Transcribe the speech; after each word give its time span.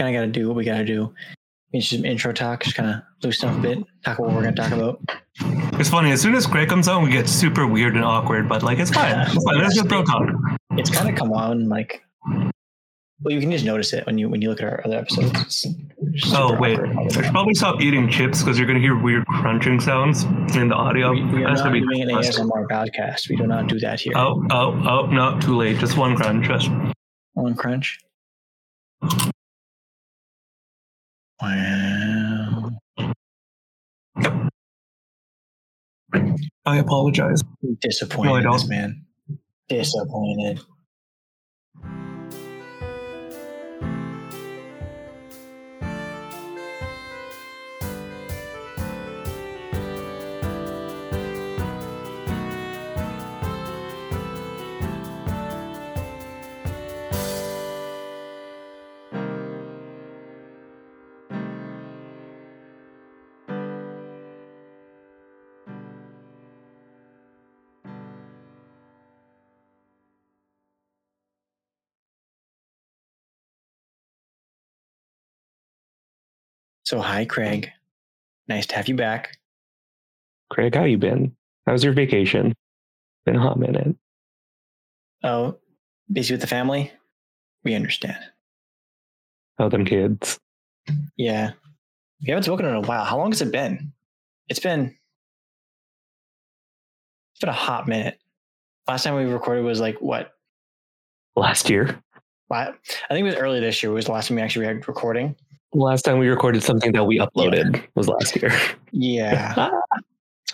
kind 0.00 0.16
of 0.16 0.20
got 0.20 0.26
to 0.26 0.32
do 0.32 0.48
what 0.48 0.56
we 0.56 0.64
got 0.64 0.78
to 0.78 0.84
do. 0.84 1.12
It's 1.72 1.88
just 1.88 2.00
some 2.00 2.04
intro 2.04 2.32
talk, 2.32 2.64
just 2.64 2.74
kind 2.74 2.90
of 2.90 3.02
loosen 3.22 3.48
up 3.48 3.58
a 3.58 3.60
bit, 3.60 3.78
talk 4.04 4.18
about 4.18 4.28
what 4.28 4.34
we're 4.34 4.42
going 4.42 4.54
to 4.54 4.62
talk 4.62 4.72
about. 4.72 5.00
It's 5.78 5.88
funny. 5.88 6.10
As 6.10 6.20
soon 6.20 6.34
as 6.34 6.46
Craig 6.46 6.68
comes 6.68 6.88
on, 6.88 7.04
we 7.04 7.10
get 7.10 7.28
super 7.28 7.66
weird 7.66 7.94
and 7.94 8.04
awkward. 8.04 8.48
But 8.48 8.62
like, 8.62 8.78
it's 8.78 8.90
fine. 8.90 9.14
It's 9.20 9.44
fine. 9.44 9.58
Just 9.58 9.88
talk. 10.06 10.28
It's 10.72 10.90
kind 10.90 11.08
of 11.08 11.14
come 11.14 11.32
on 11.32 11.68
like, 11.68 12.02
well, 13.22 13.34
you 13.34 13.40
can 13.40 13.50
just 13.50 13.64
notice 13.66 13.92
it 13.92 14.06
when 14.06 14.16
you 14.16 14.30
when 14.30 14.40
you 14.40 14.48
look 14.48 14.60
at 14.62 14.66
our 14.66 14.80
other 14.84 14.96
episodes. 14.96 15.66
Oh 16.32 16.58
wait. 16.58 16.80
I 16.80 17.08
should 17.08 17.24
probably 17.26 17.52
stop 17.52 17.82
eating 17.82 18.08
chips 18.08 18.42
because 18.42 18.58
you're 18.58 18.66
gonna 18.66 18.80
hear 18.80 18.98
weird 18.98 19.26
crunching 19.26 19.78
sounds 19.78 20.24
in 20.56 20.68
the 20.68 20.74
audio. 20.74 21.12
We, 21.12 21.24
we 21.24 21.44
are 21.44 21.48
That's 21.50 21.60
not 21.60 21.72
be 21.74 21.80
doing 21.80 22.02
an. 22.02 22.08
ASMR 22.08 22.66
podcast. 22.68 23.28
We 23.28 23.36
do 23.36 23.46
not 23.46 23.66
do 23.66 23.78
that 23.80 24.00
here. 24.00 24.14
Oh, 24.16 24.42
oh, 24.50 24.82
oh, 24.88 25.06
no, 25.06 25.38
too 25.38 25.54
late. 25.54 25.76
Just 25.76 25.98
one 25.98 26.16
crunch. 26.16 26.46
Just 26.46 26.70
On 27.36 27.54
Crunch. 27.54 27.98
Wow. 31.42 32.70
I 36.66 36.78
apologize. 36.78 37.40
Disappointed, 37.80 38.28
No, 38.30 38.34
I 38.36 38.42
don't. 38.42 38.68
man. 38.68 39.04
Disappointed. 39.68 40.60
So, 76.90 76.98
hi, 76.98 77.24
Craig. 77.24 77.70
Nice 78.48 78.66
to 78.66 78.74
have 78.74 78.88
you 78.88 78.96
back. 78.96 79.38
Craig, 80.50 80.74
how 80.74 80.82
you 80.82 80.98
been? 80.98 81.36
How's 81.64 81.84
your 81.84 81.92
vacation? 81.92 82.52
Been 83.24 83.36
a 83.36 83.40
hot 83.40 83.60
minute. 83.60 83.94
Oh, 85.22 85.56
busy 86.10 86.34
with 86.34 86.40
the 86.40 86.48
family? 86.48 86.90
We 87.62 87.76
understand. 87.76 88.18
How 89.56 89.68
them 89.68 89.84
kids? 89.84 90.36
Yeah. 91.16 91.52
We 92.22 92.30
haven't 92.30 92.42
spoken 92.42 92.66
in 92.66 92.74
a 92.74 92.80
while. 92.80 93.04
How 93.04 93.18
long 93.18 93.30
has 93.30 93.40
it 93.40 93.52
been? 93.52 93.92
It's 94.48 94.58
been 94.58 94.86
it's 94.86 94.96
been 97.40 97.50
a 97.50 97.52
hot 97.52 97.86
minute. 97.86 98.18
Last 98.88 99.04
time 99.04 99.14
we 99.14 99.32
recorded 99.32 99.62
was 99.62 99.78
like 99.78 100.00
what? 100.00 100.32
Last 101.36 101.70
year. 101.70 102.02
I 102.50 102.72
think 103.14 103.20
it 103.20 103.30
was 103.30 103.36
early 103.36 103.60
this 103.60 103.80
year 103.80 103.92
It 103.92 103.94
was 103.94 104.06
the 104.06 104.10
last 104.10 104.26
time 104.26 104.38
we 104.38 104.42
actually 104.42 104.66
had 104.66 104.88
recording. 104.88 105.36
Last 105.72 106.02
time 106.02 106.18
we 106.18 106.28
recorded 106.28 106.62
something 106.62 106.92
that 106.92 107.04
we 107.04 107.18
uploaded 107.18 107.82
was 107.94 108.08
last 108.08 108.36
year. 108.36 108.52
Yeah. 108.92 109.54
Ah. 109.72 110.50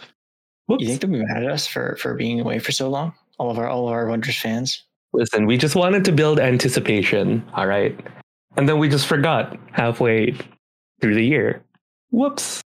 Whoops. 0.66 0.82
you 0.82 0.88
think 0.88 1.00
they'll 1.00 1.10
be 1.12 1.24
mad 1.24 1.44
at 1.44 1.50
us 1.50 1.64
for 1.66 1.94
for 1.96 2.14
being 2.14 2.40
away 2.40 2.58
for 2.58 2.72
so 2.72 2.88
long? 2.90 3.12
All 3.38 3.50
of 3.52 3.58
our 3.58 3.68
all 3.68 3.86
of 3.86 3.92
our 3.92 4.06
Wonders 4.08 4.36
fans. 4.36 4.82
Listen, 5.12 5.46
we 5.46 5.56
just 5.56 5.76
wanted 5.76 6.04
to 6.06 6.12
build 6.12 6.40
anticipation, 6.40 7.44
all 7.54 7.66
right? 7.68 7.98
And 8.56 8.68
then 8.68 8.78
we 8.80 8.88
just 8.88 9.06
forgot 9.06 9.56
halfway 9.72 10.34
through 11.00 11.14
the 11.14 11.24
year. 11.24 11.62
Whoops. 12.10 12.62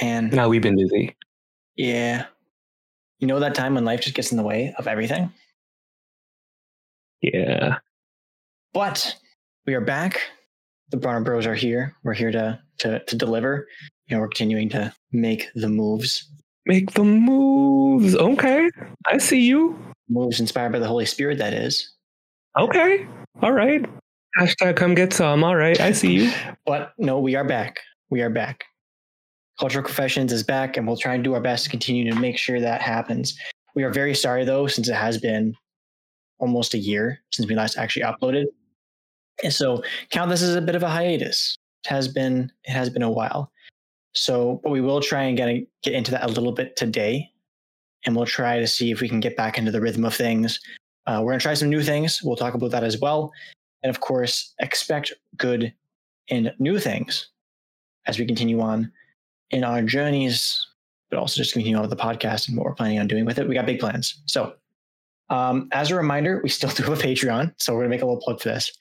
Man, 0.00 0.28
Now 0.30 0.48
we've 0.48 0.62
been 0.62 0.76
busy. 0.76 1.16
yeah. 1.76 2.26
You 3.18 3.26
know 3.26 3.40
that 3.40 3.54
time 3.54 3.74
when 3.74 3.84
life 3.84 4.02
just 4.02 4.14
gets 4.14 4.30
in 4.30 4.36
the 4.36 4.42
way 4.44 4.72
of 4.78 4.86
everything? 4.86 5.32
Yeah. 7.22 7.78
But 8.72 9.16
we 9.66 9.74
are 9.74 9.80
back. 9.80 10.20
The 10.90 10.96
Bronner 10.96 11.20
Bros 11.20 11.46
are 11.46 11.54
here. 11.54 11.94
We're 12.04 12.14
here 12.14 12.30
to 12.30 12.60
to 12.78 13.00
to 13.04 13.16
deliver. 13.16 13.66
You 14.06 14.16
know, 14.16 14.20
we're 14.20 14.28
continuing 14.28 14.68
to 14.70 14.94
make 15.12 15.48
the 15.54 15.68
moves. 15.68 16.30
Make 16.66 16.92
the 16.92 17.04
moves. 17.04 18.14
Okay. 18.14 18.70
I 19.06 19.18
see 19.18 19.40
you. 19.40 19.78
Moves 20.08 20.38
inspired 20.38 20.72
by 20.72 20.78
the 20.78 20.86
Holy 20.86 21.06
Spirit, 21.06 21.38
that 21.38 21.52
is. 21.52 21.92
Okay. 22.56 23.06
All 23.42 23.52
right. 23.52 23.84
Hashtag 24.38 24.76
come 24.76 24.94
get 24.94 25.12
some. 25.12 25.42
All 25.42 25.56
right. 25.56 25.80
I 25.80 25.92
see 25.92 26.12
you. 26.12 26.32
But 26.64 26.92
no, 26.98 27.18
we 27.18 27.34
are 27.34 27.44
back. 27.44 27.80
We 28.10 28.22
are 28.22 28.30
back. 28.30 28.64
Cultural 29.58 29.84
Confessions 29.84 30.32
is 30.32 30.42
back, 30.42 30.76
and 30.76 30.86
we'll 30.86 30.98
try 30.98 31.14
and 31.14 31.24
do 31.24 31.34
our 31.34 31.40
best 31.40 31.64
to 31.64 31.70
continue 31.70 32.08
to 32.12 32.20
make 32.20 32.38
sure 32.38 32.60
that 32.60 32.82
happens. 32.82 33.36
We 33.74 33.82
are 33.82 33.90
very 33.90 34.14
sorry 34.14 34.44
though, 34.44 34.66
since 34.66 34.88
it 34.88 34.94
has 34.94 35.18
been 35.18 35.54
almost 36.38 36.74
a 36.74 36.78
year 36.78 37.20
since 37.32 37.48
we 37.48 37.54
last 37.54 37.78
actually 37.78 38.02
uploaded. 38.02 38.44
And 39.42 39.52
so 39.52 39.82
count 40.10 40.30
this 40.30 40.42
as 40.42 40.54
a 40.54 40.60
bit 40.60 40.74
of 40.74 40.82
a 40.82 40.88
hiatus. 40.88 41.56
It 41.84 41.88
has 41.88 42.08
been 42.08 42.50
it 42.64 42.72
has 42.72 42.90
been 42.90 43.02
a 43.02 43.10
while. 43.10 43.52
So, 44.16 44.60
but 44.62 44.70
we 44.70 44.80
will 44.80 45.00
try 45.00 45.24
and 45.24 45.36
get 45.36 45.66
get 45.82 45.94
into 45.94 46.10
that 46.12 46.24
a 46.24 46.28
little 46.28 46.52
bit 46.52 46.74
today, 46.76 47.30
and 48.04 48.16
we'll 48.16 48.26
try 48.26 48.58
to 48.58 48.66
see 48.66 48.90
if 48.90 49.00
we 49.00 49.08
can 49.08 49.20
get 49.20 49.36
back 49.36 49.58
into 49.58 49.70
the 49.70 49.80
rhythm 49.80 50.04
of 50.04 50.14
things. 50.14 50.58
Uh, 51.06 51.20
we're 51.22 51.32
gonna 51.32 51.40
try 51.40 51.54
some 51.54 51.68
new 51.68 51.82
things. 51.82 52.22
We'll 52.22 52.36
talk 52.36 52.54
about 52.54 52.70
that 52.70 52.82
as 52.82 52.98
well, 52.98 53.30
and 53.82 53.90
of 53.90 54.00
course, 54.00 54.54
expect 54.58 55.12
good 55.36 55.72
and 56.30 56.52
new 56.58 56.78
things 56.78 57.28
as 58.06 58.18
we 58.18 58.24
continue 58.24 58.60
on 58.60 58.90
in 59.50 59.64
our 59.64 59.82
journeys, 59.82 60.66
but 61.10 61.18
also 61.18 61.36
just 61.36 61.52
continue 61.52 61.76
on 61.76 61.82
with 61.82 61.90
the 61.90 61.96
podcast 61.96 62.48
and 62.48 62.56
what 62.56 62.64
we're 62.64 62.74
planning 62.74 62.98
on 62.98 63.06
doing 63.06 63.26
with 63.26 63.38
it. 63.38 63.46
We 63.46 63.54
got 63.54 63.66
big 63.66 63.80
plans. 63.80 64.22
So, 64.24 64.54
um, 65.28 65.68
as 65.72 65.90
a 65.90 65.94
reminder, 65.94 66.40
we 66.42 66.48
still 66.48 66.70
do 66.70 66.84
have 66.84 66.98
a 66.98 67.02
Patreon, 67.02 67.52
so 67.58 67.74
we're 67.74 67.80
gonna 67.80 67.90
make 67.90 68.02
a 68.02 68.06
little 68.06 68.22
plug 68.22 68.40
for 68.40 68.48
this. 68.48 68.72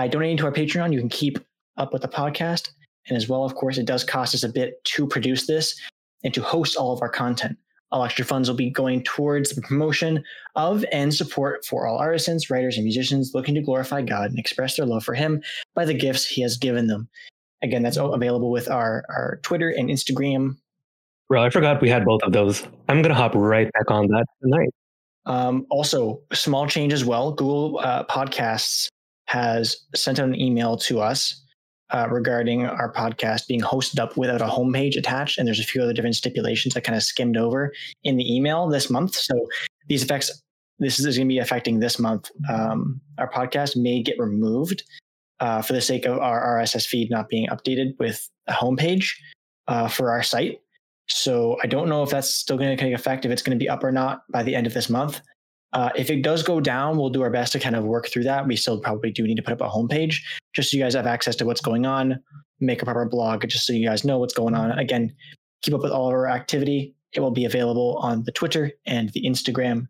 By 0.00 0.08
donating 0.08 0.38
to 0.38 0.46
our 0.46 0.52
Patreon, 0.52 0.94
you 0.94 0.98
can 0.98 1.10
keep 1.10 1.38
up 1.76 1.92
with 1.92 2.00
the 2.00 2.08
podcast, 2.08 2.70
and 3.06 3.18
as 3.18 3.28
well, 3.28 3.44
of 3.44 3.54
course, 3.54 3.76
it 3.76 3.84
does 3.84 4.02
cost 4.02 4.34
us 4.34 4.42
a 4.42 4.48
bit 4.48 4.82
to 4.84 5.06
produce 5.06 5.46
this 5.46 5.78
and 6.24 6.32
to 6.32 6.40
host 6.40 6.74
all 6.74 6.94
of 6.94 7.02
our 7.02 7.10
content. 7.10 7.58
All 7.92 8.02
extra 8.02 8.24
funds 8.24 8.48
will 8.48 8.56
be 8.56 8.70
going 8.70 9.02
towards 9.02 9.50
the 9.50 9.60
promotion 9.60 10.24
of 10.56 10.86
and 10.90 11.12
support 11.12 11.66
for 11.66 11.86
all 11.86 11.98
artisans, 11.98 12.48
writers, 12.48 12.76
and 12.76 12.84
musicians 12.84 13.32
looking 13.34 13.54
to 13.56 13.60
glorify 13.60 14.00
God 14.00 14.30
and 14.30 14.38
express 14.38 14.78
their 14.78 14.86
love 14.86 15.04
for 15.04 15.12
Him 15.12 15.42
by 15.74 15.84
the 15.84 15.92
gifts 15.92 16.24
He 16.24 16.40
has 16.40 16.56
given 16.56 16.86
them. 16.86 17.06
Again, 17.62 17.82
that's 17.82 17.98
all 17.98 18.14
available 18.14 18.50
with 18.50 18.70
our, 18.70 19.04
our 19.10 19.38
Twitter 19.42 19.68
and 19.68 19.90
Instagram. 19.90 20.56
Bro, 21.28 21.42
I 21.42 21.50
forgot 21.50 21.82
we 21.82 21.90
had 21.90 22.06
both 22.06 22.22
of 22.22 22.32
those. 22.32 22.62
I'm 22.88 23.02
going 23.02 23.10
to 23.10 23.14
hop 23.14 23.34
right 23.34 23.70
back 23.74 23.90
on 23.90 24.06
that 24.06 24.24
tonight. 24.42 24.70
Um, 25.26 25.66
also, 25.68 26.22
small 26.32 26.66
change 26.66 26.94
as 26.94 27.04
well. 27.04 27.32
Google 27.32 27.80
uh, 27.80 28.06
Podcasts 28.06 28.88
has 29.30 29.76
sent 29.94 30.18
out 30.18 30.28
an 30.28 30.40
email 30.40 30.76
to 30.76 31.00
us 31.00 31.40
uh, 31.90 32.08
regarding 32.10 32.66
our 32.66 32.92
podcast 32.92 33.46
being 33.46 33.60
hosted 33.60 34.00
up 34.00 34.16
without 34.16 34.40
a 34.40 34.46
homepage 34.46 34.96
attached, 34.96 35.38
and 35.38 35.46
there's 35.46 35.60
a 35.60 35.64
few 35.64 35.80
other 35.80 35.92
different 35.92 36.16
stipulations 36.16 36.76
I 36.76 36.80
kind 36.80 36.96
of 36.96 37.04
skimmed 37.04 37.36
over 37.36 37.72
in 38.02 38.16
the 38.16 38.34
email 38.34 38.68
this 38.68 38.90
month. 38.90 39.14
So 39.14 39.34
these 39.86 40.02
effects, 40.02 40.42
this 40.80 40.98
is 40.98 41.16
going 41.16 41.28
to 41.28 41.32
be 41.32 41.38
affecting 41.38 41.78
this 41.78 42.00
month. 42.00 42.28
Um, 42.48 43.00
our 43.18 43.30
podcast 43.30 43.76
may 43.76 44.02
get 44.02 44.18
removed 44.18 44.82
uh, 45.38 45.62
for 45.62 45.74
the 45.74 45.80
sake 45.80 46.06
of 46.06 46.18
our 46.18 46.58
RSS 46.58 46.86
feed 46.86 47.08
not 47.08 47.28
being 47.28 47.48
updated 47.50 47.96
with 48.00 48.28
a 48.48 48.52
homepage 48.52 49.10
uh, 49.68 49.86
for 49.86 50.10
our 50.10 50.24
site. 50.24 50.58
So 51.06 51.56
I 51.62 51.68
don't 51.68 51.88
know 51.88 52.02
if 52.02 52.10
that's 52.10 52.34
still 52.34 52.58
going 52.58 52.76
to 52.76 52.82
take 52.82 52.94
effect, 52.94 53.24
if 53.24 53.30
it's 53.30 53.42
going 53.42 53.56
to 53.56 53.62
be 53.62 53.68
up 53.68 53.84
or 53.84 53.92
not 53.92 54.22
by 54.28 54.42
the 54.42 54.56
end 54.56 54.66
of 54.66 54.74
this 54.74 54.90
month. 54.90 55.20
Uh, 55.72 55.90
if 55.96 56.10
it 56.10 56.22
does 56.22 56.42
go 56.42 56.60
down, 56.60 56.96
we'll 56.96 57.10
do 57.10 57.22
our 57.22 57.30
best 57.30 57.52
to 57.52 57.60
kind 57.60 57.76
of 57.76 57.84
work 57.84 58.08
through 58.08 58.24
that. 58.24 58.46
We 58.46 58.56
still 58.56 58.80
probably 58.80 59.12
do 59.12 59.24
need 59.24 59.36
to 59.36 59.42
put 59.42 59.52
up 59.52 59.60
a 59.60 59.68
homepage 59.68 60.16
just 60.52 60.70
so 60.70 60.76
you 60.76 60.82
guys 60.82 60.94
have 60.94 61.06
access 61.06 61.36
to 61.36 61.44
what's 61.44 61.60
going 61.60 61.86
on, 61.86 62.20
make 62.58 62.82
a 62.82 62.84
proper 62.84 63.04
blog 63.04 63.46
just 63.46 63.66
so 63.66 63.72
you 63.72 63.86
guys 63.86 64.04
know 64.04 64.18
what's 64.18 64.34
going 64.34 64.54
on. 64.54 64.72
Again, 64.72 65.14
keep 65.62 65.74
up 65.74 65.82
with 65.82 65.92
all 65.92 66.08
of 66.08 66.14
our 66.14 66.28
activity. 66.28 66.94
It 67.12 67.20
will 67.20 67.30
be 67.30 67.44
available 67.44 67.98
on 67.98 68.24
the 68.24 68.32
Twitter 68.32 68.72
and 68.86 69.10
the 69.10 69.22
Instagram. 69.22 69.86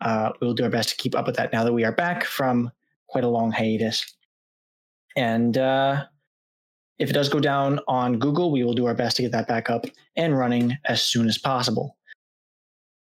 Uh, 0.00 0.32
we 0.40 0.46
will 0.46 0.54
do 0.54 0.64
our 0.64 0.70
best 0.70 0.90
to 0.90 0.96
keep 0.96 1.14
up 1.14 1.26
with 1.26 1.36
that 1.36 1.52
now 1.52 1.64
that 1.64 1.72
we 1.72 1.84
are 1.84 1.92
back 1.92 2.24
from 2.24 2.70
quite 3.08 3.24
a 3.24 3.28
long 3.28 3.52
hiatus. 3.52 4.14
And 5.16 5.56
uh, 5.56 6.04
if 6.98 7.10
it 7.10 7.12
does 7.12 7.28
go 7.28 7.40
down 7.40 7.80
on 7.88 8.18
Google, 8.18 8.50
we 8.50 8.64
will 8.64 8.74
do 8.74 8.86
our 8.86 8.94
best 8.94 9.16
to 9.16 9.22
get 9.22 9.32
that 9.32 9.48
back 9.48 9.70
up 9.70 9.86
and 10.16 10.36
running 10.36 10.76
as 10.84 11.02
soon 11.02 11.28
as 11.28 11.38
possible. 11.38 11.96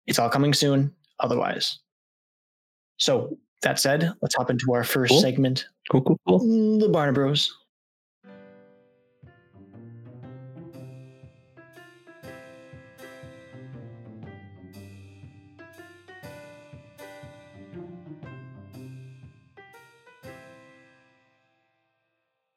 It's 0.05 0.19
all 0.19 0.29
coming 0.29 0.53
soon, 0.53 0.93
otherwise. 1.19 1.79
So, 3.03 3.37
that 3.63 3.79
said, 3.79 4.13
let's 4.21 4.33
hop 4.33 4.49
into 4.49 4.71
our 4.73 4.85
first 4.85 5.11
Cool. 5.11 5.19
segment 5.19 5.65
Cool, 5.91 6.01
cool, 6.03 6.19
cool. 6.25 6.79
the 6.79 6.87
Barna 6.87 7.13
Bros. 7.13 7.53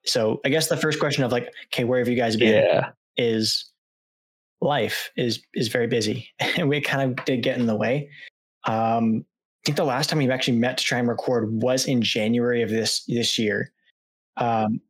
So 0.04 0.40
I 0.44 0.48
guess 0.50 0.69
the 0.69 0.76
first 0.76 1.00
question 1.00 1.25
of 1.25 1.32
like, 1.32 1.52
okay, 1.75 1.82
where 1.82 1.98
have 1.98 2.06
you 2.06 2.14
guys 2.14 2.37
been? 2.37 2.54
Yeah. 2.54 2.90
Is 3.16 3.69
life 4.60 5.10
is 5.16 5.43
is 5.54 5.66
very 5.66 5.88
busy, 5.88 6.28
and 6.38 6.69
we 6.69 6.81
kind 6.81 7.02
of 7.19 7.25
did 7.25 7.43
get 7.43 7.58
in 7.58 7.66
the 7.66 7.75
way. 7.75 8.10
Um, 8.69 9.25
think 9.67 9.77
the 9.77 9.85
last 9.85 10.09
time 10.09 10.19
we 10.21 10.31
actually 10.31 10.57
met 10.57 10.79
to 10.79 10.85
try 10.85 10.99
and 10.99 11.09
record 11.09 11.51
was 11.51 11.87
in 11.87 12.01
January 12.01 12.63
of 12.63 12.71
this 12.71 13.05
this 13.09 13.39
year. 13.39 13.73
Um, 14.37 14.81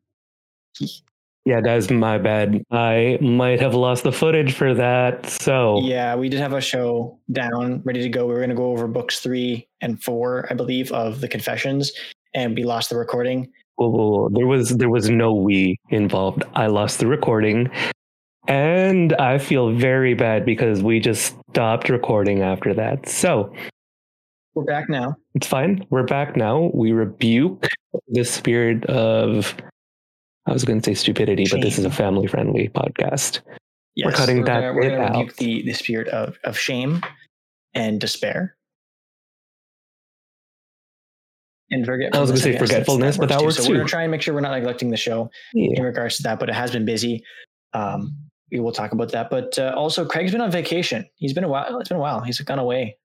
Yeah, 1.47 1.61
that's 1.61 1.91
my 1.91 2.19
bad. 2.19 2.65
I 2.73 3.19
might 3.21 3.61
have 3.61 3.73
lost 3.75 4.03
the 4.03 4.11
footage 4.11 4.53
for 4.53 4.75
that. 4.75 5.27
So 5.27 5.81
yeah, 5.81 6.15
we 6.17 6.29
did 6.29 6.41
have 6.41 6.53
a 6.53 6.61
show 6.61 7.19
down, 7.33 7.83
ready 7.85 8.03
to 8.03 8.09
go. 8.09 8.27
We 8.27 8.35
were 8.35 8.41
going 8.41 8.51
to 8.51 8.57
go 8.57 8.73
over 8.73 8.87
books 8.89 9.21
three 9.21 9.69
and 9.81 10.03
four, 10.03 10.47
I 10.51 10.55
believe, 10.55 10.93
of 10.93 11.21
the 11.21 11.29
Confessions, 11.29 11.93
and 12.35 12.55
we 12.55 12.65
lost 12.65 12.91
the 12.91 12.97
recording. 12.97 13.51
whoa, 13.77 13.89
whoa, 13.89 14.11
whoa. 14.11 14.29
there 14.33 14.47
was 14.47 14.77
there 14.77 14.91
was 14.91 15.09
no 15.09 15.33
we 15.33 15.79
involved. 15.89 16.45
I 16.55 16.67
lost 16.67 16.99
the 16.99 17.07
recording. 17.07 17.71
And 18.49 19.13
I 19.15 19.39
feel 19.39 19.73
very 19.73 20.15
bad 20.15 20.45
because 20.45 20.81
we 20.81 21.01
just 21.01 21.35
stopped 21.51 21.89
recording 21.89 22.43
after 22.43 22.73
that. 22.75 23.09
So 23.09 23.53
We're 24.57 24.65
back 24.65 24.89
now. 24.89 25.17
it's 25.35 25.47
fine. 25.47 25.85
We're 25.91 26.05
back 26.05 26.35
now. 26.35 26.71
We 26.73 26.93
rebuke 26.93 27.69
the 28.09 28.25
spirit 28.25 28.87
of 28.87 29.55
I 30.47 30.53
was 30.53 30.65
going 30.65 30.81
to 30.81 30.91
say 30.91 30.95
stupidity, 30.95 31.45
but 31.51 31.61
this 31.61 31.79
is 31.79 31.85
a 31.85 31.91
family 31.91 32.27
friendly 32.27 32.71
podcast. 32.71 33.41
Yes, 33.97 34.17
cutting 34.17 34.45
that 34.45 34.61
gonna- 34.61 34.73
we're 34.73 34.81
bit 34.83 34.91
gonna 34.93 35.03
out. 35.05 35.13
rebuke 35.19 35.37
the 35.37 35.63
the 35.63 35.73
spirit 35.75 36.09
of 36.09 36.39
of 36.45 36.59
shame 36.59 37.03
and 37.75 38.01
despair. 38.01 38.57
And 41.71 41.85
forgetfulness. 41.85 42.17
I 42.17 42.21
was 42.21 42.31
gonna 42.31 42.41
say 42.41 42.53
guess, 42.53 42.61
that's- 42.61 42.71
forgetfulness, 42.87 43.17
but 43.19 43.29
that 43.29 43.43
works 43.43 43.57
too. 43.57 43.63
So 43.63 43.69
we're 43.69 43.75
too. 43.75 43.79
gonna 43.81 43.89
try 43.91 44.03
and 44.05 44.11
make 44.11 44.23
sure 44.23 44.33
we're 44.35 44.41
not 44.41 44.53
neglecting 44.57 44.89
the 44.91 44.97
show 44.97 45.29
Yeah. 45.53 45.71
in 45.77 45.83
regards 45.83 46.17
to 46.17 46.23
that, 46.25 46.39
but 46.41 46.49
it 46.49 46.55
has 46.55 46.71
been 46.71 46.87
busy. 46.87 47.23
Um, 47.75 48.17
we 48.51 48.61
will 48.61 48.73
talk 48.73 48.93
about 48.93 49.13
that. 49.13 49.29
But 49.29 49.59
uh, 49.59 49.75
also, 49.77 50.07
Craig's 50.07 50.33
been 50.33 50.41
on 50.41 50.51
vacation. 50.51 51.05
He's 51.17 51.35
been 51.35 51.45
a 51.45 51.49
while. 51.49 51.79
It's 51.81 51.89
been 51.91 51.99
a 51.99 52.01
while. 52.01 52.21
He's 52.23 52.41
gone 52.41 52.59
away. 52.59 52.97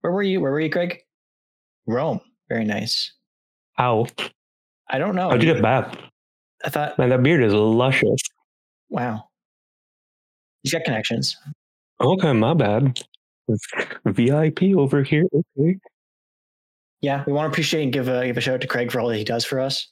Where 0.00 0.12
were 0.12 0.22
you? 0.22 0.40
Where 0.40 0.52
were 0.52 0.60
you, 0.60 0.70
Craig? 0.70 0.98
Rome. 1.86 2.20
Very 2.48 2.64
nice. 2.64 3.12
How? 3.74 4.06
I 4.88 4.98
don't 4.98 5.14
know. 5.14 5.30
How'd 5.30 5.42
you 5.42 5.52
get 5.52 5.62
back? 5.62 5.96
I 6.64 6.68
thought, 6.70 6.98
Man, 6.98 7.08
that 7.10 7.22
beard 7.22 7.42
is 7.42 7.52
luscious. 7.54 8.20
wow. 8.88 9.24
He's 10.62 10.72
got 10.72 10.84
connections. 10.84 11.36
Okay, 12.00 12.32
my 12.32 12.52
bad. 12.54 13.00
VIP 14.04 14.62
over 14.76 15.02
here. 15.02 15.24
Okay. 15.58 15.78
yeah, 17.00 17.24
we 17.26 17.32
want 17.32 17.46
to 17.46 17.50
appreciate 17.50 17.82
and 17.82 17.92
give 17.92 18.08
a 18.08 18.26
give 18.26 18.36
a 18.36 18.40
shout 18.40 18.54
out 18.56 18.60
to 18.60 18.66
Craig 18.66 18.92
for 18.92 19.00
all 19.00 19.08
that 19.08 19.16
he 19.16 19.24
does 19.24 19.44
for 19.44 19.58
us, 19.58 19.88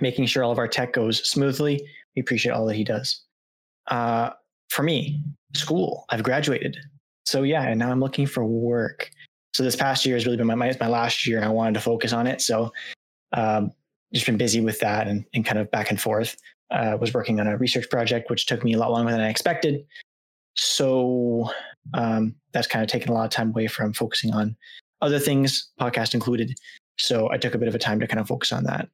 making 0.00 0.26
sure 0.26 0.42
all 0.42 0.50
of 0.52 0.58
our 0.58 0.66
tech 0.68 0.92
goes 0.92 1.26
smoothly. 1.28 1.80
We 2.16 2.20
appreciate 2.20 2.52
all 2.52 2.66
that 2.66 2.74
he 2.74 2.84
does. 2.84 3.22
Uh, 3.86 4.30
for 4.70 4.82
me, 4.82 5.22
school. 5.54 6.04
I've 6.10 6.22
graduated, 6.24 6.76
so 7.28 7.42
yeah, 7.42 7.62
and 7.62 7.78
now 7.78 7.90
I'm 7.90 8.00
looking 8.00 8.26
for 8.26 8.42
work. 8.42 9.10
So 9.52 9.62
this 9.62 9.76
past 9.76 10.06
year 10.06 10.16
has 10.16 10.24
really 10.24 10.38
been 10.38 10.46
my 10.46 10.54
my, 10.54 10.74
my 10.80 10.88
last 10.88 11.26
year, 11.26 11.36
and 11.36 11.44
I 11.44 11.50
wanted 11.50 11.74
to 11.74 11.80
focus 11.80 12.14
on 12.14 12.26
it. 12.26 12.40
So, 12.40 12.72
um, 13.34 13.70
just 14.14 14.24
been 14.24 14.38
busy 14.38 14.62
with 14.62 14.80
that 14.80 15.06
and, 15.06 15.26
and 15.34 15.44
kind 15.44 15.58
of 15.58 15.70
back 15.70 15.90
and 15.90 16.00
forth. 16.00 16.36
Uh, 16.70 16.96
was 16.98 17.12
working 17.12 17.38
on 17.38 17.46
a 17.46 17.58
research 17.58 17.88
project, 17.90 18.30
which 18.30 18.46
took 18.46 18.64
me 18.64 18.72
a 18.72 18.78
lot 18.78 18.90
longer 18.90 19.12
than 19.12 19.20
I 19.20 19.28
expected. 19.28 19.84
So 20.54 21.50
um, 21.92 22.34
that's 22.52 22.66
kind 22.66 22.82
of 22.82 22.90
taken 22.90 23.10
a 23.10 23.14
lot 23.14 23.24
of 23.24 23.30
time 23.30 23.50
away 23.50 23.66
from 23.66 23.92
focusing 23.92 24.32
on 24.32 24.56
other 25.02 25.18
things, 25.18 25.70
podcast 25.78 26.14
included. 26.14 26.58
So 26.98 27.30
I 27.30 27.36
took 27.36 27.54
a 27.54 27.58
bit 27.58 27.68
of 27.68 27.74
a 27.74 27.78
time 27.78 28.00
to 28.00 28.06
kind 28.06 28.20
of 28.20 28.28
focus 28.28 28.52
on 28.52 28.64
that. 28.64 28.88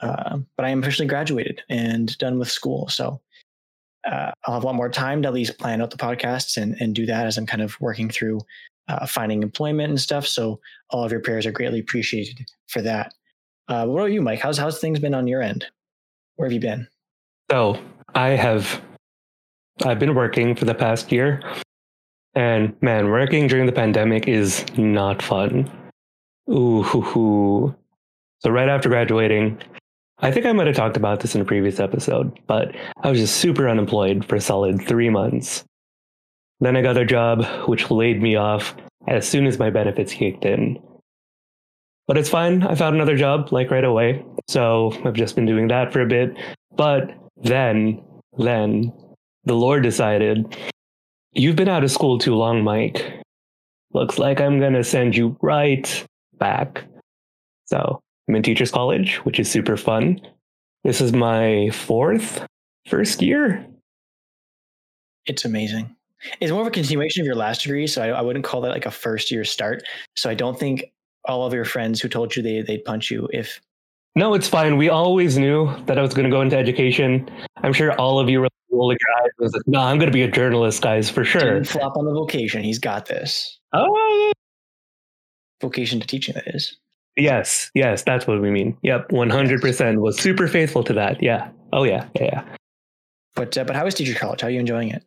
Uh, 0.00 0.38
but 0.56 0.66
I 0.66 0.68
am 0.68 0.82
officially 0.82 1.08
graduated 1.08 1.62
and 1.68 2.16
done 2.18 2.38
with 2.38 2.50
school. 2.50 2.88
So 2.88 3.20
uh, 4.04 4.32
I'll 4.44 4.54
have 4.54 4.62
a 4.62 4.66
lot 4.66 4.74
more 4.74 4.88
time 4.88 5.22
to 5.22 5.28
at 5.28 5.34
least 5.34 5.58
plan 5.58 5.82
out 5.82 5.90
the 5.90 5.96
podcasts 5.96 6.56
and, 6.56 6.76
and 6.80 6.94
do 6.94 7.06
that 7.06 7.26
as 7.26 7.36
I'm 7.36 7.46
kind 7.46 7.62
of 7.62 7.78
working 7.80 8.08
through 8.08 8.40
uh, 8.88 9.06
finding 9.06 9.42
employment 9.42 9.90
and 9.90 10.00
stuff. 10.00 10.26
So 10.26 10.60
all 10.90 11.04
of 11.04 11.12
your 11.12 11.20
prayers 11.20 11.46
are 11.46 11.52
greatly 11.52 11.80
appreciated 11.80 12.46
for 12.68 12.82
that. 12.82 13.14
Uh, 13.68 13.86
what 13.86 14.00
about 14.00 14.12
you, 14.12 14.20
Mike? 14.20 14.40
How's 14.40 14.58
how's 14.58 14.80
things 14.80 14.98
been 14.98 15.14
on 15.14 15.26
your 15.26 15.42
end? 15.42 15.66
Where 16.36 16.46
have 16.48 16.52
you 16.52 16.60
been? 16.60 16.88
So 17.50 17.80
I 18.14 18.30
have 18.30 18.80
I've 19.84 19.98
been 19.98 20.14
working 20.14 20.54
for 20.54 20.64
the 20.64 20.74
past 20.74 21.12
year. 21.12 21.42
And 22.34 22.74
man, 22.80 23.10
working 23.10 23.46
during 23.46 23.66
the 23.66 23.72
pandemic 23.72 24.28
is 24.28 24.64
not 24.76 25.22
fun. 25.22 25.70
Ooh, 26.48 26.82
hoo, 26.82 27.00
hoo. 27.00 27.74
So 28.38 28.50
right 28.50 28.68
after 28.68 28.88
graduating, 28.88 29.58
I 30.22 30.30
think 30.30 30.44
I 30.44 30.52
might 30.52 30.66
have 30.66 30.76
talked 30.76 30.98
about 30.98 31.20
this 31.20 31.34
in 31.34 31.40
a 31.40 31.46
previous 31.46 31.80
episode, 31.80 32.38
but 32.46 32.74
I 33.02 33.10
was 33.10 33.18
just 33.18 33.36
super 33.36 33.68
unemployed 33.68 34.24
for 34.24 34.36
a 34.36 34.40
solid 34.40 34.82
three 34.82 35.08
months. 35.08 35.64
Then 36.60 36.76
I 36.76 36.82
got 36.82 36.98
a 36.98 37.06
job 37.06 37.44
which 37.66 37.90
laid 37.90 38.20
me 38.20 38.36
off 38.36 38.76
as 39.08 39.26
soon 39.26 39.46
as 39.46 39.58
my 39.58 39.70
benefits 39.70 40.12
kicked 40.12 40.44
in. 40.44 40.78
But 42.06 42.18
it's 42.18 42.28
fine. 42.28 42.62
I 42.64 42.74
found 42.74 42.96
another 42.96 43.16
job 43.16 43.50
like 43.50 43.70
right 43.70 43.84
away. 43.84 44.22
So 44.46 44.92
I've 45.04 45.14
just 45.14 45.36
been 45.36 45.46
doing 45.46 45.68
that 45.68 45.90
for 45.90 46.02
a 46.02 46.06
bit. 46.06 46.36
But 46.76 47.10
then, 47.36 48.02
then 48.36 48.92
the 49.44 49.54
Lord 49.54 49.82
decided, 49.82 50.54
you've 51.32 51.56
been 51.56 51.68
out 51.68 51.84
of 51.84 51.90
school 51.90 52.18
too 52.18 52.34
long, 52.34 52.62
Mike. 52.62 53.10
Looks 53.94 54.18
like 54.18 54.40
I'm 54.40 54.60
to 54.60 54.84
send 54.84 55.16
you 55.16 55.36
right 55.40 56.04
back. 56.38 56.84
So 57.66 58.00
I'm 58.30 58.36
in 58.36 58.44
teachers 58.44 58.70
college, 58.70 59.16
which 59.24 59.40
is 59.40 59.50
super 59.50 59.76
fun. 59.76 60.20
This 60.84 61.00
is 61.00 61.12
my 61.12 61.68
fourth, 61.70 62.46
first 62.86 63.20
year. 63.22 63.66
It's 65.26 65.44
amazing. 65.44 65.96
It's 66.38 66.52
more 66.52 66.60
of 66.60 66.68
a 66.68 66.70
continuation 66.70 67.22
of 67.22 67.26
your 67.26 67.34
last 67.34 67.64
degree, 67.64 67.88
so 67.88 68.02
I, 68.02 68.08
I 68.10 68.20
wouldn't 68.22 68.44
call 68.44 68.60
that 68.60 68.68
like 68.68 68.86
a 68.86 68.90
first 68.92 69.32
year 69.32 69.42
start. 69.44 69.82
So 70.14 70.30
I 70.30 70.34
don't 70.34 70.56
think 70.56 70.92
all 71.24 71.44
of 71.44 71.52
your 71.52 71.64
friends 71.64 72.00
who 72.00 72.08
told 72.08 72.36
you 72.36 72.40
they 72.40 72.62
they'd 72.62 72.84
punch 72.84 73.10
you 73.10 73.28
if 73.32 73.60
No, 74.14 74.34
it's 74.34 74.46
fine. 74.46 74.76
We 74.76 74.88
always 74.90 75.36
knew 75.36 75.74
that 75.86 75.98
I 75.98 76.02
was 76.02 76.14
going 76.14 76.24
to 76.24 76.30
go 76.30 76.40
into 76.40 76.56
education. 76.56 77.28
I'm 77.64 77.72
sure 77.72 77.98
all 77.98 78.20
of 78.20 78.30
you 78.30 78.42
were 78.42 78.48
rolling 78.70 78.96
your 79.00 79.24
eyes. 79.24 79.30
Was 79.40 79.54
like, 79.54 79.66
no, 79.66 79.80
I'm 79.80 79.98
going 79.98 80.08
to 80.08 80.12
be 80.16 80.22
a 80.22 80.30
journalist, 80.30 80.82
guys, 80.82 81.10
for 81.10 81.24
sure. 81.24 81.40
didn't 81.40 81.64
flop 81.66 81.96
on 81.96 82.04
the 82.04 82.12
vocation. 82.12 82.62
He's 82.62 82.78
got 82.78 83.06
this 83.06 83.58
Oh, 83.72 84.32
vocation 85.60 85.98
to 85.98 86.06
teaching. 86.06 86.36
That 86.36 86.54
is. 86.54 86.76
Yes, 87.20 87.70
yes, 87.74 88.02
that's 88.02 88.26
what 88.26 88.40
we 88.40 88.50
mean. 88.50 88.76
Yep, 88.82 89.10
100% 89.10 90.00
was 90.00 90.20
super 90.20 90.48
faithful 90.48 90.82
to 90.84 90.92
that. 90.94 91.22
Yeah. 91.22 91.50
Oh, 91.72 91.84
yeah, 91.84 92.08
yeah, 92.16 92.24
yeah. 92.24 92.44
But 93.34 93.56
uh, 93.56 93.64
but 93.64 93.76
how 93.76 93.86
is 93.86 93.94
teacher 93.94 94.18
college? 94.18 94.40
How 94.40 94.48
are 94.48 94.50
you 94.50 94.60
enjoying 94.60 94.90
it? 94.90 95.04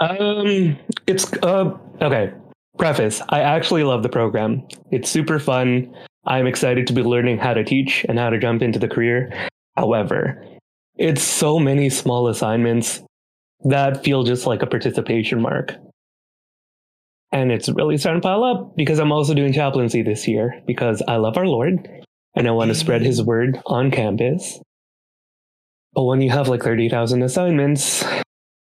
Um, 0.00 0.78
it's 1.06 1.32
uh 1.42 1.76
okay. 2.02 2.32
Preface: 2.78 3.22
I 3.28 3.40
actually 3.40 3.84
love 3.84 4.02
the 4.02 4.08
program. 4.08 4.66
It's 4.90 5.10
super 5.10 5.38
fun. 5.38 5.94
I'm 6.26 6.46
excited 6.46 6.86
to 6.88 6.92
be 6.92 7.02
learning 7.02 7.38
how 7.38 7.54
to 7.54 7.64
teach 7.64 8.04
and 8.08 8.18
how 8.18 8.30
to 8.30 8.38
jump 8.38 8.62
into 8.62 8.78
the 8.78 8.88
career. 8.88 9.32
However, 9.76 10.44
it's 10.96 11.22
so 11.22 11.58
many 11.58 11.88
small 11.88 12.28
assignments 12.28 13.02
that 13.64 14.04
feel 14.04 14.24
just 14.24 14.46
like 14.46 14.62
a 14.62 14.66
participation 14.66 15.40
mark. 15.40 15.74
And 17.32 17.52
it's 17.52 17.68
really 17.68 17.96
starting 17.96 18.20
to 18.20 18.26
pile 18.26 18.42
up 18.42 18.76
because 18.76 18.98
I'm 18.98 19.12
also 19.12 19.34
doing 19.34 19.52
chaplaincy 19.52 20.02
this 20.02 20.26
year 20.26 20.60
because 20.66 21.02
I 21.06 21.16
love 21.16 21.36
our 21.36 21.46
Lord 21.46 21.88
and 22.34 22.48
I 22.48 22.50
want 22.50 22.70
to 22.70 22.74
spread 22.74 23.02
his 23.02 23.22
word 23.22 23.60
on 23.66 23.90
campus. 23.90 24.60
But 25.92 26.04
when 26.04 26.20
you 26.20 26.30
have 26.30 26.48
like 26.48 26.62
30,000 26.62 27.22
assignments, 27.22 28.04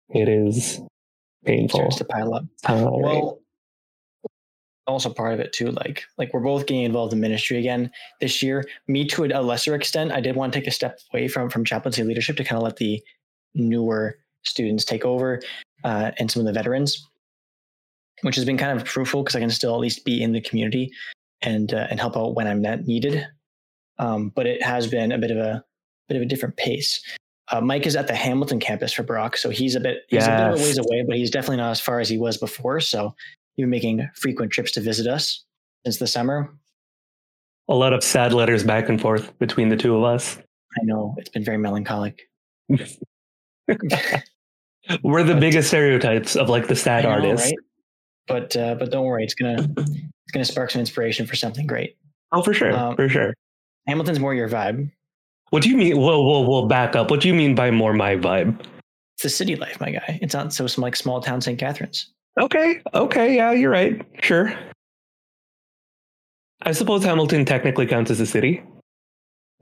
it 0.09 0.29
is 0.29 0.79
painful. 1.45 1.79
Starts 1.79 1.97
to 1.97 2.05
pile 2.05 2.33
up. 2.33 2.43
All 2.67 3.01
right. 3.01 3.23
Well, 3.23 3.41
also 4.87 5.11
part 5.11 5.33
of 5.33 5.39
it 5.39 5.53
too. 5.53 5.71
Like 5.71 6.03
like 6.17 6.33
we're 6.33 6.41
both 6.41 6.65
getting 6.65 6.83
involved 6.83 7.13
in 7.13 7.19
ministry 7.19 7.57
again 7.57 7.91
this 8.19 8.43
year. 8.43 8.65
Me 8.87 9.05
to 9.07 9.25
a 9.25 9.41
lesser 9.41 9.75
extent. 9.75 10.11
I 10.11 10.21
did 10.21 10.35
want 10.35 10.53
to 10.53 10.59
take 10.59 10.67
a 10.67 10.71
step 10.71 10.99
away 11.13 11.27
from 11.27 11.49
from 11.49 11.63
chaplaincy 11.65 12.03
leadership 12.03 12.37
to 12.37 12.43
kind 12.43 12.57
of 12.57 12.63
let 12.63 12.77
the 12.77 13.01
newer 13.53 14.17
students 14.43 14.85
take 14.85 15.05
over 15.05 15.39
uh, 15.83 16.11
and 16.17 16.29
some 16.29 16.41
of 16.41 16.45
the 16.45 16.53
veterans, 16.53 17.07
which 18.21 18.35
has 18.35 18.45
been 18.45 18.57
kind 18.57 18.79
of 18.79 18.87
fruitful 18.87 19.23
because 19.23 19.35
I 19.35 19.39
can 19.39 19.49
still 19.49 19.73
at 19.73 19.79
least 19.79 20.05
be 20.05 20.21
in 20.21 20.31
the 20.31 20.41
community 20.41 20.91
and 21.41 21.73
uh, 21.73 21.87
and 21.89 21.99
help 21.99 22.17
out 22.17 22.35
when 22.35 22.47
I'm 22.47 22.61
net 22.61 22.87
needed. 22.87 23.25
Um, 23.97 24.29
but 24.29 24.47
it 24.47 24.63
has 24.63 24.87
been 24.87 25.11
a 25.11 25.17
bit 25.17 25.31
of 25.31 25.37
a 25.37 25.63
bit 26.07 26.17
of 26.17 26.23
a 26.23 26.25
different 26.25 26.57
pace. 26.57 27.01
Uh, 27.51 27.59
Mike 27.59 27.85
is 27.85 27.95
at 27.95 28.07
the 28.07 28.15
Hamilton 28.15 28.59
campus 28.59 28.93
for 28.93 29.03
Brock, 29.03 29.35
so 29.35 29.49
he's 29.49 29.75
a 29.75 29.79
bit 29.79 30.03
he's 30.09 30.25
a 30.25 30.29
bit 30.29 30.39
of 30.39 30.59
a 30.59 30.63
ways 30.63 30.77
away, 30.77 31.03
but 31.07 31.17
he's 31.17 31.31
definitely 31.31 31.57
not 31.57 31.71
as 31.71 31.81
far 31.81 31.99
as 31.99 32.09
he 32.09 32.17
was 32.17 32.37
before. 32.37 32.79
So 32.79 33.15
been 33.57 33.69
making 33.69 34.09
frequent 34.15 34.51
trips 34.51 34.71
to 34.71 34.81
visit 34.81 35.07
us 35.07 35.43
since 35.85 35.97
the 35.97 36.07
summer. 36.07 36.53
a 37.67 37.75
lot 37.75 37.93
of 37.93 38.03
sad 38.03 38.33
letters 38.33 38.63
back 38.63 38.89
and 38.89 38.99
forth 38.99 39.37
between 39.39 39.69
the 39.69 39.77
two 39.77 39.95
of 39.95 40.03
us. 40.03 40.37
I 40.37 40.83
know 40.83 41.15
it's 41.17 41.29
been 41.29 41.43
very 41.43 41.57
melancholic. 41.57 42.29
We're 45.03 45.23
the 45.23 45.37
biggest 45.39 45.69
stereotypes 45.69 46.35
of 46.35 46.49
like 46.49 46.67
the 46.67 46.75
sad 46.75 47.03
know, 47.03 47.11
artist. 47.11 47.45
right? 47.45 47.55
But 48.27 48.55
uh, 48.55 48.75
but 48.75 48.91
don't 48.91 49.05
worry, 49.05 49.23
it's 49.23 49.33
gonna 49.33 49.67
it's 49.77 50.31
gonna 50.31 50.45
spark 50.45 50.71
some 50.71 50.79
inspiration 50.79 51.25
for 51.25 51.35
something 51.35 51.67
great. 51.67 51.97
Oh, 52.31 52.41
for 52.41 52.53
sure, 52.53 52.71
Um, 52.73 52.95
for 52.95 53.09
sure. 53.09 53.33
Hamilton's 53.87 54.19
more 54.19 54.33
your 54.33 54.47
vibe. 54.47 54.91
What 55.49 55.63
do 55.63 55.69
you 55.69 55.75
mean? 55.75 55.97
Whoa, 55.97 56.21
whoa, 56.21 56.41
whoa! 56.41 56.67
Back 56.67 56.95
up. 56.95 57.11
What 57.11 57.19
do 57.21 57.27
you 57.27 57.33
mean 57.33 57.55
by 57.55 57.71
more 57.71 57.93
my 57.93 58.15
vibe? 58.15 58.57
It's 59.15 59.23
the 59.23 59.29
city 59.29 59.55
life, 59.55 59.79
my 59.81 59.91
guy. 59.91 60.19
It's 60.21 60.33
not 60.33 60.53
so 60.53 60.65
some 60.67 60.81
like 60.81 60.95
small 60.95 61.21
town 61.21 61.41
St. 61.41 61.59
Catharines. 61.59 62.11
Okay, 62.39 62.81
okay, 62.93 63.35
yeah, 63.35 63.51
you're 63.51 63.69
right. 63.71 64.01
Sure. 64.21 64.53
I 66.61 66.71
suppose 66.71 67.03
Hamilton 67.03 67.43
technically 67.43 67.85
counts 67.87 68.11
as 68.11 68.19
a 68.19 68.25
city. 68.25 68.63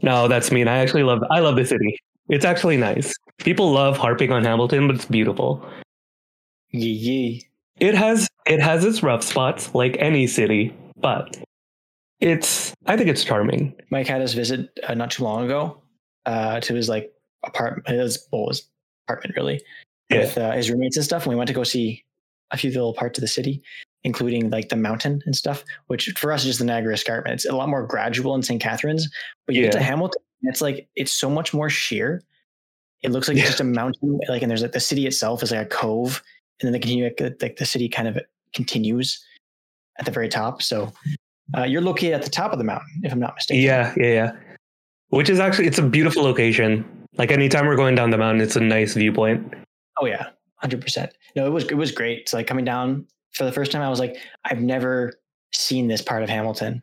No, 0.01 0.27
that's 0.27 0.51
mean. 0.51 0.67
I 0.67 0.77
actually 0.79 1.03
love. 1.03 1.23
I 1.31 1.39
love 1.39 1.55
the 1.55 1.65
city. 1.65 1.97
It's 2.27 2.45
actually 2.45 2.77
nice. 2.77 3.13
People 3.39 3.71
love 3.71 3.97
harping 3.97 4.31
on 4.31 4.43
Hamilton, 4.43 4.85
but 4.85 4.95
it's 4.95 5.05
beautiful. 5.05 5.65
Yee 6.71 6.89
yee. 6.89 7.48
It 7.79 7.95
has 7.95 8.27
it 8.45 8.59
has 8.59 8.83
its 8.85 9.03
rough 9.03 9.23
spots, 9.23 9.73
like 9.75 9.95
any 9.99 10.27
city, 10.27 10.73
but 10.97 11.37
it's. 12.19 12.73
I 12.85 12.97
think 12.97 13.09
it's 13.09 13.23
charming. 13.23 13.75
Mike 13.91 14.07
had 14.07 14.21
his 14.21 14.33
visit 14.33 14.69
uh, 14.87 14.93
not 14.93 15.11
too 15.11 15.23
long 15.23 15.45
ago 15.45 15.81
uh, 16.25 16.59
to 16.61 16.73
his 16.73 16.89
like 16.89 17.13
apartment, 17.45 17.87
his, 17.87 18.27
well, 18.31 18.47
his 18.49 18.67
apartment 19.07 19.35
really, 19.37 19.61
Yeah. 20.09 20.19
with 20.19 20.37
uh, 20.37 20.51
his 20.51 20.69
roommates 20.69 20.97
and 20.97 21.05
stuff. 21.05 21.23
And 21.23 21.29
we 21.29 21.35
went 21.35 21.47
to 21.47 21.53
go 21.53 21.63
see 21.63 22.03
a 22.51 22.57
few 22.57 22.71
little 22.71 22.93
parts 22.93 23.17
of 23.19 23.21
the 23.21 23.27
city, 23.27 23.61
including 24.03 24.49
like 24.49 24.69
the 24.69 24.75
mountain 24.75 25.21
and 25.25 25.35
stuff, 25.35 25.63
which 25.87 26.09
for 26.17 26.31
us 26.31 26.41
is 26.41 26.47
just 26.47 26.59
the 26.59 26.65
Niagara 26.65 26.93
Escarpment. 26.95 27.35
It's 27.35 27.45
a 27.45 27.55
lot 27.55 27.69
more 27.69 27.85
gradual 27.85 28.33
in 28.35 28.41
St. 28.41 28.61
Catharines, 28.61 29.07
but 29.45 29.55
you 29.55 29.61
get 29.61 29.71
to 29.73 29.77
Yeah. 29.77 29.83
Hamilton, 29.85 30.21
and 30.41 30.49
it's 30.51 30.61
like 30.61 30.89
it's 30.95 31.13
so 31.13 31.29
much 31.29 31.53
more 31.53 31.69
sheer. 31.69 32.23
It 33.03 33.11
looks 33.11 33.27
like 33.29 33.37
it's 33.37 33.43
Yeah. 33.45 33.49
just 33.51 33.61
a 33.61 33.65
mountain, 33.65 34.19
like, 34.27 34.41
and 34.41 34.49
there's 34.49 34.63
like 34.63 34.71
the 34.73 34.79
city 34.81 35.05
itself 35.07 35.43
is 35.43 35.51
like 35.51 35.61
a 35.61 35.69
cove, 35.69 36.21
and 36.61 36.67
then 36.67 36.73
the 36.73 36.79
continue 36.79 37.09
like 37.41 37.57
the 37.57 37.65
city 37.65 37.87
kind 37.87 38.07
of 38.07 38.17
continues 38.53 39.23
at 39.97 40.05
the 40.05 40.11
very 40.11 40.29
top. 40.29 40.61
So 40.61 40.91
uh, 41.57 41.63
you're 41.63 41.81
located 41.81 42.13
at 42.13 42.23
the 42.23 42.29
top 42.29 42.51
of 42.51 42.57
the 42.57 42.63
mountain, 42.63 43.01
if 43.03 43.11
I'm 43.11 43.19
not 43.19 43.35
mistaken. 43.35 43.63
Yeah, 43.63 43.93
yeah, 43.97 44.07
yeah. 44.07 44.31
Which 45.09 45.29
is 45.29 45.39
actually 45.39 45.67
it's 45.67 45.79
a 45.79 45.83
beautiful 45.83 46.23
location. 46.23 46.85
Like 47.17 47.31
anytime 47.31 47.65
we're 47.65 47.75
going 47.75 47.95
down 47.95 48.11
the 48.11 48.17
mountain, 48.17 48.41
it's 48.41 48.55
a 48.55 48.61
nice 48.61 48.93
viewpoint. 48.93 49.53
Oh 49.99 50.05
yeah, 50.05 50.29
hundred 50.55 50.81
percent. 50.81 51.11
No, 51.35 51.45
it 51.45 51.49
was 51.49 51.65
it 51.65 51.75
was 51.75 51.91
great. 51.91 52.19
It's 52.19 52.33
like 52.33 52.47
coming 52.47 52.65
down 52.65 53.05
for 53.31 53.43
the 53.43 53.51
first 53.51 53.71
time. 53.71 53.81
I 53.81 53.89
was 53.89 53.99
like, 53.99 54.17
I've 54.45 54.61
never 54.61 55.13
seen 55.51 55.87
this 55.87 56.01
part 56.01 56.23
of 56.23 56.29
Hamilton, 56.29 56.81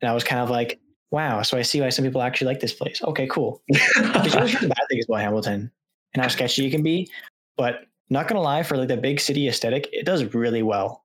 and 0.00 0.10
I 0.10 0.14
was 0.14 0.24
kind 0.24 0.40
of 0.40 0.48
like, 0.48 0.80
wow. 1.10 1.42
So 1.42 1.58
I 1.58 1.62
see 1.62 1.80
why 1.80 1.90
some 1.90 2.04
people 2.04 2.22
actually 2.22 2.46
like 2.46 2.60
this 2.60 2.72
place. 2.72 3.02
Okay, 3.02 3.26
cool. 3.26 3.62
Because 3.68 4.32
you 4.32 4.38
always 4.38 4.52
hear 4.52 4.60
the 4.60 4.68
bad 4.68 4.86
things 4.88 5.04
about 5.06 5.20
Hamilton 5.20 5.70
and 6.14 6.22
how 6.22 6.28
sketchy 6.28 6.66
it 6.66 6.70
can 6.70 6.82
be, 6.82 7.10
but 7.56 7.84
not 8.10 8.28
gonna 8.28 8.40
lie, 8.40 8.62
for 8.62 8.76
like 8.76 8.88
the 8.88 8.96
big 8.96 9.20
city 9.20 9.48
aesthetic, 9.48 9.88
it 9.92 10.04
does 10.06 10.34
really 10.34 10.62
well. 10.62 11.04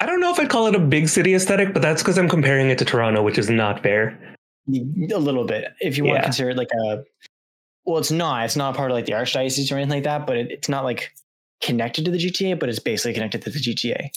I 0.00 0.06
don't 0.06 0.20
know 0.20 0.30
if 0.32 0.38
I'd 0.38 0.48
call 0.48 0.66
it 0.68 0.74
a 0.74 0.78
big 0.80 1.08
city 1.08 1.34
aesthetic, 1.34 1.72
but 1.72 1.82
that's 1.82 2.02
because 2.02 2.18
I'm 2.18 2.28
comparing 2.28 2.70
it 2.70 2.78
to 2.78 2.84
Toronto, 2.84 3.22
which 3.22 3.36
is 3.38 3.50
not 3.50 3.82
fair. 3.82 4.18
A 4.68 5.18
little 5.18 5.44
bit, 5.44 5.72
if 5.80 5.96
you 5.96 6.04
want 6.04 6.16
Yeah. 6.16 6.20
to 6.20 6.24
consider 6.26 6.50
it 6.50 6.56
like 6.56 6.70
a. 6.72 7.02
Well, 7.84 7.98
it's 7.98 8.10
not. 8.10 8.44
It's 8.44 8.54
not 8.56 8.76
part 8.76 8.90
of 8.90 8.94
like 8.94 9.06
the 9.06 9.12
archdiocese 9.12 9.72
or 9.72 9.76
anything 9.76 9.90
like 9.96 10.04
that, 10.04 10.26
but 10.26 10.36
it, 10.36 10.50
it's 10.52 10.68
not 10.68 10.84
like 10.84 11.12
connected 11.62 12.04
to 12.04 12.10
the 12.10 12.18
GTA, 12.18 12.58
but 12.58 12.68
it's 12.68 12.78
basically 12.78 13.14
connected 13.14 13.42
to 13.42 13.50
the 13.50 13.58
GTA. 13.58 14.10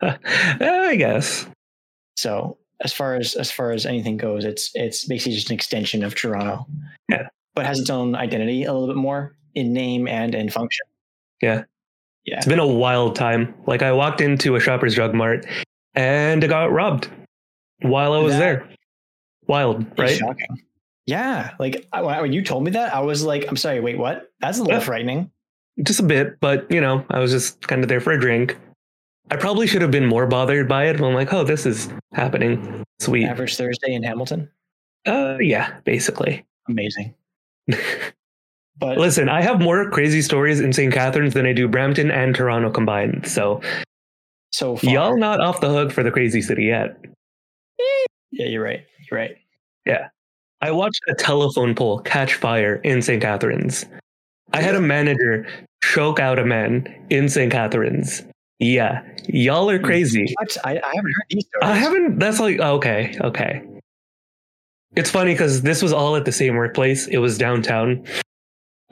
I 0.60 0.96
guess. 0.96 1.46
So 2.16 2.58
as 2.80 2.92
far 2.92 3.14
as 3.16 3.34
as 3.34 3.50
far 3.50 3.70
as 3.72 3.86
anything 3.86 4.16
goes, 4.16 4.44
it's 4.44 4.70
it's 4.74 5.04
basically 5.06 5.34
just 5.34 5.48
an 5.50 5.54
extension 5.54 6.02
of 6.04 6.14
Toronto. 6.14 6.66
Yeah. 7.08 7.28
But 7.54 7.66
has 7.66 7.78
its 7.78 7.90
own 7.90 8.14
identity 8.14 8.64
a 8.64 8.72
little 8.72 8.88
bit 8.88 8.96
more 8.96 9.36
in 9.54 9.72
name 9.72 10.08
and 10.08 10.34
in 10.34 10.48
function. 10.50 10.86
Yeah. 11.42 11.64
Yeah. 12.24 12.36
It's 12.38 12.46
been 12.46 12.58
a 12.60 12.66
wild 12.66 13.16
time. 13.16 13.54
Like 13.66 13.82
I 13.82 13.92
walked 13.92 14.20
into 14.20 14.54
a 14.56 14.60
Shoppers 14.60 14.94
Drug 14.94 15.12
Mart 15.14 15.44
and 15.94 16.42
I 16.42 16.46
got 16.46 16.70
robbed 16.72 17.08
while 17.82 18.12
I 18.12 18.18
was 18.18 18.32
That 18.34 18.38
there. 18.38 18.68
Wild, 19.48 19.84
right? 19.98 20.16
Shocking. 20.16 20.62
Yeah. 21.06 21.54
Like 21.58 21.84
when 21.92 22.32
you 22.32 22.42
told 22.42 22.62
me 22.64 22.70
that, 22.70 22.94
I 22.94 23.00
was 23.00 23.24
like, 23.24 23.44
I'm 23.48 23.56
sorry, 23.56 23.80
wait, 23.80 23.98
what? 23.98 24.30
That's 24.40 24.58
a 24.58 24.62
little 24.62 24.78
Yeah. 24.78 24.84
frightening. 24.84 25.30
Just 25.82 26.00
a 26.00 26.04
bit, 26.04 26.38
but 26.40 26.70
you 26.70 26.80
know, 26.80 27.04
I 27.10 27.18
was 27.18 27.32
just 27.32 27.66
kind 27.66 27.82
of 27.82 27.88
there 27.88 28.00
for 28.00 28.12
a 28.12 28.20
drink. 28.20 28.56
I 29.30 29.36
probably 29.36 29.66
should 29.66 29.82
have 29.82 29.90
been 29.90 30.06
more 30.06 30.26
bothered 30.26 30.68
by 30.68 30.84
it. 30.84 31.00
I'm 31.00 31.14
like, 31.14 31.32
oh, 31.32 31.42
this 31.44 31.64
is 31.66 31.88
happening. 32.12 32.84
Sweet. 33.00 33.24
Average 33.24 33.56
Thursday 33.56 33.94
in 33.94 34.02
Hamilton. 34.02 34.48
Uh, 35.06 35.38
yeah, 35.40 35.80
basically. 35.84 36.44
Amazing. 36.68 37.14
But 38.78 38.98
Listen, 38.98 39.28
I 39.28 39.42
have 39.42 39.60
more 39.60 39.88
crazy 39.90 40.22
stories 40.22 40.60
in 40.60 40.72
St. 40.72 40.92
Catharines 40.92 41.34
than 41.34 41.46
I 41.46 41.52
do 41.52 41.68
Brampton 41.68 42.10
and 42.10 42.34
Toronto 42.34 42.70
combined. 42.70 43.26
So 43.26 43.60
so 44.52 44.76
far, 44.76 44.90
y'all 44.90 45.16
not 45.16 45.40
off 45.40 45.60
the 45.60 45.68
hook 45.70 45.92
for 45.92 46.02
the 46.02 46.10
crazy 46.10 46.42
city 46.42 46.64
yet. 46.64 46.96
Yeah, 48.30 48.46
you're 48.46 48.62
right. 48.62 48.84
You're 49.10 49.20
right. 49.20 49.36
Yeah. 49.86 50.08
I 50.60 50.70
watched 50.70 51.00
a 51.08 51.14
telephone 51.14 51.74
pole 51.74 52.00
catch 52.00 52.34
fire 52.34 52.76
in 52.76 53.02
St. 53.02 53.20
Catharines. 53.20 53.84
I 54.52 54.62
had 54.62 54.74
a 54.74 54.80
manager 54.80 55.46
choke 55.82 56.20
out 56.20 56.38
a 56.38 56.44
man 56.44 56.86
in 57.10 57.28
St. 57.28 57.50
Catharines. 57.50 58.22
Yeah, 58.58 59.02
y'all 59.26 59.68
are 59.70 59.78
crazy. 59.80 60.32
What? 60.38 60.56
I, 60.64 60.72
I 60.72 60.94
haven't 60.94 61.12
heard 61.16 61.26
these 61.30 61.46
stories. 61.46 61.68
I 61.68 61.74
haven't. 61.74 62.18
That's 62.20 62.38
like 62.38 62.60
okay, 62.60 63.16
okay. 63.20 63.62
It's 64.94 65.10
funny 65.10 65.32
because 65.32 65.62
this 65.62 65.82
was 65.82 65.92
all 65.92 66.14
at 66.14 66.26
the 66.26 66.32
same 66.32 66.54
workplace. 66.54 67.08
It 67.08 67.18
was 67.18 67.38
downtown. 67.38 68.04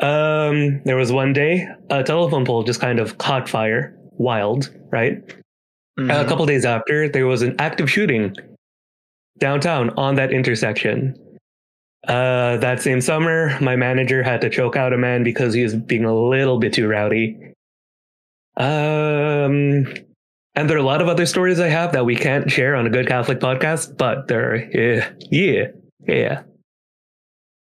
Um, 0.01 0.81
there 0.85 0.97
was 0.97 1.13
one 1.13 1.33
day 1.33 1.69
a 1.91 2.03
telephone 2.03 2.45
pole 2.45 2.63
just 2.63 2.81
kind 2.81 2.99
of 2.99 3.19
caught 3.19 3.49
fire. 3.49 3.97
Wild, 4.13 4.71
right? 4.91 5.23
Mhm. 5.99 6.25
A 6.25 6.27
couple 6.27 6.45
days 6.47 6.65
after, 6.65 7.09
there 7.09 7.27
was 7.27 7.43
an 7.43 7.57
active 7.59 7.91
shooting 7.91 8.35
downtown 9.39 9.91
on 9.97 10.15
that 10.17 10.33
intersection. 10.33 11.17
Uh, 12.09 12.57
that 12.59 12.81
same 12.81 13.01
summer, 13.01 13.59
my 13.61 13.77
manager 13.77 14.23
had 14.23 14.41
to 14.41 14.51
choke 14.51 14.77
out 14.77 14.93
a 14.93 14.99
man 14.99 15.23
because 15.23 15.53
he 15.55 15.63
was 15.63 15.75
being 15.75 16.05
a 16.05 16.15
little 16.15 16.59
bit 16.59 16.73
too 16.73 16.89
rowdy. 16.89 17.37
Um, 18.57 19.87
and 20.55 20.69
there 20.69 20.77
are 20.77 20.81
a 20.81 20.83
lot 20.83 21.01
of 21.01 21.09
other 21.09 21.27
stories 21.27 21.61
I 21.61 21.69
have 21.69 21.93
that 21.93 22.05
we 22.05 22.17
can't 22.17 22.51
share 22.51 22.75
on 22.75 22.87
a 22.87 22.91
good 22.91 23.07
Catholic 23.07 23.41
podcast, 23.41 23.97
but 23.97 24.29
they're 24.29 24.69
yeah, 24.77 25.11
yeah, 25.31 25.67
yeah. 26.07 26.43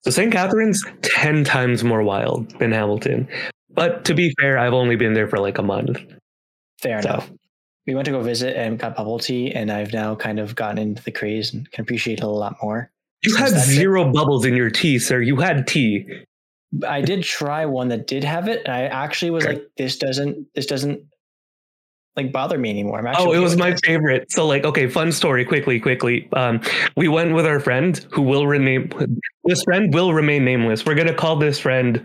So 0.08 0.12
St. 0.12 0.32
Catherine's 0.32 0.82
ten 1.02 1.44
times 1.44 1.84
more 1.84 2.02
wild 2.02 2.58
than 2.60 2.72
Hamilton. 2.72 3.28
But 3.72 4.06
to 4.06 4.14
be 4.14 4.34
fair, 4.40 4.58
I've 4.58 4.72
only 4.72 4.96
been 4.96 5.12
there 5.12 5.28
for 5.28 5.38
like 5.38 5.58
a 5.58 5.62
month. 5.64 6.00
Fair 6.82 7.02
So- 7.02 7.10
enough. 7.10 7.30
We 7.86 7.94
went 7.94 8.06
to 8.06 8.12
go 8.12 8.22
visit 8.22 8.56
and 8.56 8.80
got 8.80 8.96
bubble 8.96 9.20
tea, 9.20 9.52
and 9.54 9.70
I've 9.70 9.92
now 9.92 10.16
kind 10.16 10.40
of 10.40 10.56
gotten 10.56 10.78
into 10.78 11.04
the 11.04 11.12
craze 11.12 11.54
and 11.54 11.70
can 11.72 11.82
appreciate 11.82 12.20
it 12.20 12.24
a 12.24 12.28
lot 12.28 12.56
more. 12.64 12.90
You 13.24 13.36
had 13.36 13.52
that's 13.52 13.68
it. 13.68 13.72
zero 13.74 14.10
bubbles 14.10 14.46
in 14.46 14.56
your 14.56 14.70
tea, 14.70 14.98
sir. 14.98 15.20
You 15.22 15.36
had 15.38 15.68
tea. 15.68 16.06
I 16.88 17.02
did 17.02 17.24
try 17.24 17.66
one 17.66 17.90
that 17.90 18.08
did 18.08 18.24
have 18.24 18.48
it, 18.48 18.62
and 18.66 18.74
I 18.74 18.84
actually 18.84 19.32
was 19.32 19.44
Okay. 19.46 19.56
like, 19.56 19.64
"This 19.78 19.98
doesn't, 19.98 20.48
this 20.56 20.66
doesn't 20.68 21.02
like 22.18 22.32
bother 22.32 22.58
me 22.58 22.70
anymore." 22.70 23.00
I'm 23.00 23.08
actually 23.08 23.28
Oh, 23.28 23.32
it 23.34 23.40
was 23.40 23.56
my 23.58 23.72
this. 23.72 23.80
favorite. 23.86 24.32
So, 24.32 24.46
like, 24.46 24.66
okay, 24.66 24.88
fun 24.88 25.12
story. 25.12 25.46
Quickly, 25.46 25.80
quickly. 25.80 26.28
Um, 26.34 26.60
we 26.96 27.08
went 27.08 27.34
with 27.34 27.46
our 27.46 27.60
friend 27.60 28.06
who 28.12 28.22
will 28.24 28.48
rename. 28.48 28.90
This 29.46 29.64
friend 29.64 29.94
will 29.94 30.14
remain 30.14 30.44
nameless. 30.44 30.86
We're 30.86 30.96
gonna 30.96 31.14
call 31.14 31.38
this 31.38 31.60
friend 31.60 32.04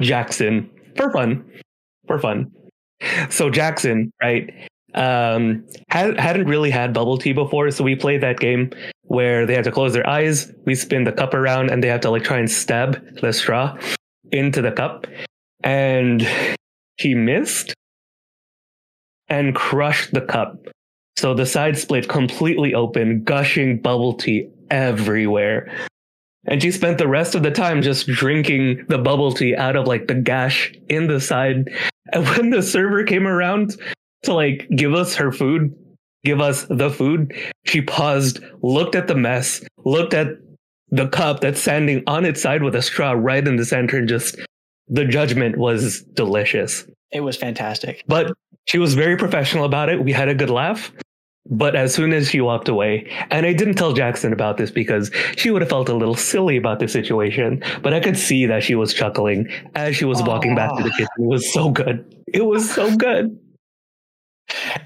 Jackson 0.00 0.70
for 0.96 1.10
fun. 1.12 1.44
For 2.06 2.18
fun. 2.18 2.50
So 3.30 3.50
Jackson, 3.50 4.12
right? 4.22 4.52
Um, 4.94 5.64
had, 5.88 6.18
hadn't 6.18 6.46
really 6.48 6.70
had 6.70 6.92
bubble 6.92 7.16
tea 7.16 7.32
before, 7.32 7.70
so 7.70 7.84
we 7.84 7.94
played 7.94 8.20
that 8.22 8.40
game 8.40 8.70
where 9.04 9.46
they 9.46 9.54
had 9.54 9.64
to 9.64 9.70
close 9.72 9.92
their 9.92 10.08
eyes. 10.08 10.52
We 10.66 10.74
spin 10.74 11.04
the 11.04 11.12
cup 11.12 11.32
around, 11.32 11.70
and 11.70 11.82
they 11.82 11.88
have 11.88 12.00
to 12.00 12.10
like 12.10 12.24
try 12.24 12.38
and 12.38 12.50
stab 12.50 13.00
the 13.20 13.32
straw 13.32 13.76
into 14.32 14.60
the 14.60 14.72
cup. 14.72 15.06
And 15.62 16.26
he 16.96 17.14
missed 17.14 17.72
and 19.30 19.54
crushed 19.54 20.12
the 20.12 20.20
cup. 20.20 20.66
So 21.16 21.34
the 21.34 21.46
side 21.46 21.78
split 21.78 22.08
completely 22.08 22.74
open, 22.74 23.24
gushing 23.24 23.80
bubble 23.80 24.14
tea 24.14 24.50
everywhere. 24.70 25.72
And 26.46 26.60
she 26.62 26.70
spent 26.70 26.98
the 26.98 27.08
rest 27.08 27.34
of 27.34 27.42
the 27.42 27.50
time 27.50 27.82
just 27.82 28.06
drinking 28.06 28.86
the 28.88 28.98
bubble 28.98 29.32
tea 29.32 29.54
out 29.54 29.76
of 29.76 29.86
like 29.86 30.08
the 30.08 30.14
gash 30.14 30.72
in 30.88 31.06
the 31.06 31.20
side. 31.20 31.70
And 32.12 32.26
when 32.36 32.50
the 32.50 32.62
server 32.62 33.04
came 33.04 33.26
around 33.26 33.76
to 34.24 34.34
like 34.34 34.68
give 34.74 34.94
us 34.94 35.14
her 35.16 35.30
food, 35.30 35.74
give 36.24 36.40
us 36.40 36.66
the 36.68 36.90
food, 36.90 37.34
she 37.64 37.82
paused, 37.82 38.40
looked 38.62 38.94
at 38.94 39.06
the 39.06 39.14
mess, 39.14 39.62
looked 39.84 40.14
at 40.14 40.28
the 40.88 41.08
cup 41.08 41.40
that's 41.40 41.60
standing 41.60 42.02
on 42.06 42.24
its 42.24 42.42
side 42.42 42.62
with 42.62 42.74
a 42.74 42.82
straw 42.82 43.12
right 43.12 43.46
in 43.46 43.56
the 43.56 43.64
center, 43.64 43.98
and 43.98 44.08
just 44.08 44.36
the 44.88 45.04
judgment 45.04 45.56
was 45.56 46.02
delicious. 46.02 46.84
It 47.12 47.20
was 47.20 47.36
fantastic. 47.36 48.02
But 48.08 48.32
she 48.70 48.78
was 48.78 48.94
very 48.94 49.16
professional 49.16 49.64
about 49.64 49.88
it. 49.88 50.04
We 50.04 50.12
had 50.12 50.28
a 50.28 50.34
good 50.34 50.48
laugh. 50.48 50.92
But 51.46 51.74
as 51.74 51.92
soon 51.92 52.12
as 52.12 52.28
she 52.30 52.40
walked 52.40 52.68
away, 52.68 53.10
and 53.32 53.44
I 53.44 53.52
didn't 53.52 53.74
tell 53.74 53.92
Jackson 53.92 54.32
about 54.32 54.58
this 54.58 54.70
because 54.70 55.10
she 55.36 55.50
would 55.50 55.60
have 55.60 55.68
felt 55.68 55.88
a 55.88 55.94
little 55.94 56.14
silly 56.14 56.56
about 56.56 56.78
the 56.78 56.86
situation, 56.86 57.64
but 57.82 57.92
I 57.92 57.98
could 57.98 58.16
see 58.16 58.46
that 58.46 58.62
she 58.62 58.76
was 58.76 58.94
chuckling 58.94 59.48
as 59.74 59.96
she 59.96 60.04
was 60.04 60.22
walking 60.22 60.54
back 60.54 60.70
to 60.76 60.84
the 60.84 60.90
kitchen. 60.90 61.08
It 61.18 61.26
was 61.26 61.52
so 61.52 61.70
good. 61.70 62.14
It 62.32 62.42
was 62.42 62.72
so 62.72 62.94
good. 62.96 63.36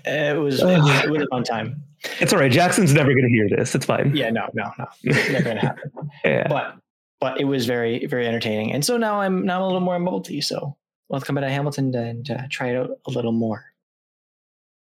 It 0.07 0.39
was, 0.39 0.63
it 0.63 0.65
was, 0.65 1.05
it 1.05 1.11
was 1.11 1.23
a 1.23 1.27
fun 1.27 1.45
time. 1.45 1.83
It's 2.21 2.33
all 2.33 2.39
right. 2.39 2.51
Jackson's 2.51 2.95
never 2.95 3.11
going 3.11 3.29
to 3.29 3.29
hear 3.29 3.49
this. 3.55 3.75
It's 3.75 3.85
fine. 3.85 4.17
Yeah, 4.17 4.31
no, 4.31 4.49
no, 4.55 4.71
no, 4.79 4.87
It's 5.03 5.31
never 5.31 5.45
gonna 5.45 5.61
happen. 5.61 5.91
Yeah. 6.25 6.49
But 6.49 6.77
but 7.21 7.39
it 7.39 7.45
was 7.45 7.67
very 7.67 8.07
very 8.07 8.27
entertaining. 8.27 8.73
And 8.73 8.83
so 8.83 8.97
now 8.97 9.21
I'm 9.21 9.45
now 9.45 9.57
I'm 9.57 9.63
a 9.63 9.67
little 9.67 9.81
more 9.81 9.99
bubble. 9.99 10.25
So 10.41 10.75
let's 11.11 11.25
come 11.25 11.35
back 11.37 11.45
to 11.45 11.51
Hamilton 11.51 11.95
and 11.95 12.31
uh, 12.31 12.43
try 12.51 12.69
it 12.69 12.77
out 12.77 12.91
a 13.07 13.11
little 13.11 13.33
more. 13.33 13.74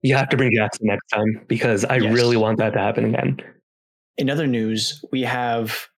You 0.05 0.15
have 0.17 0.29
to 0.29 0.37
bring 0.37 0.53
Jackson 0.55 0.87
next 0.87 1.07
time 1.09 1.41
because 1.49 1.85
I 1.87 1.97
Yes. 1.97 2.13
really 2.15 2.37
want 2.37 2.59
that 2.59 2.75
to 2.75 2.79
happen 2.79 3.07
again. 3.07 3.39
In 4.19 4.29
other 4.29 4.47
news, 4.47 5.03
we 5.11 5.23
have 5.23 5.89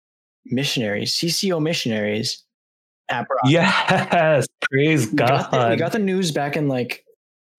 missionaries, 0.44 1.12
CCO 1.16 1.60
missionaries 1.60 2.44
at 3.08 3.26
Brock. 3.26 3.40
Yes, 3.46 4.46
praise 4.70 5.10
we 5.10 5.16
got, 5.16 5.50
the, 5.50 5.68
we 5.70 5.76
got 5.76 5.90
the 5.90 5.98
news 5.98 6.30
back 6.30 6.56
in 6.56 6.68
like 6.68 7.04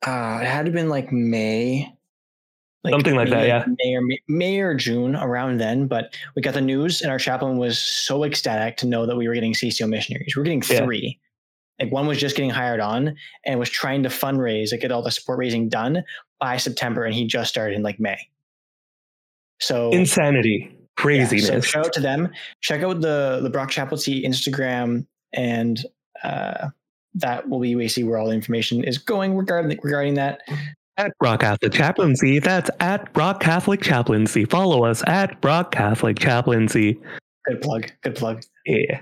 uh 0.06 0.40
it 0.42 0.48
had 0.48 0.66
to 0.68 0.72
been 0.72 0.88
like 0.90 1.12
May. 1.12 1.94
Something 2.90 3.16
like 3.16 3.30
that, 3.32 3.46
yeah. 3.48 3.66
May 3.84 3.96
or 3.96 4.02
May 4.30 4.60
or 4.62 4.74
June 4.74 5.18
around 5.18 5.58
then, 5.60 5.88
but 5.88 6.16
we 6.38 6.42
got 6.42 6.54
the 6.54 6.62
news 6.62 7.02
and 7.02 7.12
our 7.12 7.20
chaplain 7.20 7.58
was 7.58 7.78
so 7.78 8.24
ecstatic 8.24 8.78
to 8.78 8.88
know 8.88 9.06
that 9.06 9.18
we 9.18 9.28
were 9.28 9.34
getting 9.34 9.54
CCO 9.54 9.90
missionaries. 9.90 10.34
We 10.34 10.40
are 10.42 10.46
getting 10.46 10.64
Yeah. 10.70 10.86
three. 10.86 11.20
Like 11.82 11.92
one 11.92 12.08
was 12.08 12.18
just 12.18 12.38
getting 12.38 12.50
hired 12.50 12.80
on 12.80 13.16
and 13.46 13.60
was 13.60 13.70
trying 13.70 14.04
to 14.04 14.10
fundraise, 14.10 14.72
like 14.72 14.80
get 14.82 14.92
all 14.94 15.04
the 15.04 15.12
support 15.12 15.38
raising 15.40 15.68
done 15.68 16.04
by 16.40 16.58
September, 16.58 17.04
and 17.04 17.14
he 17.14 17.26
just 17.26 17.50
started 17.50 17.76
in 17.76 17.84
like 17.84 18.00
May. 18.00 18.18
So 19.60 19.92
Insanity, 19.92 20.70
yeah, 20.70 20.78
craziness. 20.98 21.48
so 21.48 21.62
shout 21.62 21.86
out 21.88 21.94
to 21.94 22.00
them. 22.00 22.30
Check 22.62 22.84
out 22.84 23.02
the 23.02 23.40
the 23.42 23.50
Brock 23.50 23.70
Chaplaincy 23.70 24.24
Instagram, 24.24 25.06
and 25.34 25.84
uh, 26.24 26.70
that 27.16 27.50
will 27.50 27.60
be 27.60 27.76
basically 27.76 28.04
where 28.04 28.18
all 28.18 28.28
the 28.28 28.34
information 28.34 28.84
is 28.84 28.98
going 28.98 29.36
regarding 29.36 29.80
regarding 29.82 30.16
that. 30.16 30.42
at 30.98 31.12
Brock 31.20 31.42
Catholic 31.42 31.74
Chaplaincy. 31.74 32.40
That's 32.40 32.70
at 32.80 33.12
Brock 33.14 33.40
Catholic 33.40 33.82
Chaplaincy. 33.82 34.46
Follow 34.46 34.86
us 34.86 35.04
at 35.08 35.40
Brock 35.42 35.72
Catholic 35.72 36.20
Chaplaincy. 36.20 37.00
Good 37.46 37.62
plug. 37.62 37.92
Good 38.02 38.16
plug. 38.16 38.44
Yeah. 38.66 39.02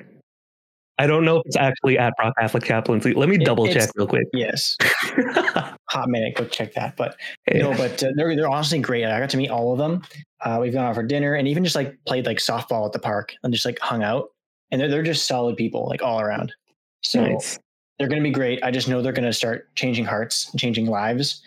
I 0.97 1.07
don't 1.07 1.25
know 1.25 1.37
if 1.37 1.43
it's 1.45 1.57
actually 1.57 1.97
at 1.97 2.13
Brock 2.15 2.33
Catholic 2.39 2.63
Chaplaincy. 2.63 3.13
Let 3.13 3.27
me 3.27 3.35
It- 3.35 3.45
double 3.45 3.67
check 3.67 3.89
real 3.95 4.07
quick. 4.07 4.27
Yes, 4.33 4.77
hot 5.89 6.09
minute. 6.09 6.35
Go 6.35 6.45
check 6.45 6.73
that. 6.73 6.95
But 6.95 7.17
no, 7.53 7.75
but 7.75 8.01
uh, 8.03 8.11
they're 8.15 8.35
they're 8.35 8.49
honestly 8.49 8.79
great. 8.79 9.05
I 9.05 9.19
got 9.19 9.29
to 9.31 9.37
meet 9.37 9.49
all 9.49 9.73
of 9.73 9.77
them. 9.77 10.03
Uh, 10.41 10.59
we've 10.61 10.73
gone 10.73 10.85
out 10.85 10.95
for 10.95 11.03
dinner 11.03 11.35
and 11.35 11.47
even 11.47 11.63
just 11.63 11.75
like 11.75 11.97
played 12.05 12.25
like 12.25 12.37
softball 12.37 12.85
at 12.85 12.93
the 12.93 12.99
park 12.99 13.33
and 13.43 13.53
just 13.53 13.65
like 13.65 13.79
hung 13.79 14.03
out. 14.03 14.29
And 14.71 14.79
they're 14.79 14.87
they're 14.87 15.03
just 15.03 15.27
solid 15.27 15.57
people 15.57 15.87
like 15.89 16.01
all 16.01 16.21
around. 16.21 16.53
So 17.01 17.25
nice. 17.25 17.59
they're 17.99 18.07
going 18.07 18.21
to 18.21 18.27
be 18.27 18.33
great. 18.33 18.63
I 18.63 18.71
just 18.71 18.87
know 18.87 19.01
they're 19.01 19.13
going 19.13 19.25
to 19.25 19.33
start 19.33 19.73
changing 19.75 20.05
hearts, 20.05 20.49
changing 20.57 20.87
lives 20.87 21.41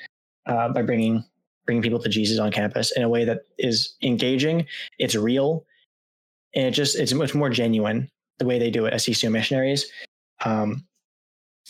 uh, 0.47 0.69
by 0.69 0.83
bringing 0.83 1.25
bringing 1.65 1.83
people 1.83 1.99
to 1.99 2.09
Jesus 2.09 2.39
on 2.39 2.51
campus 2.51 2.93
in 2.97 3.03
a 3.03 3.09
way 3.09 3.25
that 3.25 3.41
is 3.59 3.95
engaging. 4.03 4.67
It's 4.99 5.15
real, 5.15 5.65
and 6.55 6.67
it 6.67 6.73
just 6.73 6.99
it's 6.99 7.15
much 7.15 7.35
more 7.35 7.49
genuine 7.51 8.11
the 8.39 8.47
way 8.47 8.59
they 8.59 8.71
do 8.71 8.87
it 8.87 8.93
as 8.93 9.05
CCO 9.05 9.31
missionaries. 9.31 9.91
Um, 10.45 10.85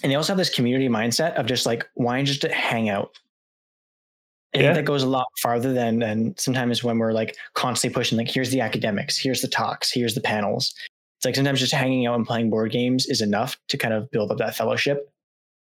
and 0.02 0.12
they 0.12 0.16
also 0.16 0.32
have 0.32 0.38
this 0.38 0.54
community 0.54 0.88
mindset 0.88 1.34
of 1.34 1.46
just 1.46 1.66
like 1.66 1.88
wanting 1.96 2.26
just 2.26 2.42
to 2.42 2.52
hang 2.52 2.88
out. 2.88 3.10
I 4.54 4.60
Yeah. 4.60 4.72
that 4.72 4.84
goes 4.84 5.02
a 5.02 5.08
lot 5.08 5.26
farther 5.42 5.72
than 5.72 5.98
than 5.98 6.34
sometimes 6.38 6.82
when 6.82 6.98
we're 6.98 7.12
like 7.12 7.36
constantly 7.54 7.94
pushing 7.94 8.16
like 8.16 8.30
here's 8.30 8.50
the 8.50 8.60
academics, 8.60 9.18
here's 9.18 9.42
the 9.42 9.48
talks, 9.48 9.92
here's 9.92 10.14
the 10.14 10.20
panels. 10.20 10.74
It's 11.18 11.24
like 11.24 11.34
sometimes 11.34 11.60
just 11.60 11.74
hanging 11.74 12.06
out 12.06 12.14
and 12.14 12.26
playing 12.26 12.48
board 12.48 12.70
games 12.70 13.06
is 13.06 13.20
enough 13.20 13.58
to 13.68 13.76
kind 13.76 13.92
of 13.92 14.10
build 14.10 14.30
up 14.30 14.38
that 14.38 14.54
fellowship 14.54 15.12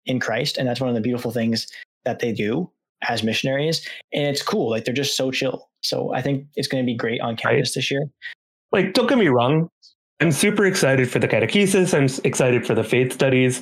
in 0.06 0.18
Christ. 0.18 0.56
And 0.56 0.66
that's 0.66 0.80
one 0.80 0.88
of 0.88 0.94
the 0.94 1.00
beautiful 1.00 1.30
things 1.30 1.66
that 2.04 2.18
they 2.20 2.32
do 2.32 2.70
as 3.08 3.22
missionaries. 3.22 3.86
And 4.12 4.24
it's 4.26 4.42
cool. 4.42 4.70
Like 4.70 4.84
they're 4.84 4.94
just 4.94 5.16
so 5.16 5.30
chill. 5.30 5.68
So 5.82 6.12
I 6.14 6.22
think 6.22 6.46
it's 6.56 6.68
going 6.68 6.82
to 6.82 6.86
be 6.86 6.96
great 6.96 7.20
on 7.20 7.36
campus 7.36 7.74
this 7.74 7.90
year. 7.90 8.04
Like, 8.72 8.94
don't 8.94 9.08
get 9.08 9.18
me 9.18 9.28
wrong. 9.28 9.68
I'm 10.22 10.30
super 10.30 10.64
excited 10.66 11.10
for 11.10 11.18
the 11.18 11.26
catechesis. 11.26 11.92
I'm 11.92 12.08
excited 12.24 12.64
for 12.64 12.76
the 12.76 12.84
faith 12.84 13.12
studies. 13.12 13.60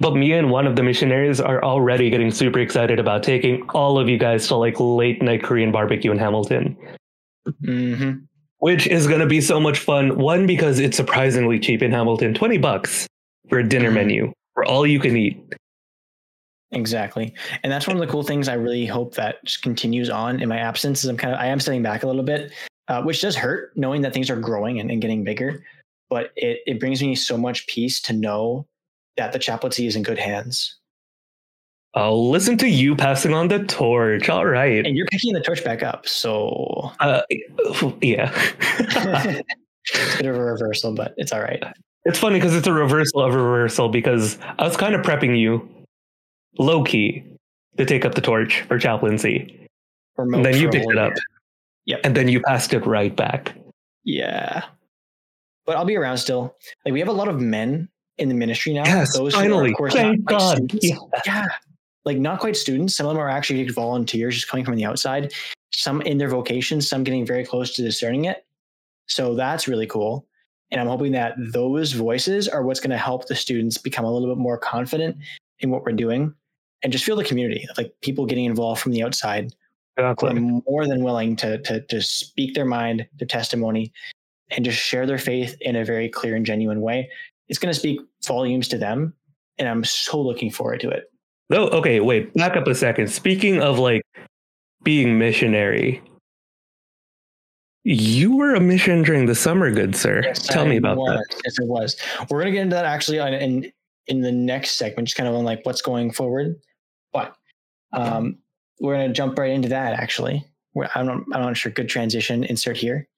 But 0.00 0.14
me 0.16 0.32
and 0.32 0.50
one 0.50 0.66
of 0.66 0.74
the 0.74 0.82
missionaries 0.82 1.38
are 1.38 1.62
already 1.62 2.08
getting 2.08 2.30
super 2.30 2.60
excited 2.60 2.98
about 2.98 3.22
taking 3.22 3.68
all 3.74 3.98
of 3.98 4.08
you 4.08 4.16
guys 4.16 4.46
to 4.48 4.56
like 4.56 4.80
late 4.80 5.20
night 5.20 5.42
Korean 5.42 5.70
barbecue 5.70 6.10
in 6.10 6.18
Hamilton. 6.18 6.76
hmm 7.62 8.12
which 8.60 8.88
is 8.88 9.06
going 9.06 9.20
to 9.20 9.26
be 9.26 9.40
so 9.40 9.60
much 9.60 9.78
fun. 9.78 10.18
One, 10.18 10.44
because 10.44 10.80
it's 10.80 10.96
surprisingly 10.96 11.60
cheap 11.60 11.80
in 11.80 11.92
Hamilton 11.92 12.34
20 12.34 12.58
bucks 12.58 13.06
for 13.48 13.60
a 13.60 13.68
dinner 13.68 13.90
Mhm. 13.90 13.94
menu 13.94 14.32
for 14.54 14.64
all 14.64 14.84
you 14.84 14.98
can 14.98 15.16
eat. 15.16 15.40
Exactly. 16.72 17.34
And 17.62 17.70
that's 17.70 17.86
one 17.86 17.96
of 17.96 18.00
the 18.00 18.10
cool 18.10 18.24
things 18.24 18.48
I 18.48 18.54
really 18.54 18.84
hope 18.84 19.14
that 19.14 19.44
just 19.44 19.62
continues 19.62 20.10
on 20.10 20.40
in 20.40 20.48
my 20.48 20.58
absence 20.58 21.04
is 21.04 21.10
I'm 21.10 21.16
kind 21.16 21.34
of, 21.34 21.38
I 21.40 21.46
am 21.46 21.60
stepping 21.60 21.82
back 21.84 22.02
a 22.02 22.06
little 22.08 22.24
bit, 22.24 22.50
uh, 22.88 23.00
which 23.02 23.20
does 23.20 23.36
hurt 23.36 23.76
knowing 23.76 24.02
that 24.02 24.12
things 24.12 24.28
are 24.30 24.36
growing 24.40 24.80
and, 24.80 24.90
and 24.90 25.00
getting 25.00 25.22
bigger. 25.22 25.62
But 26.10 26.32
it, 26.36 26.60
it 26.66 26.80
brings 26.80 27.02
me 27.02 27.14
so 27.14 27.36
much 27.36 27.66
peace 27.66 28.00
to 28.02 28.12
know 28.12 28.66
that 29.16 29.32
the 29.32 29.38
chaplaincy 29.38 29.86
is 29.86 29.96
in 29.96 30.02
good 30.02 30.18
hands. 30.18 30.76
I'll 31.94 32.30
listen 32.30 32.56
to 32.58 32.68
you 32.68 32.94
passing 32.94 33.34
on 33.34 33.48
the 33.48 33.64
torch. 33.64 34.28
All 34.28 34.46
right. 34.46 34.86
And 34.86 34.96
you're 34.96 35.06
picking 35.06 35.32
the 35.32 35.40
torch 35.40 35.64
back 35.64 35.82
up. 35.82 36.06
So 36.06 36.92
Uh, 37.00 37.22
yeah. 38.02 38.30
it's 38.70 40.14
a 40.14 40.18
bit 40.18 40.26
of 40.26 40.36
a 40.36 40.44
reversal, 40.44 40.94
but 40.94 41.14
it's 41.16 41.32
all 41.32 41.40
right. 41.40 41.62
it's 42.04 42.18
funny 42.18 42.36
because 42.36 42.54
it's 42.54 42.66
a 42.66 42.72
reversal 42.72 43.22
of 43.22 43.34
a 43.34 43.38
reversal 43.38 43.88
because 43.88 44.38
I 44.58 44.64
was 44.64 44.76
kind 44.76 44.94
of 44.94 45.02
prepping 45.02 45.38
you 45.38 45.68
low 46.58 46.84
key 46.84 47.24
to 47.78 47.84
take 47.84 48.04
up 48.04 48.14
the 48.14 48.20
torch 48.20 48.62
for 48.62 48.78
chaplaincy. 48.78 49.68
Remote 50.16 50.36
And 50.38 50.46
then 50.46 50.60
you 50.60 50.68
picked 50.68 50.90
it 50.90 50.98
up. 50.98 51.14
Yep. 51.86 52.00
And 52.04 52.14
then 52.16 52.28
you 52.28 52.40
passed 52.42 52.74
it 52.74 52.84
right 52.86 53.14
back. 53.14 53.54
Yeah. 54.04 54.64
But 55.68 55.76
I'll 55.76 55.84
be 55.84 55.96
around 55.96 56.16
still. 56.16 56.56
Like 56.86 56.94
we 56.94 56.98
have 56.98 57.10
a 57.10 57.12
lot 57.12 57.28
of 57.28 57.42
men 57.42 57.90
in 58.16 58.30
the 58.30 58.34
ministry 58.34 58.72
now. 58.72 58.86
Yes, 58.86 59.14
who 59.14 59.26
are, 59.26 59.30
finally. 59.30 59.70
of 59.70 59.76
course, 59.76 59.92
Thank 59.92 60.20
not 60.20 60.26
quite 60.26 60.38
God. 60.38 60.56
students. 60.56 60.86
Yeah. 60.86 60.96
yeah. 61.26 61.46
Like 62.06 62.16
not 62.16 62.40
quite 62.40 62.56
students. 62.56 62.96
Some 62.96 63.06
of 63.06 63.12
them 63.12 63.20
are 63.22 63.28
actually 63.28 63.68
volunteers 63.68 64.34
just 64.34 64.48
coming 64.48 64.64
from 64.64 64.76
the 64.76 64.86
outside. 64.86 65.34
Some 65.70 66.00
in 66.02 66.16
their 66.16 66.30
vocation, 66.30 66.80
some 66.80 67.04
getting 67.04 67.26
very 67.26 67.44
close 67.44 67.74
to 67.74 67.82
discerning 67.82 68.24
it. 68.24 68.46
So 69.08 69.34
that's 69.34 69.68
really 69.68 69.86
cool. 69.86 70.26
And 70.70 70.80
I'm 70.80 70.86
hoping 70.86 71.12
that 71.12 71.34
those 71.52 71.92
voices 71.92 72.48
are 72.48 72.62
what's 72.62 72.80
going 72.80 72.90
to 72.90 72.96
help 72.96 73.28
the 73.28 73.34
students 73.34 73.76
become 73.76 74.06
a 74.06 74.10
little 74.10 74.34
bit 74.34 74.40
more 74.40 74.56
confident 74.56 75.18
in 75.60 75.68
what 75.68 75.84
we're 75.84 75.92
doing 75.92 76.34
and 76.82 76.90
just 76.90 77.04
feel 77.04 77.16
the 77.16 77.24
community, 77.24 77.66
like 77.76 77.92
people 78.00 78.24
getting 78.24 78.46
involved 78.46 78.80
from 78.80 78.92
the 78.92 79.02
outside 79.02 79.54
are 79.98 80.12
Exactly. 80.12 80.40
more 80.66 80.86
than 80.86 81.02
willing 81.02 81.36
to, 81.36 81.58
to, 81.58 81.80
to 81.88 82.00
speak 82.00 82.54
their 82.54 82.64
mind, 82.64 83.06
their 83.18 83.28
testimony, 83.28 83.92
and 84.50 84.64
just 84.64 84.78
share 84.78 85.06
their 85.06 85.18
faith 85.18 85.56
in 85.60 85.76
a 85.76 85.84
very 85.84 86.08
clear 86.08 86.36
and 86.36 86.46
genuine 86.46 86.80
way. 86.80 87.10
It's 87.48 87.58
going 87.58 87.72
to 87.72 87.78
speak 87.78 88.00
volumes 88.26 88.68
to 88.68 88.78
them. 88.78 89.14
And 89.58 89.68
I'm 89.68 89.84
so 89.84 90.20
looking 90.20 90.50
forward 90.50 90.80
to 90.80 90.90
it. 90.90 91.10
No, 91.50 91.68
okay, 91.68 92.00
wait, 92.00 92.32
back 92.34 92.56
up 92.56 92.66
a 92.66 92.74
second. 92.74 93.08
Speaking 93.10 93.60
of 93.60 93.78
like 93.78 94.02
being 94.82 95.18
missionary, 95.18 96.02
you 97.84 98.36
were 98.36 98.54
a 98.54 98.60
mission 98.60 99.02
during 99.02 99.26
the 99.26 99.34
summer, 99.34 99.70
good 99.70 99.96
sir. 99.96 100.22
Tell 100.34 100.66
me 100.66 100.76
about 100.76 100.98
was. 100.98 101.10
that. 101.10 101.40
Yes, 101.44 101.58
it 101.58 101.66
was. 101.66 101.96
We're 102.30 102.42
going 102.42 102.52
to 102.52 102.52
get 102.52 102.62
into 102.62 102.76
that 102.76 102.84
actually 102.84 103.18
on, 103.18 103.32
in, 103.32 103.72
in 104.06 104.20
the 104.20 104.32
next 104.32 104.72
segment, 104.72 105.08
just 105.08 105.16
kind 105.16 105.28
of 105.28 105.34
on 105.34 105.44
like 105.44 105.60
what's 105.64 105.80
going 105.80 106.12
forward. 106.12 106.56
But 107.12 107.34
um, 107.94 108.38
we're 108.78 108.94
going 108.94 109.08
to 109.08 109.14
jump 109.14 109.38
right 109.38 109.50
into 109.50 109.70
that 109.70 109.94
actually. 109.94 110.44
I'm, 110.94 111.06
not, 111.06 111.16
I'm 111.32 111.42
not 111.42 111.56
sure. 111.56 111.72
Good 111.72 111.88
transition. 111.88 112.44
Insert 112.44 112.76
here 112.76 113.08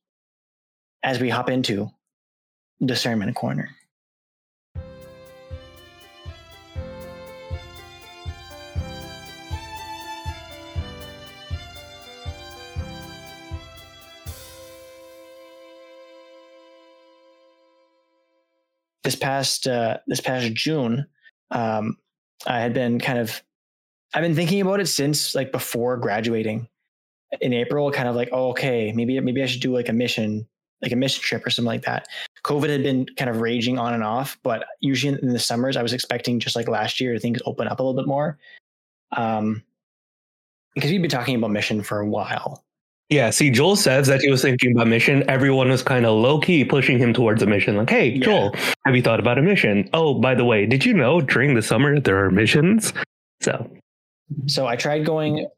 as 1.03 1.21
we 1.21 1.29
hop 1.29 1.49
into 1.49 1.91
discernment 2.85 3.35
corner. 3.37 3.71
this 19.11 19.17
past 19.17 19.67
uh, 19.67 19.99
this 20.07 20.21
past 20.21 20.53
June, 20.55 21.07
um, 21.51 21.97
I 22.47 22.61
had 22.61 22.73
been 22.73 23.01
kind 23.01 23.19
of 23.19 23.43
I've 24.15 24.23
been 24.23 24.35
thinking 24.35 24.61
about 24.61 24.81
it 24.81 24.87
since 24.87 25.35
like 25.35 25.51
before 25.53 25.97
graduating 25.97 26.69
in 27.41 27.53
April. 27.53 27.91
Kind 27.91 28.09
of 28.09 28.15
like, 28.15 28.29
oh, 28.33 28.51
okay, 28.51 28.93
maybe 28.93 29.19
maybe 29.21 29.43
I 29.43 29.47
should 29.47 29.63
do 29.63 29.75
like 29.75 29.89
a 29.89 29.93
mission, 29.93 30.47
like 30.83 30.93
a 30.93 30.97
mission 30.97 31.23
trip 31.23 31.47
or 31.47 31.51
something 31.51 31.67
like 31.67 31.83
that. 31.83 32.09
COVID 32.45 32.71
had 32.71 32.83
been 32.83 33.07
kind 33.17 33.29
of 33.29 33.41
raging 33.41 33.79
on 33.79 33.93
and 33.93 34.03
off, 34.03 34.39
but 34.43 34.65
usually 34.81 35.19
in 35.23 35.29
the 35.29 35.39
summers, 35.39 35.77
I 35.77 35.83
was 35.83 35.93
expecting 35.93 36.41
just 36.41 36.57
like 36.57 36.69
last 36.69 37.01
year 37.01 37.19
things 37.19 37.41
open 37.45 37.69
up 37.69 37.81
a 37.81 37.83
little 37.83 38.01
bit 38.01 38.09
more. 38.09 38.39
Um, 39.13 39.63
because 40.75 40.91
we've 40.91 41.03
been 41.03 41.11
talking 41.11 41.35
about 41.35 41.51
mission 41.51 41.83
for 41.83 42.01
a 42.01 42.07
while. 42.07 42.65
Yeah, 43.09 43.31
see, 43.31 43.51
Joel 43.51 43.75
says 43.75 44.07
that 44.07 44.21
he 44.21 44.31
was 44.31 44.41
thinking 44.41 44.71
about 44.73 44.87
mission. 44.87 45.29
Everyone 45.29 45.69
was 45.69 45.83
kind 45.83 46.07
of 46.07 46.15
low 46.17 46.39
key 46.39 46.65
pushing 46.65 46.97
him 46.97 47.13
towards 47.13 47.43
a 47.43 47.47
mission. 47.47 47.77
Like, 47.77 47.91
hey, 47.91 48.11
Yeah. 48.11 48.25
Joel, 48.25 48.55
have 48.87 48.95
you 48.95 49.03
thought 49.03 49.19
about 49.19 49.37
a 49.37 49.43
mission? 49.43 49.91
Oh, 49.93 50.15
by 50.15 50.37
the 50.37 50.45
way, 50.45 50.65
did 50.65 50.85
you 50.87 50.95
know 50.95 51.21
during 51.21 51.55
the 51.55 51.63
summer 51.63 51.99
there 51.99 52.25
are 52.25 52.31
missions? 52.31 52.93
So, 53.41 53.69
So 54.47 54.69
I 54.69 54.77
tried 54.77 55.05
going 55.05 55.49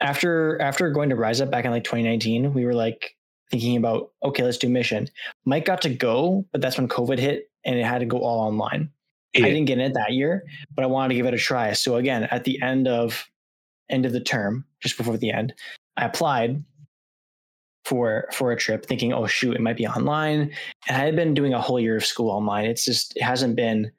after 0.00 0.60
after 0.60 0.90
going 0.90 1.10
to 1.10 1.16
Rise 1.16 1.40
Up 1.40 1.50
back 1.52 1.64
in 1.64 1.70
like 1.70 1.84
2019. 1.84 2.52
We 2.52 2.64
were 2.64 2.74
like 2.74 3.14
thinking 3.50 3.76
about 3.76 4.12
okay, 4.24 4.42
let's 4.42 4.58
do 4.58 4.68
mission. 4.68 5.08
Mike 5.44 5.64
got 5.64 5.82
to 5.82 5.90
go, 5.90 6.44
but 6.52 6.60
that's 6.60 6.76
when 6.76 6.88
COVID 6.88 7.18
hit 7.18 7.50
and 7.64 7.78
it 7.78 7.84
had 7.84 7.98
to 7.98 8.06
go 8.06 8.18
all 8.18 8.40
online. 8.40 8.90
Yeah. 9.34 9.46
I 9.46 9.50
didn't 9.50 9.66
get 9.66 9.78
in 9.78 9.84
it 9.84 9.94
that 9.94 10.12
year, 10.12 10.44
but 10.74 10.82
I 10.82 10.86
wanted 10.86 11.10
to 11.10 11.14
give 11.14 11.26
it 11.26 11.34
a 11.34 11.38
try. 11.38 11.72
So 11.72 11.96
again, 11.96 12.24
at 12.24 12.44
the 12.44 12.60
end 12.62 12.88
of 12.88 13.26
end 13.88 14.06
of 14.06 14.12
the 14.12 14.20
term, 14.20 14.64
just 14.80 14.96
before 14.96 15.16
the 15.16 15.32
end, 15.32 15.54
I 15.96 16.06
applied 16.06 16.62
for 17.84 18.26
for 18.32 18.52
a 18.52 18.56
trip, 18.56 18.86
thinking, 18.86 19.12
oh 19.12 19.26
shoot, 19.26 19.54
it 19.54 19.60
might 19.60 19.76
be 19.76 19.86
online. 19.86 20.52
And 20.88 20.96
I 20.96 21.04
had 21.04 21.16
been 21.16 21.34
doing 21.34 21.54
a 21.54 21.60
whole 21.60 21.80
year 21.80 21.96
of 21.96 22.04
school 22.04 22.30
online. 22.30 22.66
It's 22.66 22.84
just 22.84 23.16
it 23.16 23.22
hasn't 23.22 23.56
been 23.56 23.90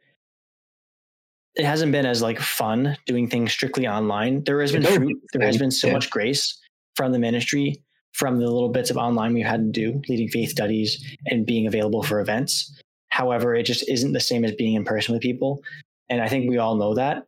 it 1.55 1.65
hasn't 1.65 1.91
been 1.91 2.05
as 2.05 2.21
like 2.21 2.39
fun 2.39 2.97
doing 3.05 3.29
things 3.29 3.51
strictly 3.51 3.87
online. 3.87 4.43
There 4.43 4.61
has 4.61 4.71
been 4.71 4.83
fruit, 4.83 5.21
there 5.33 5.45
has 5.45 5.57
been 5.57 5.71
so 5.71 5.87
yeah. 5.87 5.93
much 5.93 6.09
grace 6.09 6.57
from 6.95 7.11
the 7.11 7.19
ministry, 7.19 7.81
from 8.13 8.37
the 8.37 8.49
little 8.49 8.69
bits 8.69 8.89
of 8.89 8.97
online 8.97 9.33
we've 9.33 9.45
had 9.45 9.73
to 9.73 9.91
do, 9.91 10.01
leading 10.07 10.27
faith 10.27 10.49
studies 10.49 11.17
and 11.27 11.45
being 11.45 11.67
available 11.67 12.03
for 12.03 12.19
events. 12.19 12.81
However, 13.09 13.55
it 13.55 13.63
just 13.63 13.87
isn't 13.89 14.13
the 14.13 14.19
same 14.19 14.45
as 14.45 14.53
being 14.53 14.73
in 14.73 14.83
person 14.83 15.13
with 15.13 15.21
people. 15.21 15.63
And 16.09 16.21
I 16.21 16.27
think 16.27 16.49
we 16.49 16.57
all 16.57 16.75
know 16.75 16.95
that. 16.95 17.27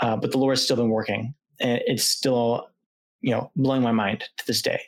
Uh, 0.00 0.16
but 0.16 0.32
the 0.32 0.38
Lord's 0.38 0.62
still 0.62 0.76
been 0.76 0.90
working. 0.90 1.34
And 1.60 1.80
it's 1.86 2.04
still, 2.04 2.68
you 3.20 3.32
know, 3.32 3.50
blowing 3.56 3.82
my 3.82 3.92
mind 3.92 4.24
to 4.38 4.46
this 4.46 4.62
day. 4.62 4.80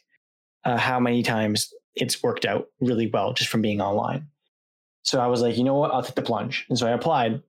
Uh, 0.65 0.77
how 0.77 0.99
many 0.99 1.23
times 1.23 1.73
it's 1.95 2.23
worked 2.23 2.45
out 2.45 2.69
really 2.81 3.09
well 3.09 3.33
just 3.33 3.51
from 3.51 3.63
being 3.63 3.81
online. 3.81 4.27
So 5.03 5.21
I 5.21 5.27
was 5.27 5.41
like, 5.41 5.57
you 5.57 5.65
know 5.65 5.75
what? 5.75 5.93
I'll 5.93 6.03
take 6.03 6.17
the 6.17 6.23
plunge. 6.23 6.67
And 6.69 6.79
so 6.79 6.87
I 6.87 6.91
applied 6.91 7.43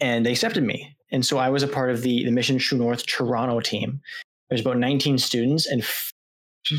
and 0.00 0.24
they 0.24 0.32
accepted 0.32 0.62
me. 0.62 0.96
And 1.10 1.24
so 1.24 1.38
I 1.38 1.48
was 1.48 1.62
a 1.62 1.68
part 1.68 1.90
of 1.90 2.02
the, 2.02 2.24
the 2.24 2.30
Mission 2.30 2.58
True 2.58 2.78
North 2.78 3.06
Toronto 3.06 3.60
team. 3.60 4.00
There's 4.48 4.60
about 4.60 4.78
19 4.78 5.18
students 5.18 5.66
and 5.66 5.84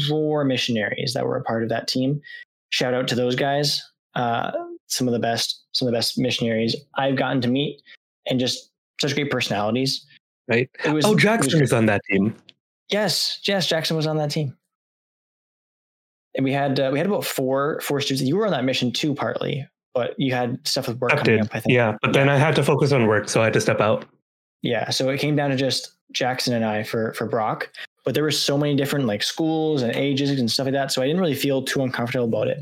four 0.07 0.43
missionaries 0.43 1.13
that 1.13 1.25
were 1.25 1.37
a 1.37 1.43
part 1.43 1.63
of 1.63 1.69
that 1.69 1.87
team. 1.87 2.21
Shout 2.69 2.93
out 2.93 3.07
to 3.09 3.15
those 3.15 3.35
guys. 3.35 3.81
Uh, 4.15 4.51
some 4.87 5.07
of 5.07 5.13
the 5.13 5.19
best, 5.19 5.63
some 5.73 5.87
of 5.87 5.91
the 5.91 5.97
best 5.97 6.17
missionaries 6.17 6.75
I've 6.95 7.15
gotten 7.15 7.41
to 7.41 7.47
meet 7.47 7.81
and 8.27 8.39
just 8.39 8.69
such 8.99 9.15
great 9.15 9.31
personalities. 9.31 10.05
Right. 10.47 10.69
It 10.85 10.91
was, 10.93 11.05
Oh, 11.05 11.11
it 11.11 11.13
was 11.15 11.23
Jackson 11.23 11.61
is 11.61 11.73
on 11.73 11.85
that 11.87 12.01
team. 12.09 12.35
Yes, 12.89 13.39
yes, 13.47 13.67
Jackson 13.67 13.95
was 13.95 14.05
on 14.07 14.17
that 14.17 14.31
team. 14.31 14.55
And 16.35 16.43
we 16.45 16.51
had 16.53 16.79
uh, 16.79 16.89
we 16.93 16.97
had 16.99 17.07
about 17.07 17.25
four 17.25 17.79
four 17.81 17.99
students. 17.99 18.27
You 18.27 18.37
were 18.37 18.45
on 18.45 18.51
that 18.51 18.63
mission 18.63 18.91
too, 18.91 19.13
partly, 19.13 19.67
but 19.93 20.13
you 20.17 20.33
had 20.33 20.65
stuff 20.65 20.87
with 20.87 20.97
work 20.99 21.11
I 21.13 21.17
coming 21.17 21.37
did. 21.37 21.41
up. 21.41 21.49
I 21.53 21.59
think. 21.59 21.73
Yeah, 21.73 21.97
but 22.01 22.13
then 22.13 22.29
I 22.29 22.37
had 22.37 22.55
to 22.55 22.63
focus 22.63 22.91
on 22.93 23.07
work, 23.07 23.27
so 23.27 23.41
I 23.41 23.45
had 23.45 23.53
to 23.53 23.61
step 23.61 23.81
out. 23.81 24.05
Yeah, 24.61 24.89
so 24.91 25.09
it 25.09 25.19
came 25.19 25.35
down 25.35 25.49
to 25.49 25.57
just 25.57 25.91
Jackson 26.13 26.53
and 26.53 26.63
I 26.63 26.83
for 26.83 27.13
for 27.13 27.25
Brock, 27.27 27.69
but 28.03 28.13
there 28.13 28.23
were 28.23 28.31
so 28.31 28.57
many 28.57 28.75
different 28.75 29.05
like 29.05 29.23
schools 29.23 29.81
and 29.81 29.95
ages 29.95 30.31
and 30.31 30.49
stuff 30.49 30.65
like 30.65 30.73
that, 30.73 30.91
so 30.91 31.01
I 31.01 31.07
didn't 31.07 31.21
really 31.21 31.35
feel 31.35 31.63
too 31.63 31.83
uncomfortable 31.83 32.25
about 32.25 32.47
it. 32.47 32.59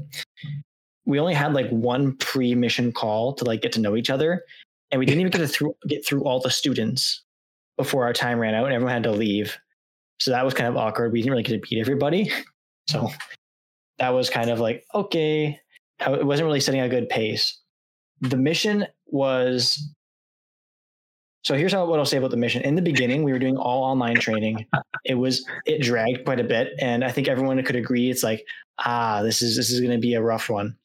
We 1.05 1.19
only 1.19 1.33
had 1.33 1.53
like 1.53 1.69
one 1.69 2.15
pre-mission 2.17 2.91
call 2.91 3.33
to 3.33 3.45
like 3.45 3.61
get 3.61 3.71
to 3.73 3.81
know 3.81 3.95
each 3.95 4.09
other, 4.09 4.43
and 4.91 4.99
we 4.99 5.05
didn't 5.05 5.21
even 5.21 5.31
get 5.31 5.39
to 5.39 5.47
through, 5.47 5.75
get 5.87 6.05
through 6.05 6.23
all 6.23 6.39
the 6.39 6.51
students 6.51 7.23
before 7.77 8.03
our 8.03 8.13
time 8.13 8.39
ran 8.39 8.53
out, 8.53 8.65
and 8.65 8.73
everyone 8.73 8.93
had 8.93 9.03
to 9.03 9.11
leave. 9.11 9.57
So 10.19 10.31
that 10.31 10.43
was 10.43 10.53
kind 10.53 10.67
of 10.67 10.75
awkward. 10.75 11.13
We 11.13 11.21
didn't 11.21 11.31
really 11.31 11.43
get 11.43 11.63
to 11.63 11.75
meet 11.75 11.81
everybody, 11.81 12.31
so 12.87 13.09
that 13.97 14.09
was 14.09 14.29
kind 14.29 14.49
of 14.49 14.59
like 14.59 14.85
okay. 14.93 15.59
It 16.01 16.25
wasn't 16.25 16.45
really 16.45 16.61
setting 16.61 16.79
a 16.79 16.87
good 16.87 17.09
pace. 17.09 17.59
The 18.21 18.37
mission 18.37 18.87
was 19.07 19.93
so 21.43 21.55
here's 21.55 21.71
how 21.71 21.85
what 21.85 21.99
I'll 21.99 22.05
say 22.05 22.17
about 22.17 22.31
the 22.31 22.37
mission. 22.37 22.61
In 22.63 22.75
the 22.75 22.81
beginning, 22.81 23.23
we 23.23 23.31
were 23.31 23.39
doing 23.39 23.57
all 23.57 23.83
online 23.83 24.17
training. 24.17 24.65
It 25.05 25.15
was 25.15 25.45
it 25.65 25.81
dragged 25.81 26.25
quite 26.25 26.39
a 26.39 26.43
bit, 26.43 26.73
and 26.79 27.03
I 27.03 27.11
think 27.11 27.27
everyone 27.27 27.63
could 27.63 27.77
agree 27.77 28.09
it's 28.09 28.23
like 28.23 28.45
ah, 28.79 29.21
this 29.23 29.41
is 29.41 29.55
this 29.55 29.69
is 29.71 29.79
going 29.79 29.91
to 29.91 29.99
be 29.99 30.13
a 30.13 30.21
rough 30.21 30.49
one. 30.49 30.75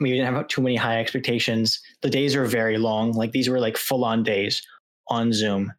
We 0.00 0.10
didn't 0.10 0.32
have 0.32 0.46
too 0.48 0.62
many 0.62 0.76
high 0.76 1.00
expectations. 1.00 1.80
The 2.02 2.10
days 2.10 2.36
were 2.36 2.44
very 2.44 2.78
long. 2.78 3.12
Like 3.12 3.32
these 3.32 3.48
were 3.48 3.58
like 3.58 3.76
full 3.76 4.04
on 4.04 4.22
days 4.22 4.62
on 5.08 5.32
Zoom, 5.32 5.72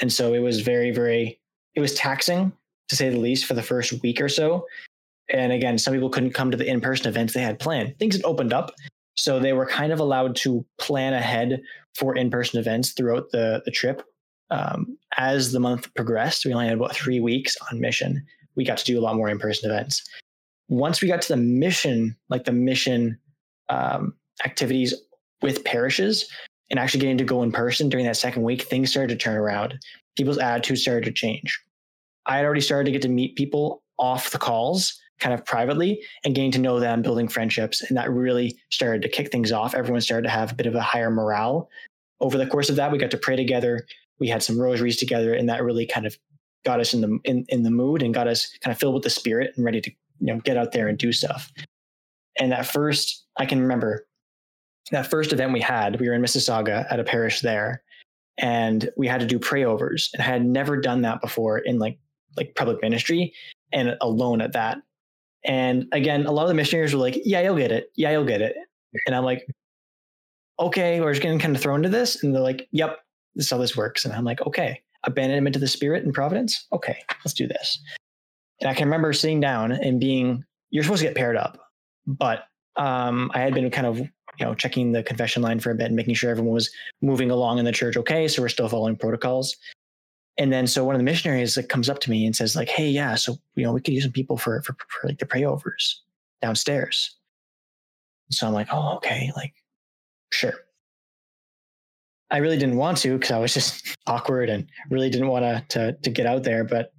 and 0.00 0.12
so 0.12 0.34
it 0.34 0.40
was 0.40 0.60
very 0.60 0.90
very 0.90 1.40
it 1.74 1.80
was 1.80 1.94
taxing 1.94 2.52
to 2.88 2.96
say 2.96 3.08
the 3.08 3.18
least 3.18 3.46
for 3.46 3.54
the 3.54 3.62
first 3.62 4.02
week 4.02 4.20
or 4.20 4.28
so. 4.28 4.66
And 5.30 5.52
again, 5.52 5.78
some 5.78 5.94
people 5.94 6.10
couldn't 6.10 6.32
come 6.32 6.50
to 6.50 6.56
the 6.58 6.66
in 6.66 6.82
person 6.82 7.08
events 7.08 7.32
they 7.32 7.40
had 7.40 7.58
planned. 7.58 7.98
Things 7.98 8.14
had 8.14 8.24
opened 8.24 8.52
up, 8.52 8.72
so 9.14 9.38
they 9.38 9.52
were 9.52 9.66
kind 9.66 9.92
of 9.92 10.00
allowed 10.00 10.36
to 10.36 10.64
plan 10.78 11.14
ahead 11.14 11.62
for 11.94 12.16
in-person 12.16 12.58
events 12.58 12.92
throughout 12.92 13.30
the 13.32 13.62
the 13.64 13.70
trip. 13.70 14.02
Um, 14.50 14.98
as 15.16 15.52
the 15.52 15.60
month 15.60 15.92
progressed, 15.94 16.44
we 16.44 16.52
only 16.52 16.66
had 16.66 16.76
about 16.76 16.94
three 16.94 17.20
weeks 17.20 17.56
on 17.70 17.80
mission. 17.80 18.24
We 18.54 18.64
got 18.64 18.78
to 18.78 18.84
do 18.84 18.98
a 18.98 19.02
lot 19.02 19.16
more 19.16 19.30
in-person 19.30 19.70
events. 19.70 20.02
Once 20.68 21.00
we 21.00 21.08
got 21.08 21.22
to 21.22 21.28
the 21.28 21.36
mission, 21.36 22.16
like 22.28 22.44
the 22.44 22.52
mission 22.52 23.18
um, 23.68 24.14
activities 24.44 24.94
with 25.40 25.64
parishes, 25.64 26.28
and 26.70 26.78
actually 26.78 27.00
getting 27.00 27.18
to 27.18 27.24
go 27.24 27.42
in 27.42 27.52
person 27.52 27.88
during 27.88 28.06
that 28.06 28.16
second 28.16 28.42
week, 28.42 28.62
things 28.62 28.90
started 28.90 29.08
to 29.08 29.22
turn 29.22 29.36
around. 29.36 29.78
People's 30.16 30.38
attitudes 30.38 30.82
started 30.82 31.04
to 31.04 31.12
change. 31.12 31.58
I 32.26 32.36
had 32.36 32.44
already 32.44 32.60
started 32.60 32.86
to 32.86 32.92
get 32.92 33.02
to 33.02 33.08
meet 33.08 33.36
people 33.36 33.82
off 33.98 34.30
the 34.30 34.38
calls, 34.38 34.98
kind 35.20 35.34
of 35.34 35.44
privately, 35.44 36.02
and 36.24 36.34
getting 36.34 36.50
to 36.52 36.58
know 36.58 36.80
them, 36.80 37.02
building 37.02 37.28
friendships, 37.28 37.82
and 37.82 37.96
that 37.96 38.10
really 38.10 38.56
started 38.70 39.02
to 39.02 39.08
kick 39.08 39.30
things 39.30 39.52
off. 39.52 39.74
Everyone 39.74 40.00
started 40.00 40.24
to 40.24 40.32
have 40.32 40.52
a 40.52 40.54
bit 40.54 40.66
of 40.66 40.74
a 40.74 40.80
higher 40.80 41.10
morale. 41.10 41.68
Over 42.20 42.38
the 42.38 42.46
course 42.46 42.70
of 42.70 42.76
that, 42.76 42.90
we 42.90 42.98
got 42.98 43.10
to 43.12 43.18
pray 43.18 43.36
together. 43.36 43.86
We 44.18 44.28
had 44.28 44.42
some 44.42 44.60
rosaries 44.60 44.96
together, 44.96 45.34
and 45.34 45.48
that 45.48 45.62
really 45.62 45.86
kind 45.86 46.06
of 46.06 46.16
got 46.64 46.80
us 46.80 46.94
in 46.94 47.00
the 47.00 47.18
in, 47.24 47.44
in 47.48 47.62
the 47.62 47.70
mood 47.70 48.02
and 48.02 48.14
got 48.14 48.28
us 48.28 48.48
kind 48.62 48.72
of 48.72 48.78
filled 48.78 48.94
with 48.94 49.02
the 49.02 49.10
spirit 49.10 49.52
and 49.56 49.64
ready 49.64 49.80
to 49.80 49.90
you 50.20 50.26
know 50.32 50.40
get 50.40 50.56
out 50.56 50.72
there 50.72 50.88
and 50.88 50.98
do 50.98 51.12
stuff. 51.12 51.52
And 52.38 52.52
that 52.52 52.66
first, 52.66 53.24
I 53.36 53.46
can 53.46 53.60
remember 53.60 54.06
that 54.90 55.06
first 55.06 55.32
event 55.32 55.52
we 55.52 55.60
had. 55.60 56.00
We 56.00 56.08
were 56.08 56.14
in 56.14 56.22
Mississauga 56.22 56.86
at 56.90 57.00
a 57.00 57.04
parish 57.04 57.40
there, 57.40 57.82
and 58.38 58.90
we 58.96 59.06
had 59.06 59.20
to 59.20 59.26
do 59.26 59.38
prayovers. 59.38 60.10
And 60.12 60.22
I 60.22 60.26
had 60.26 60.44
never 60.44 60.76
done 60.76 61.02
that 61.02 61.20
before 61.20 61.58
in 61.58 61.78
like 61.78 61.98
like 62.36 62.54
public 62.54 62.80
ministry 62.82 63.34
and 63.72 63.96
alone 64.00 64.40
at 64.40 64.52
that. 64.52 64.78
And 65.44 65.86
again, 65.92 66.26
a 66.26 66.32
lot 66.32 66.42
of 66.42 66.48
the 66.48 66.54
missionaries 66.54 66.94
were 66.94 67.00
like, 67.00 67.20
"Yeah, 67.24 67.40
you'll 67.40 67.56
get 67.56 67.72
it. 67.72 67.90
Yeah, 67.96 68.12
you'll 68.12 68.24
get 68.24 68.40
it." 68.42 68.56
And 69.06 69.16
I'm 69.16 69.24
like, 69.24 69.46
"Okay, 70.60 71.00
we're 71.00 71.12
just 71.12 71.22
getting 71.22 71.38
kind 71.38 71.56
of 71.56 71.62
thrown 71.62 71.84
into 71.84 71.88
this." 71.88 72.22
And 72.22 72.34
they're 72.34 72.42
like, 72.42 72.68
"Yep, 72.72 72.98
this 73.34 73.46
is 73.46 73.50
how 73.50 73.58
this 73.58 73.76
works." 73.76 74.04
And 74.04 74.14
I'm 74.14 74.24
like, 74.24 74.40
"Okay, 74.46 74.80
abandonment 75.04 75.54
to 75.54 75.60
the 75.60 75.68
spirit 75.68 76.04
and 76.04 76.14
providence. 76.14 76.66
Okay, 76.72 76.98
let's 77.24 77.34
do 77.34 77.46
this." 77.46 77.80
And 78.60 78.70
I 78.70 78.74
can 78.74 78.86
remember 78.86 79.12
sitting 79.12 79.40
down 79.40 79.72
and 79.72 79.98
being, 79.98 80.44
"You're 80.70 80.84
supposed 80.84 81.02
to 81.02 81.08
get 81.08 81.16
paired 81.16 81.36
up," 81.36 81.58
but 82.06 82.44
um, 82.76 83.30
I 83.34 83.40
had 83.40 83.54
been 83.54 83.70
kind 83.70 83.86
of 83.86 83.98
you 83.98 84.46
know 84.46 84.54
checking 84.54 84.92
the 84.92 85.02
confession 85.02 85.42
line 85.42 85.60
for 85.60 85.70
a 85.70 85.74
bit 85.74 85.86
and 85.86 85.96
making 85.96 86.14
sure 86.14 86.30
everyone 86.30 86.54
was 86.54 86.70
moving 87.00 87.30
along 87.30 87.58
in 87.58 87.64
the 87.64 87.72
church 87.72 87.96
okay 87.96 88.26
so 88.26 88.40
we're 88.40 88.48
still 88.48 88.68
following 88.68 88.96
protocols 88.96 89.56
and 90.38 90.52
then 90.52 90.66
so 90.66 90.84
one 90.84 90.94
of 90.94 90.98
the 90.98 91.04
missionaries 91.04 91.56
like 91.56 91.68
comes 91.68 91.88
up 91.88 91.98
to 92.00 92.10
me 92.10 92.24
and 92.24 92.34
says 92.34 92.56
like 92.56 92.68
hey 92.68 92.88
yeah 92.88 93.14
so 93.14 93.36
you 93.54 93.64
know 93.64 93.72
we 93.72 93.80
could 93.80 93.94
use 93.94 94.04
some 94.04 94.12
people 94.12 94.36
for 94.36 94.62
for, 94.62 94.76
for 94.88 95.08
like 95.08 95.18
the 95.18 95.26
prayovers 95.26 95.96
downstairs. 96.40 97.16
So 98.30 98.46
i'm 98.46 98.52
like 98.52 98.68
oh 98.72 98.96
okay 98.96 99.30
like 99.36 99.54
sure. 100.30 100.54
I 102.30 102.38
really 102.38 102.56
didn't 102.56 102.76
want 102.76 102.96
to 102.98 103.18
because 103.18 103.30
i 103.30 103.38
was 103.38 103.52
just 103.52 103.94
awkward 104.06 104.48
and 104.48 104.66
really 104.90 105.10
didn't 105.10 105.28
want 105.28 105.44
to 105.44 105.64
to 105.68 105.92
to 105.92 106.10
get 106.10 106.26
out 106.26 106.44
there 106.44 106.64
but 106.64 106.92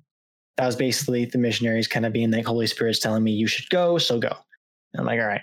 that 0.58 0.68
was 0.68 0.76
basically 0.76 1.26
the 1.26 1.40
missionaries 1.40 1.88
kind 1.88 2.06
of 2.06 2.14
being 2.14 2.30
like 2.30 2.46
holy 2.46 2.68
spirit's 2.68 3.00
telling 3.00 3.24
me 3.24 3.32
you 3.32 3.48
should 3.48 3.70
go 3.70 3.98
so 3.98 4.20
go. 4.20 4.30
And 4.94 5.00
i'm 5.00 5.06
like 5.06 5.20
all 5.20 5.28
right. 5.28 5.42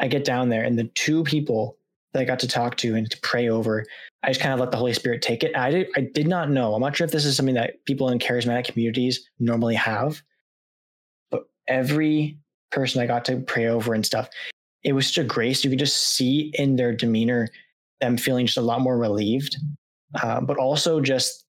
I 0.00 0.08
get 0.08 0.24
down 0.24 0.48
there 0.48 0.64
and 0.64 0.76
the 0.76 0.90
two 0.94 1.22
people 1.22 1.78
that 2.12 2.20
I 2.20 2.24
got 2.24 2.40
to 2.40 2.48
talk 2.48 2.76
to 2.78 2.94
and 2.94 3.10
to 3.10 3.18
pray 3.20 3.48
over, 3.48 3.84
I 4.22 4.28
just 4.28 4.40
kind 4.40 4.54
of 4.54 4.60
let 4.60 4.70
the 4.70 4.76
Holy 4.76 4.92
Spirit 4.92 5.22
take 5.22 5.42
it. 5.42 5.56
I 5.56 5.70
did, 5.70 5.88
I 5.96 6.08
did 6.14 6.28
not 6.28 6.50
know. 6.50 6.74
I'm 6.74 6.80
not 6.80 6.96
sure 6.96 7.04
if 7.04 7.10
this 7.10 7.24
is 7.24 7.36
something 7.36 7.54
that 7.54 7.84
people 7.86 8.08
in 8.10 8.18
charismatic 8.18 8.66
communities 8.66 9.28
normally 9.38 9.74
have, 9.74 10.22
but 11.30 11.44
every 11.68 12.38
person 12.70 13.02
I 13.02 13.06
got 13.06 13.24
to 13.26 13.38
pray 13.38 13.66
over 13.66 13.94
and 13.94 14.04
stuff, 14.04 14.28
it 14.84 14.92
was 14.92 15.06
such 15.06 15.18
a 15.18 15.24
grace. 15.24 15.64
You 15.64 15.70
could 15.70 15.78
just 15.78 15.96
see 15.96 16.52
in 16.54 16.76
their 16.76 16.94
demeanor 16.94 17.48
them 18.00 18.16
feeling 18.16 18.46
just 18.46 18.58
a 18.58 18.62
lot 18.62 18.80
more 18.80 18.98
relieved, 18.98 19.56
uh, 20.22 20.40
but 20.40 20.58
also 20.58 21.00
just 21.00 21.46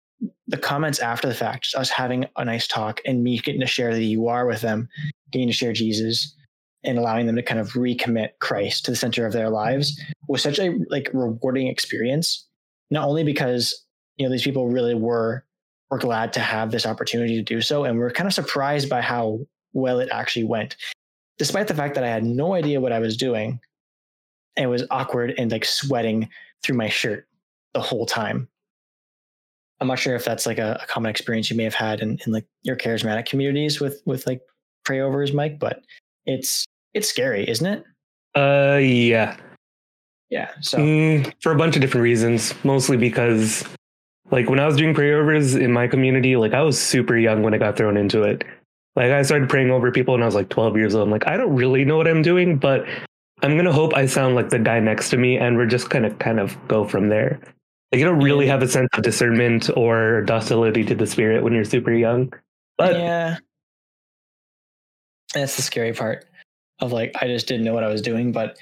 the 0.49 0.57
comments 0.57 0.99
after 0.99 1.29
the 1.29 1.35
fact, 1.35 1.65
just 1.65 1.77
us 1.77 1.91
having 1.91 2.27
a 2.37 2.45
nice 2.45 2.67
talk 2.67 3.01
and 3.07 3.23
me 3.23 3.39
getting 3.39 3.61
to 3.61 3.67
share 3.67 3.95
the 3.95 4.05
you 4.05 4.29
are 4.29 4.47
with 4.47 4.63
them, 4.63 4.89
getting 5.31 5.47
to 5.47 5.53
share 5.53 5.73
Jesus 5.73 6.35
and 6.85 6.99
allowing 6.99 7.27
them 7.27 7.37
to 7.37 7.43
kind 7.43 7.61
of 7.61 7.73
recommit 7.73 8.31
Christ 8.41 8.85
to 8.85 8.93
the 8.93 8.97
center 8.97 9.27
of 9.27 9.33
their 9.33 9.51
lives 9.51 10.01
was 10.29 10.43
such 10.43 10.59
a 10.59 10.79
like 10.89 11.11
rewarding 11.13 11.67
experience. 11.67 12.47
Not 12.91 13.07
only 13.07 13.25
because 13.25 13.85
you 14.17 14.27
know 14.27 14.33
these 14.33 14.45
people 14.45 14.69
really 14.69 14.95
were 14.95 15.45
were 15.91 15.99
glad 15.99 16.33
to 16.35 16.41
have 16.41 16.71
this 16.71 16.87
opportunity 16.87 17.37
to 17.37 17.43
do 17.43 17.61
so, 17.61 17.85
and 17.85 17.99
we're 17.99 18.11
kind 18.11 18.27
of 18.27 18.35
surprised 18.35 18.89
by 18.89 19.01
how 19.01 19.41
well 19.73 20.01
it 20.01 20.09
actually 20.13 20.45
went, 20.45 20.77
despite 21.39 21.69
the 21.69 21.75
fact 21.75 21.95
that 21.95 22.05
I 22.05 22.09
had 22.09 22.25
no 22.25 22.55
idea 22.55 22.81
what 22.81 22.93
I 22.93 22.99
was 22.99 23.17
doing. 23.17 23.61
And 24.57 24.65
it 24.65 24.69
was 24.69 24.85
awkward 24.91 25.35
and 25.39 25.53
like 25.53 25.65
sweating 25.65 26.29
through 26.63 26.77
my 26.77 26.89
shirt 26.89 27.29
the 27.75 27.81
whole 27.81 28.07
time. 28.07 28.49
I'm 29.81 29.87
not 29.87 30.01
sure 30.01 30.17
if 30.17 30.25
that's 30.25 30.47
like 30.47 30.59
a, 30.59 30.81
a 30.83 30.87
common 30.87 31.11
experience 31.11 31.49
you 31.49 31.57
may 31.57 31.63
have 31.63 31.75
had 31.75 32.01
in, 32.01 32.19
in 32.27 32.33
like 32.33 32.47
your 32.63 32.77
charismatic 32.77 33.27
communities 33.27 33.81
with 33.81 34.03
with 34.05 34.27
like 34.27 34.41
prayovers, 34.85 35.33
Mike, 35.33 35.59
but 35.59 35.83
it's 36.29 36.65
it's 36.95 37.09
scary, 37.09 37.49
isn't 37.49 37.67
it? 37.67 37.85
Uh, 38.37 38.79
yeah. 38.81 39.37
Yeah. 40.31 40.51
So 40.61 40.79
Mm, 40.79 41.33
for 41.43 41.53
a 41.53 41.57
bunch 41.57 41.75
of 41.75 41.83
different 41.83 42.03
reasons, 42.05 42.55
mostly 42.65 42.97
because, 42.97 43.65
like, 44.31 44.49
when 44.51 44.61
I 44.61 44.67
was 44.67 44.77
doing 44.77 44.95
prayovers 44.95 45.59
in 45.59 45.73
my 45.73 45.89
community, 45.89 46.37
like, 46.37 46.53
I 46.53 46.63
was 46.63 46.79
super 46.81 47.17
young 47.17 47.43
when 47.43 47.55
I 47.55 47.59
got 47.59 47.77
thrown 47.77 47.97
into 47.97 48.23
it. 48.23 48.45
Like, 48.95 49.11
I 49.11 49.23
started 49.23 49.49
praying 49.49 49.71
over 49.71 49.91
people 49.91 50.15
when 50.15 50.23
I 50.23 50.27
was 50.27 50.35
like 50.35 50.51
12 50.51 50.77
years 50.77 50.95
old. 50.95 51.05
I'm 51.07 51.11
like, 51.11 51.27
I 51.27 51.37
don't 51.37 51.55
really 51.55 51.85
know 51.85 51.97
what 51.97 52.09
I'm 52.09 52.23
doing, 52.23 52.59
but 52.59 52.87
I'm 53.43 53.57
gonna 53.57 53.73
hope 53.73 53.95
I 53.95 54.07
sound 54.07 54.35
like 54.35 54.51
the 54.51 54.59
guy 54.59 54.81
next 54.81 55.11
to 55.11 55.17
me, 55.17 55.39
and 55.39 55.57
we're 55.57 55.67
just 55.67 55.89
gonna 55.89 56.13
kind 56.15 56.41
of 56.41 56.57
go 56.69 56.85
from 56.85 57.09
there. 57.09 57.41
Like, 57.93 58.01
you 58.01 58.05
don't 58.05 58.21
really 58.21 58.47
have 58.49 58.61
a 58.63 58.69
sense 58.69 58.89
of 58.95 59.03
discernment 59.03 59.71
or 59.77 60.23
docility 60.23 60.85
to 60.85 60.95
the 60.95 61.07
spirit 61.07 61.43
when 61.43 61.55
you're 61.55 61.65
super 61.65 61.93
young. 61.93 62.33
But 62.77 62.97
yeah, 62.97 63.39
that's 65.35 65.57
the 65.57 65.63
scary 65.63 65.93
part 65.93 66.27
of 66.81 66.93
like 66.93 67.13
I 67.21 67.27
just 67.27 67.47
didn't 67.47 67.65
know 67.65 67.75
what 67.75 67.85
I 67.85 67.89
was 67.89 68.03
doing, 68.03 68.33
but 68.33 68.59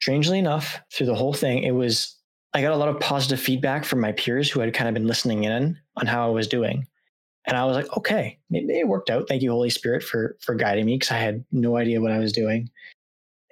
strangely 0.00 0.38
enough, 0.38 0.80
through 0.92 1.06
the 1.06 1.14
whole 1.14 1.34
thing, 1.34 1.62
it 1.62 1.72
was 1.72 2.16
I 2.52 2.62
got 2.62 2.72
a 2.72 2.76
lot 2.76 2.88
of 2.88 2.98
positive 3.00 3.40
feedback 3.40 3.84
from 3.84 4.00
my 4.00 4.12
peers 4.12 4.50
who 4.50 4.60
had 4.60 4.74
kind 4.74 4.88
of 4.88 4.94
been 4.94 5.06
listening 5.06 5.44
in 5.44 5.78
on 5.96 6.06
how 6.06 6.26
I 6.26 6.30
was 6.30 6.48
doing. 6.48 6.86
And 7.46 7.56
I 7.56 7.64
was 7.64 7.76
like, 7.76 7.96
okay, 7.96 8.38
maybe 8.50 8.78
it 8.78 8.88
worked 8.88 9.08
out. 9.08 9.28
Thank 9.28 9.42
you, 9.42 9.50
Holy 9.50 9.70
Spirit, 9.70 10.02
for 10.02 10.36
for 10.40 10.54
guiding 10.54 10.86
me 10.86 10.96
because 10.96 11.12
I 11.12 11.18
had 11.18 11.44
no 11.52 11.76
idea 11.76 12.00
what 12.00 12.12
I 12.12 12.18
was 12.18 12.32
doing. 12.32 12.70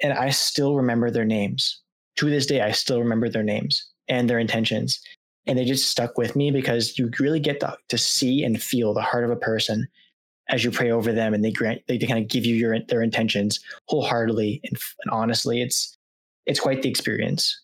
And 0.02 0.12
I 0.12 0.30
still 0.30 0.76
remember 0.76 1.10
their 1.10 1.24
names. 1.24 1.80
To 2.16 2.28
this 2.28 2.46
day, 2.46 2.60
I 2.60 2.72
still 2.72 3.00
remember 3.00 3.28
their 3.28 3.42
names 3.42 3.84
and 4.08 4.28
their 4.28 4.38
intentions. 4.38 5.00
And 5.46 5.58
they 5.58 5.64
just 5.64 5.88
stuck 5.88 6.18
with 6.18 6.36
me 6.36 6.50
because 6.50 6.98
you 6.98 7.10
really 7.18 7.40
get 7.40 7.60
to, 7.60 7.76
to 7.88 7.98
see 7.98 8.44
and 8.44 8.62
feel 8.62 8.92
the 8.92 9.00
heart 9.00 9.24
of 9.24 9.30
a 9.30 9.36
person 9.36 9.88
as 10.48 10.64
you 10.64 10.70
pray 10.70 10.90
over 10.90 11.12
them 11.12 11.34
and 11.34 11.44
they 11.44 11.50
grant 11.50 11.82
they, 11.86 11.98
kind 11.98 12.22
of 12.22 12.28
give 12.28 12.46
you 12.46 12.54
your 12.54 12.78
their 12.88 13.02
intentions 13.02 13.60
wholeheartedly 13.86 14.60
and, 14.64 14.78
and 15.04 15.12
honestly 15.12 15.62
it's 15.62 15.96
it's 16.46 16.60
quite 16.60 16.82
the 16.82 16.88
experience. 16.88 17.60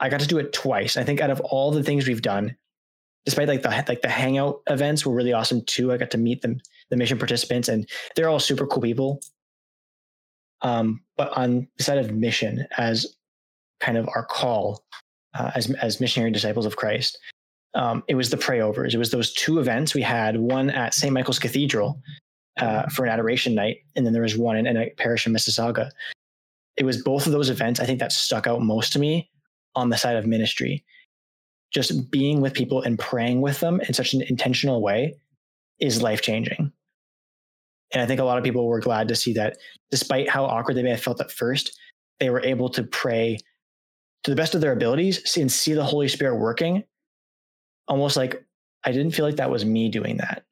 I 0.00 0.08
got 0.08 0.20
to 0.20 0.26
do 0.26 0.38
it 0.38 0.52
twice. 0.52 0.96
I 0.96 1.04
think 1.04 1.20
out 1.20 1.30
of 1.30 1.40
all 1.40 1.70
the 1.70 1.82
things 1.82 2.06
we've 2.06 2.22
done 2.22 2.56
despite 3.24 3.46
like 3.46 3.62
the 3.62 3.84
like 3.88 4.02
the 4.02 4.08
hangout 4.08 4.62
events 4.68 5.06
were 5.06 5.14
really 5.14 5.32
awesome 5.32 5.62
too. 5.66 5.92
I 5.92 5.96
got 5.96 6.10
to 6.12 6.18
meet 6.18 6.42
them 6.42 6.60
the 6.90 6.96
mission 6.96 7.18
participants 7.18 7.68
and 7.68 7.88
they're 8.16 8.28
all 8.28 8.40
super 8.40 8.66
cool 8.66 8.82
people. 8.82 9.20
Um 10.62 11.02
but 11.16 11.36
on 11.36 11.68
the 11.76 11.84
side 11.84 11.98
of 11.98 12.12
mission 12.12 12.66
as 12.78 13.06
kind 13.80 13.98
of 13.98 14.08
our 14.14 14.24
call 14.24 14.84
uh, 15.34 15.50
as 15.54 15.70
as 15.72 16.00
missionary 16.00 16.30
disciples 16.30 16.66
of 16.66 16.76
christ 16.76 17.18
um, 17.74 18.02
it 18.08 18.14
was 18.14 18.30
the 18.30 18.36
prayovers. 18.36 18.94
It 18.94 18.98
was 18.98 19.10
those 19.10 19.32
two 19.32 19.58
events 19.58 19.94
we 19.94 20.02
had 20.02 20.36
one 20.38 20.70
at 20.70 20.94
St. 20.94 21.12
Michael's 21.12 21.38
Cathedral 21.38 22.00
uh, 22.58 22.86
for 22.88 23.04
an 23.04 23.10
adoration 23.10 23.54
night, 23.54 23.78
and 23.96 24.04
then 24.04 24.12
there 24.12 24.22
was 24.22 24.36
one 24.36 24.56
in, 24.56 24.66
in 24.66 24.76
a 24.76 24.90
parish 24.90 25.26
in 25.26 25.32
Mississauga. 25.32 25.90
It 26.76 26.84
was 26.84 27.02
both 27.02 27.26
of 27.26 27.32
those 27.32 27.50
events 27.50 27.80
I 27.80 27.86
think 27.86 27.98
that 28.00 28.12
stuck 28.12 28.46
out 28.46 28.60
most 28.60 28.92
to 28.92 28.98
me 28.98 29.30
on 29.74 29.88
the 29.88 29.96
side 29.96 30.16
of 30.16 30.26
ministry. 30.26 30.84
Just 31.72 32.10
being 32.10 32.42
with 32.42 32.52
people 32.52 32.82
and 32.82 32.98
praying 32.98 33.40
with 33.40 33.60
them 33.60 33.80
in 33.80 33.94
such 33.94 34.12
an 34.12 34.22
intentional 34.22 34.82
way 34.82 35.14
is 35.80 36.02
life 36.02 36.20
changing. 36.20 36.72
And 37.92 38.02
I 38.02 38.06
think 38.06 38.20
a 38.20 38.24
lot 38.24 38.38
of 38.38 38.44
people 38.44 38.66
were 38.66 38.80
glad 38.80 39.08
to 39.08 39.16
see 39.16 39.32
that, 39.34 39.56
despite 39.90 40.28
how 40.28 40.44
awkward 40.44 40.74
they 40.74 40.82
may 40.82 40.90
have 40.90 41.02
felt 41.02 41.20
at 41.20 41.30
first, 41.30 41.78
they 42.20 42.30
were 42.30 42.44
able 42.44 42.68
to 42.70 42.82
pray 42.84 43.38
to 44.24 44.30
the 44.30 44.36
best 44.36 44.54
of 44.54 44.60
their 44.60 44.72
abilities 44.72 45.36
and 45.36 45.50
see 45.50 45.72
the 45.72 45.84
Holy 45.84 46.08
Spirit 46.08 46.36
working 46.36 46.84
almost 47.92 48.16
like 48.16 48.42
I 48.84 48.90
didn't 48.90 49.12
feel 49.12 49.26
like 49.26 49.36
that 49.36 49.50
was 49.50 49.66
me 49.66 49.90
doing 49.90 50.16
that. 50.16 50.44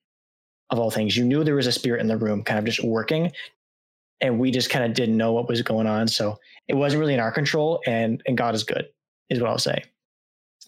Of 0.68 0.78
all 0.78 0.90
things, 0.90 1.16
you 1.16 1.24
knew 1.24 1.42
there 1.42 1.56
was 1.56 1.66
a 1.66 1.72
spirit 1.72 2.00
in 2.00 2.06
the 2.06 2.18
room, 2.18 2.44
kind 2.44 2.58
of 2.58 2.64
just 2.64 2.84
working, 2.84 3.32
and 4.20 4.38
we 4.38 4.50
just 4.52 4.70
kind 4.70 4.84
of 4.84 4.92
didn't 4.92 5.16
know 5.16 5.32
what 5.32 5.48
was 5.48 5.62
going 5.62 5.86
on. 5.86 6.06
So 6.06 6.38
it 6.68 6.74
wasn't 6.74 7.00
really 7.00 7.14
in 7.14 7.20
our 7.20 7.32
control, 7.32 7.80
and 7.86 8.22
and 8.26 8.36
God 8.36 8.54
is 8.54 8.62
good, 8.62 8.86
is 9.30 9.40
what 9.40 9.50
I'll 9.50 9.58
say. 9.58 9.82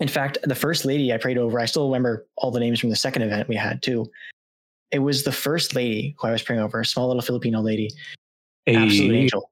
In 0.01 0.09
fact, 0.09 0.39
the 0.43 0.55
first 0.55 0.87
lady 0.87 1.13
I 1.13 1.19
prayed 1.19 1.39
over, 1.39 1.61
I 1.61 1.67
still 1.67 1.87
remember 1.87 2.27
all 2.37 2.51
the 2.51 2.59
names 2.59 2.81
from 2.81 2.89
the 2.89 2.97
second 2.97 3.23
event 3.23 3.49
we 3.49 3.55
had 3.55 3.83
too. 3.83 4.11
It 4.91 5.01
was 5.01 5.23
the 5.23 5.31
first 5.31 5.75
lady 5.75 6.17
who 6.19 6.29
I 6.29 6.33
was 6.33 6.43
praying 6.43 6.63
over, 6.63 6.81
a 6.81 6.87
small 6.87 7.07
little 7.07 7.23
Filipino 7.23 7.61
lady, 7.61 7.91
absolute 8.67 9.15
angel. 9.15 9.51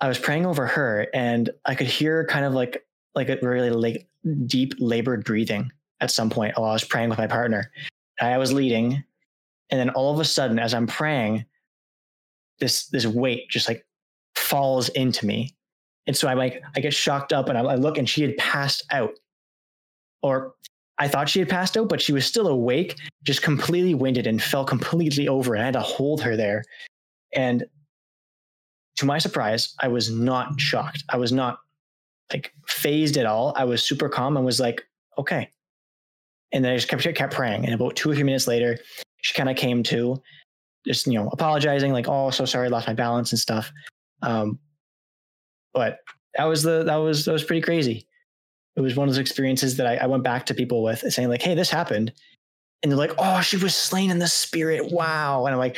I 0.00 0.08
was 0.08 0.18
praying 0.18 0.46
over 0.46 0.66
her, 0.66 1.06
and 1.14 1.48
I 1.64 1.76
could 1.76 1.86
hear 1.86 2.26
kind 2.26 2.44
of 2.44 2.54
like 2.54 2.84
like 3.14 3.28
a 3.28 3.38
really 3.40 3.70
like 3.70 4.08
deep 4.46 4.74
labored 4.78 5.24
breathing 5.24 5.70
at 6.00 6.10
some 6.10 6.30
point 6.30 6.56
while 6.56 6.70
I 6.70 6.72
was 6.72 6.84
praying 6.84 7.10
with 7.10 7.18
my 7.18 7.26
partner. 7.26 7.70
I 8.20 8.38
was 8.38 8.52
leading, 8.52 9.02
and 9.70 9.80
then 9.80 9.90
all 9.90 10.12
of 10.12 10.20
a 10.20 10.24
sudden, 10.24 10.58
as 10.58 10.74
I'm 10.74 10.86
praying, 10.86 11.46
this 12.58 12.86
this 12.88 13.06
weight 13.06 13.48
just 13.48 13.66
like 13.66 13.86
falls 14.34 14.90
into 14.90 15.26
me, 15.26 15.54
and 16.06 16.16
so 16.16 16.28
I 16.28 16.34
like 16.34 16.62
I 16.76 16.80
get 16.80 16.92
shocked 16.92 17.32
up, 17.32 17.48
and 17.48 17.56
I, 17.56 17.62
I 17.62 17.74
look, 17.76 17.96
and 17.96 18.08
she 18.08 18.22
had 18.22 18.36
passed 18.36 18.84
out, 18.90 19.12
or 20.22 20.54
I 20.98 21.08
thought 21.08 21.30
she 21.30 21.38
had 21.38 21.48
passed 21.48 21.78
out, 21.78 21.88
but 21.88 22.02
she 22.02 22.12
was 22.12 22.26
still 22.26 22.48
awake, 22.48 22.98
just 23.24 23.40
completely 23.40 23.94
winded 23.94 24.26
and 24.26 24.42
fell 24.42 24.66
completely 24.66 25.28
over, 25.28 25.54
and 25.54 25.62
I 25.62 25.66
had 25.66 25.74
to 25.74 25.80
hold 25.80 26.20
her 26.22 26.36
there, 26.36 26.62
and 27.32 27.64
to 28.96 29.06
my 29.06 29.16
surprise, 29.16 29.74
I 29.78 29.88
was 29.88 30.10
not 30.10 30.60
shocked. 30.60 31.04
I 31.08 31.16
was 31.16 31.32
not 31.32 31.60
like 32.30 32.52
phased 32.66 33.16
at 33.16 33.24
all. 33.24 33.54
I 33.56 33.64
was 33.64 33.82
super 33.82 34.10
calm 34.10 34.36
and 34.36 34.44
was 34.44 34.60
like, 34.60 34.82
okay, 35.16 35.50
and 36.52 36.64
then 36.64 36.72
I 36.72 36.76
just 36.76 36.88
kept 36.88 37.02
kept 37.14 37.34
praying. 37.34 37.64
And 37.64 37.74
about 37.74 37.96
two 37.96 38.10
or 38.10 38.14
three 38.14 38.24
minutes 38.24 38.46
later, 38.46 38.78
she 39.22 39.34
kind 39.34 39.48
of 39.48 39.56
came 39.56 39.82
to, 39.84 40.20
just 40.86 41.06
you 41.06 41.14
know, 41.14 41.28
apologizing, 41.28 41.92
like, 41.92 42.08
"Oh, 42.08 42.30
so 42.30 42.44
sorry, 42.44 42.66
I 42.66 42.70
lost 42.70 42.86
my 42.86 42.94
balance 42.94 43.32
and 43.32 43.38
stuff." 43.38 43.70
Um, 44.22 44.58
but 45.72 45.98
that 46.36 46.44
was 46.44 46.62
the 46.62 46.84
that 46.84 46.96
was 46.96 47.24
that 47.24 47.32
was 47.32 47.44
pretty 47.44 47.62
crazy. 47.62 48.06
It 48.76 48.80
was 48.80 48.96
one 48.96 49.08
of 49.08 49.14
those 49.14 49.20
experiences 49.20 49.76
that 49.76 49.86
I, 49.86 49.96
I 49.96 50.06
went 50.06 50.24
back 50.24 50.46
to 50.46 50.54
people 50.54 50.82
with, 50.82 51.00
saying 51.12 51.28
like, 51.28 51.42
"Hey, 51.42 51.54
this 51.54 51.70
happened," 51.70 52.12
and 52.82 52.90
they're 52.90 52.98
like, 52.98 53.14
"Oh, 53.18 53.40
she 53.40 53.56
was 53.56 53.74
slain 53.74 54.10
in 54.10 54.18
the 54.18 54.28
spirit! 54.28 54.92
Wow!" 54.92 55.46
And 55.46 55.52
I'm 55.52 55.58
like, 55.58 55.76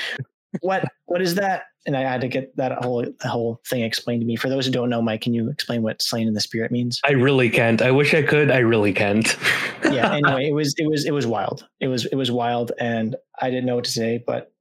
"What? 0.61 0.85
what 1.07 1.23
is 1.23 1.35
that?" 1.37 1.65
and 1.87 1.97
I 1.97 2.01
had 2.01 2.21
to 2.21 2.29
get 2.29 2.57
that 2.57 2.83
whole 2.83 3.05
whole 3.23 3.61
thing 3.67 3.83
explained 3.83 4.21
to 4.21 4.27
me. 4.27 4.37
For 4.37 4.49
those 4.49 4.67
who 4.67 4.73
don't 4.73 4.89
know, 4.89 5.03
Mike, 5.03 5.23
can 5.23 5.35
you 5.35 5.51
explain 5.51 5.83
what 5.83 6.01
slain 6.01 6.29
in 6.29 6.35
the 6.35 6.41
spirit 6.41 6.71
means? 6.71 7.01
I 7.05 7.13
really 7.13 7.51
can't. 7.51 7.83
I 7.83 7.91
wish 7.91 8.15
I 8.15 8.23
could. 8.23 8.51
I 8.51 8.59
really 8.59 8.93
can't. 8.93 9.37
yeah. 9.85 10.13
Anyway, 10.23 10.49
it 10.49 10.55
was 10.55 10.75
it 10.79 10.87
was 10.87 11.05
it 11.05 11.13
was 11.13 11.27
wild. 11.27 11.67
It 11.81 11.89
was 11.89 12.07
it 12.07 12.15
was 12.17 12.31
wild, 12.31 12.73
and 12.79 13.17
I 13.41 13.51
didn't 13.51 13.67
know 13.67 13.75
what 13.75 13.85
to 13.85 13.91
say. 13.91 14.23
But 14.25 14.53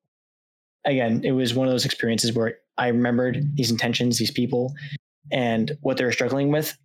again, 0.86 1.22
it 1.24 1.32
was 1.32 1.54
one 1.54 1.68
of 1.68 1.74
those 1.74 1.86
experiences 1.86 2.34
where 2.34 2.58
I 2.78 2.88
remembered 2.88 3.56
these 3.56 3.70
intentions, 3.70 4.18
these 4.18 4.32
people, 4.32 4.74
and 5.32 5.72
what 5.82 5.98
they 5.98 6.06
were 6.06 6.12
struggling 6.12 6.52
with, 6.52 6.76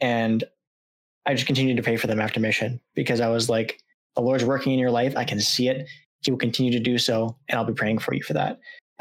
and 0.00 0.44
I 1.26 1.34
just 1.34 1.46
continued 1.46 1.76
to 1.78 1.82
pray 1.82 1.96
for 1.96 2.06
them 2.06 2.20
after 2.20 2.38
mission 2.38 2.80
because 2.94 3.20
I 3.20 3.28
was 3.28 3.48
like, 3.48 3.80
the 4.14 4.22
Lord's 4.22 4.44
working 4.44 4.72
in 4.72 4.78
your 4.78 4.92
life. 4.92 5.16
I 5.16 5.24
can 5.24 5.40
see 5.40 5.68
it. 5.68 5.88
He 6.22 6.30
will 6.30 6.38
continue 6.38 6.72
to 6.72 6.80
do 6.80 6.98
so, 6.98 7.36
and 7.48 7.58
I'll 7.58 7.64
be 7.64 7.72
praying 7.72 7.98
for 7.98 8.14
you 8.14 8.22
for 8.22 8.34
that. 8.34 8.58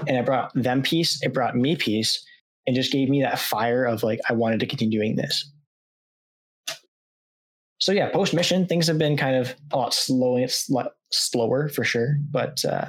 And 0.07 0.17
it 0.17 0.25
brought 0.25 0.51
them 0.53 0.81
peace 0.81 1.19
it 1.23 1.33
brought 1.33 1.55
me 1.55 1.75
peace 1.75 2.23
and 2.67 2.75
just 2.75 2.91
gave 2.91 3.09
me 3.09 3.21
that 3.21 3.39
fire 3.39 3.85
of 3.85 4.03
like 4.03 4.19
i 4.29 4.33
wanted 4.33 4.59
to 4.59 4.65
continue 4.65 4.99
doing 4.99 5.15
this. 5.15 5.49
So 7.77 7.91
yeah 7.91 8.09
post 8.09 8.33
mission 8.33 8.67
things 8.67 8.87
have 8.87 8.97
been 8.97 9.15
kind 9.15 9.37
of 9.37 9.55
a 9.71 9.77
lot 9.77 9.93
slow 9.93 10.37
it's 10.37 10.69
slower 11.11 11.69
for 11.69 11.85
sure 11.85 12.17
but 12.29 12.63
uh 12.65 12.87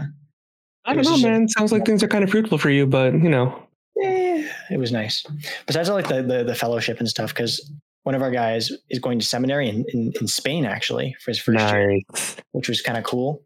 i 0.85 0.95
don't 0.95 1.05
know 1.05 1.19
man. 1.19 1.49
Sounds 1.49 1.71
like 1.71 1.87
things 1.87 2.03
are 2.03 2.09
kind 2.09 2.25
of 2.25 2.31
fruitful 2.31 2.59
for 2.59 2.71
you 2.71 2.87
but 2.87 3.13
you 3.13 3.29
know. 3.29 3.63
Yeah 3.95 4.27
it 4.71 4.79
was 4.79 4.93
nice. 4.93 5.25
Besides 5.67 5.89
like 5.89 6.09
the, 6.09 6.23
the, 6.23 6.45
the 6.45 6.55
fellowship 6.55 6.99
and 6.99 7.09
stuff 7.09 7.33
because 7.33 7.71
one 8.03 8.15
of 8.15 8.23
our 8.23 8.31
guys 8.31 8.71
is 8.91 8.99
going 8.99 9.19
to 9.19 9.25
seminary 9.25 9.69
in, 9.69 9.85
in, 9.93 10.13
in 10.21 10.29
spain 10.29 10.65
actually 10.65 11.17
for 11.21 11.31
his 11.31 11.39
first 11.39 11.59
nice. 11.59 11.73
year 11.73 12.45
which 12.53 12.69
was 12.69 12.81
kind 12.81 12.97
of 12.97 13.05
cool 13.05 13.43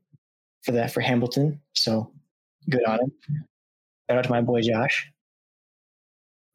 for 0.62 0.72
that 0.72 0.92
for 0.92 1.00
hamilton 1.00 1.60
so 1.74 2.10
good 2.68 2.84
on 2.86 3.00
him 3.00 3.12
Shout 4.10 4.18
out 4.18 4.24
to 4.24 4.30
my 4.30 4.40
boy 4.40 4.60
Josh. 4.60 5.08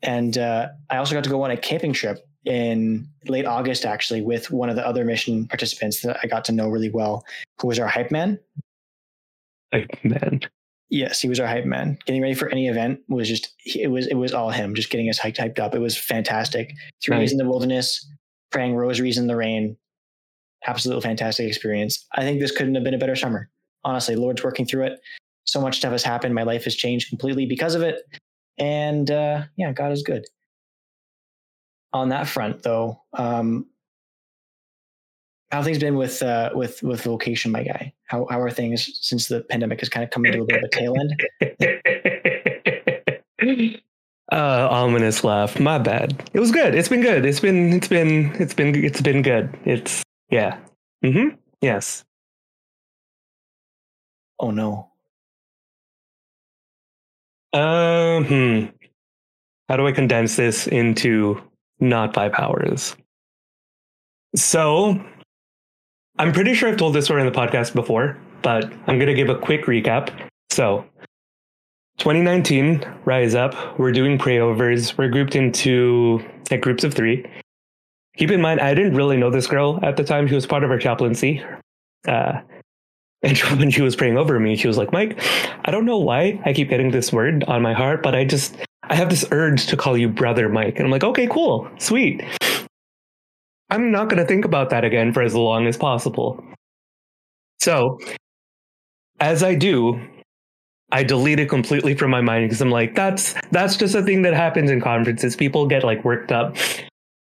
And 0.02 0.38
uh, 0.38 0.68
I 0.90 0.98
also 0.98 1.16
got 1.16 1.24
to 1.24 1.30
go 1.30 1.44
on 1.44 1.52
a 1.52 1.58
camping 1.58 1.94
trip 1.94 2.20
in 2.44 3.08
late 3.28 3.46
August, 3.46 3.86
actually, 3.86 4.22
with 4.22 4.52
one 4.52 4.70
of 4.70 4.76
the 4.76 4.86
other 4.86 5.06
mission 5.06 5.48
participants 5.48 6.02
that 6.02 6.20
I 6.22 6.28
got 6.28 6.44
to 6.46 6.52
know 6.52 6.68
really 6.68 6.90
well, 6.90 7.24
who 7.62 7.68
was 7.70 7.80
our 7.80 7.88
hype 7.88 8.12
man. 8.12 8.38
Hype 9.74 9.90
man. 10.04 10.42
Yes, 10.90 11.22
he 11.22 11.30
was 11.30 11.40
our 11.40 11.48
hype 11.48 11.64
man. 11.64 11.98
Getting 12.06 12.22
ready 12.22 12.34
for 12.34 12.50
any 12.50 12.68
event 12.68 13.00
was 13.08 13.30
just 13.30 13.54
it 13.66 13.90
was 13.90 14.06
it 14.08 14.16
was 14.16 14.34
all 14.34 14.50
him, 14.50 14.76
just 14.76 14.90
getting 14.90 15.10
us 15.10 15.18
hyped, 15.18 15.38
hyped 15.38 15.58
up. 15.58 15.74
It 15.74 15.80
was 15.80 15.98
fantastic. 15.98 16.74
Three 17.02 17.18
days 17.18 17.32
in 17.32 17.38
the 17.38 17.48
wilderness, 17.48 18.06
praying 18.52 18.76
rosaries 18.76 19.18
in 19.18 19.28
the 19.28 19.36
rain. 19.38 19.78
Absolutely 20.68 21.04
fantastic 21.04 21.48
experience. 21.48 22.06
I 22.16 22.22
think 22.22 22.42
this 22.42 22.52
couldn't 22.52 22.76
have 22.76 22.84
been 22.84 22.94
a 22.94 23.00
better 23.00 23.16
summer. 23.16 23.50
Honestly, 23.86 24.18
Lord's 24.18 24.44
working 24.44 24.66
through 24.66 24.84
it 24.84 25.00
so 25.46 25.62
much 25.62 25.78
stuff 25.78 25.92
has 25.92 26.04
happened. 26.04 26.36
My 26.36 26.44
life 26.44 26.66
has 26.66 26.76
changed 26.76 27.10
completely 27.10 27.46
because 27.46 27.76
of 27.76 27.82
it. 27.82 28.02
And 28.58 29.10
uh, 29.10 29.44
yeah, 29.58 29.72
God 29.72 29.92
is 29.92 30.04
good. 30.04 30.26
On 31.94 32.10
that 32.10 32.28
front, 32.28 32.64
though, 32.64 33.02
um, 33.14 33.68
How 35.52 35.64
things 35.64 35.80
been 35.80 35.96
with 35.96 36.22
uh, 36.22 36.50
with 36.54 36.84
with 36.84 37.04
vocation, 37.04 37.52
my 37.52 37.64
guy? 37.64 37.94
How 38.08 38.28
how 38.30 38.42
are 38.42 38.52
things 38.52 39.00
since 39.02 39.28
the 39.28 39.42
pandemic 39.42 39.80
has 39.80 39.90
kind 39.90 40.04
of 40.04 40.10
come 40.10 40.26
into 40.26 40.42
a 40.42 40.46
bit 40.46 40.58
of 40.58 40.64
a 40.64 40.70
tail 40.70 40.96
end? 41.00 41.14
uh, 44.32 44.68
ominous 44.72 45.24
laugh. 45.24 45.60
My 45.60 45.78
bad. 45.78 46.30
It 46.34 46.40
was 46.40 46.52
good. 46.52 46.76
It's 46.76 46.90
been 46.90 47.02
good. 47.02 47.26
It's 47.26 47.40
been 47.40 47.74
it's 47.74 47.88
been 47.88 48.36
it's 48.42 48.54
been 48.54 48.76
it's 48.84 49.02
been 49.02 49.22
good. 49.22 49.58
It's 49.66 50.04
yeah. 50.30 50.58
Mm-hmm. 51.04 51.36
Yes. 51.62 52.05
Oh 54.40 54.52
no. 54.52 54.92
Um. 57.54 58.26
Hmm. 58.26 58.66
How 59.70 59.78
do 59.78 59.88
I 59.88 59.92
condense 59.92 60.36
this 60.36 60.68
into 60.68 61.42
not 61.80 62.14
five 62.14 62.34
hours? 62.38 62.96
So, 64.36 65.02
I'm 66.20 66.34
pretty 66.34 66.54
sure 66.54 66.70
I've 66.70 66.78
told 66.78 66.94
this 66.94 67.06
story 67.06 67.26
in 67.26 67.32
the 67.32 67.38
podcast 67.38 67.74
before, 67.74 68.18
but 68.42 68.66
I'm 68.66 69.00
going 69.00 69.08
to 69.08 69.14
give 69.14 69.30
a 69.30 69.38
quick 69.38 69.66
recap. 69.66 70.12
So, 70.52 70.86
2019, 71.98 72.86
Rise 73.06 73.34
Up, 73.34 73.80
we're 73.80 73.92
doing 73.92 74.18
prayovers. 74.18 74.98
We're 74.98 75.10
grouped 75.10 75.36
into 75.36 76.24
like 76.52 76.62
groups 76.62 76.84
of 76.84 76.94
three. 76.94 77.26
Keep 78.18 78.32
in 78.32 78.42
mind, 78.42 78.60
I 78.60 78.74
didn't 78.74 78.96
really 78.96 79.18
know 79.18 79.30
this 79.30 79.48
girl 79.48 79.80
at 79.82 79.98
the 79.98 80.04
time. 80.04 80.28
She 80.28 80.36
was 80.36 80.46
part 80.46 80.64
of 80.64 80.72
our 80.72 80.78
chaplaincy. 80.78 81.44
Uh, 82.08 82.42
and 83.26 83.38
when 83.60 83.72
she 83.72 83.82
was 83.82 83.96
praying 83.96 84.18
over 84.18 84.40
me, 84.40 84.56
she 84.56 84.68
was 84.68 84.78
like, 84.78 84.94
Mike, 84.94 85.20
I 85.66 85.72
don't 85.72 85.86
know 85.86 85.98
why 85.98 86.40
I 86.46 86.54
keep 86.54 86.70
getting 86.70 86.92
this 86.92 87.12
word 87.12 87.44
on 87.46 87.62
my 87.62 87.74
heart, 87.74 88.04
but 88.04 88.16
I 88.16 88.24
just, 88.24 88.56
I 88.84 88.96
have 88.96 89.10
this 89.10 89.26
urge 89.32 89.66
to 89.68 89.76
call 89.76 89.98
you 89.98 90.08
brother 90.08 90.48
Mike. 90.48 90.76
And 90.78 90.86
I'm 90.86 90.92
like, 90.92 91.04
okay, 91.04 91.28
cool, 91.28 91.68
sweet. 91.80 92.24
I'm 93.72 93.92
not 93.92 94.10
going 94.10 94.22
to 94.22 94.28
think 94.28 94.46
about 94.46 94.70
that 94.70 94.86
again 94.86 95.12
for 95.12 95.24
as 95.24 95.34
long 95.34 95.66
as 95.68 95.76
possible. 95.76 96.42
So, 97.60 97.98
as 99.20 99.42
I 99.42 99.56
do, 99.56 100.00
I 100.92 101.04
delete 101.04 101.40
it 101.40 101.50
completely 101.50 101.96
from 101.96 102.12
my 102.12 102.22
mind 102.22 102.46
because 102.46 102.62
I'm 102.62 102.70
like, 102.70 102.94
that's 102.94 103.34
that's 103.50 103.76
just 103.76 103.96
a 103.96 104.04
thing 104.04 104.22
that 104.22 104.36
happens 104.36 104.70
in 104.70 104.82
conferences. 104.82 105.36
People 105.36 105.66
get 105.66 105.84
like 105.84 106.06
worked 106.06 106.32
up. 106.32 106.56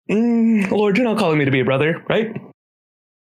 Mm, 0.08 0.70
Lord, 0.70 0.96
you're 0.96 1.04
not 1.04 1.18
calling 1.18 1.38
me 1.38 1.44
to 1.44 1.50
be 1.50 1.60
a 1.60 1.64
brother, 1.64 2.04
right? 2.08 2.40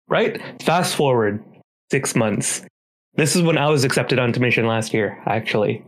Right? 0.09 0.42
Fast 0.62 0.94
forward 0.94 1.42
six 1.90 2.14
months. 2.14 2.62
This 3.14 3.35
is 3.35 3.42
when 3.42 3.59
I 3.59 3.68
was 3.68 3.85
accepted 3.85 4.18
onto 4.18 4.40
mission 4.40 4.66
last 4.66 4.94
year, 4.94 5.22
actually. 5.27 5.85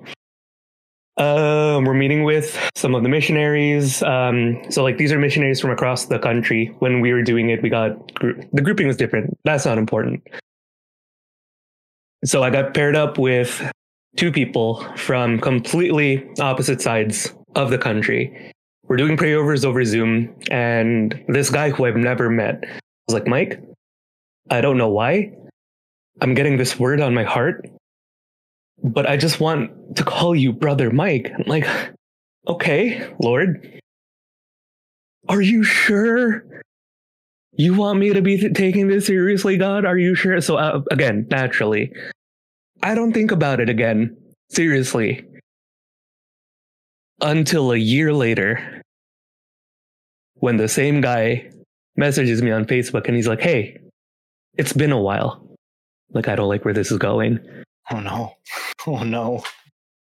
Um, 1.17 1.85
we're 1.85 1.95
meeting 1.95 2.25
with 2.25 2.59
some 2.75 2.95
of 2.95 3.03
the 3.03 3.09
missionaries. 3.09 4.03
Um, 4.03 4.63
so 4.71 4.83
like 4.83 4.97
these 4.97 5.13
are 5.13 5.19
missionaries 5.19 5.61
from 5.61 5.71
across 5.71 6.07
the 6.07 6.19
country. 6.19 6.75
When 6.79 7.01
we 7.01 7.13
were 7.13 7.23
doing 7.23 7.51
it, 7.51 7.63
we 7.63 7.69
got 7.69 7.93
the 8.21 8.63
grouping 8.63 8.87
was 8.87 8.97
different. 8.97 9.37
That's 9.45 9.67
not 9.67 9.77
important. 9.77 10.27
So 12.25 12.43
I 12.43 12.51
got 12.51 12.75
paired 12.75 12.97
up 12.97 13.19
with 13.19 13.71
two 14.17 14.33
people 14.33 14.83
from 14.97 15.41
completely 15.41 16.27
opposite 16.41 16.81
sides 16.81 17.35
of 17.55 17.71
the 17.71 17.79
country. 17.79 18.53
We're 18.85 18.97
doing 18.97 19.17
prayovers 19.17 19.65
over 19.65 19.85
Zoom, 19.85 20.35
and 20.51 21.23
this 21.29 21.51
guy 21.51 21.71
who 21.71 21.85
I've 21.85 21.97
never 21.97 22.29
met 22.29 22.65
was 23.07 23.15
like, 23.15 23.27
Mike, 23.27 23.63
I 24.51 24.61
don't 24.61 24.77
know 24.79 24.89
why, 24.89 25.33
I'm 26.21 26.35
getting 26.35 26.57
this 26.57 26.79
word 26.79 27.01
on 27.01 27.15
my 27.15 27.25
heart, 27.25 27.69
but 28.83 29.09
I 29.09 29.17
just 29.17 29.41
want 29.41 29.97
to 29.97 30.05
call 30.05 30.35
you 30.35 30.53
brother 30.53 30.91
Mike. 30.91 31.31
I'm 31.37 31.45
like, 31.47 31.67
okay, 32.47 33.13
Lord, 33.23 33.81
are 35.29 35.41
you 35.41 35.63
sure? 35.63 36.45
You 37.53 37.75
want 37.75 37.99
me 37.99 38.13
to 38.13 38.23
be 38.23 38.39
th- 38.39 38.55
taking 38.55 38.89
this 38.89 39.07
seriously, 39.07 39.57
God? 39.57 39.85
Are 39.85 39.99
you 39.99 40.15
sure? 40.15 40.41
So, 40.41 40.57
uh, 40.57 40.83
again, 40.91 41.27
naturally, 41.31 41.93
I 42.83 42.95
don't 42.95 43.13
think 43.13 43.31
about 43.33 43.61
it 43.61 43.69
again, 43.69 44.17
seriously, 44.51 45.25
until 47.21 47.73
a 47.73 47.77
year 47.77 48.13
later 48.13 48.83
when 50.35 50.57
the 50.57 50.69
same 50.69 51.01
guy 51.01 51.51
messages 51.97 52.43
me 52.43 52.51
on 52.51 52.65
Facebook 52.65 53.07
and 53.07 53.15
he's 53.15 53.29
like, 53.29 53.41
hey, 53.41 53.79
it's 54.57 54.73
been 54.73 54.93
a 54.93 55.01
while. 55.01 55.47
Like, 56.13 56.29
I 56.29 56.35
don't 56.35 56.49
like 56.49 56.65
where 56.65 56.75
this 56.75 56.91
is 56.91 56.99
going. 56.99 57.41
Oh, 57.91 58.01
no. 58.01 58.35
Oh, 58.87 59.03
no. 59.03 59.45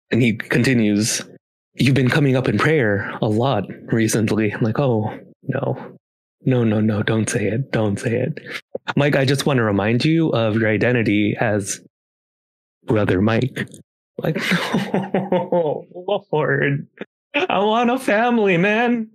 And 0.10 0.22
he 0.22 0.34
continues, 0.34 1.22
You've 1.76 1.96
been 1.96 2.10
coming 2.10 2.36
up 2.36 2.48
in 2.48 2.58
prayer 2.58 3.18
a 3.22 3.28
lot 3.28 3.66
recently. 3.92 4.52
I'm 4.52 4.62
like, 4.62 4.80
Oh, 4.80 5.16
no. 5.44 5.78
No, 6.46 6.64
no, 6.64 6.82
no. 6.82 7.04
Don't 7.04 7.30
say 7.30 7.46
it. 7.48 7.72
Don't 7.72 8.00
say 8.00 8.16
it. 8.18 8.40
Mike, 8.96 9.16
I 9.16 9.26
just 9.26 9.46
want 9.46 9.58
to 9.58 9.64
remind 9.64 10.04
you 10.04 10.30
of 10.30 10.56
your 10.56 10.70
identity 10.70 11.36
as 11.40 11.80
Brother 12.86 13.22
Mike. 13.22 13.68
Like, 14.18 14.38
oh, 14.94 15.86
Lord. 16.32 16.88
I 17.36 17.60
want 17.60 17.90
a 17.90 18.00
family, 18.00 18.58
man. 18.58 19.10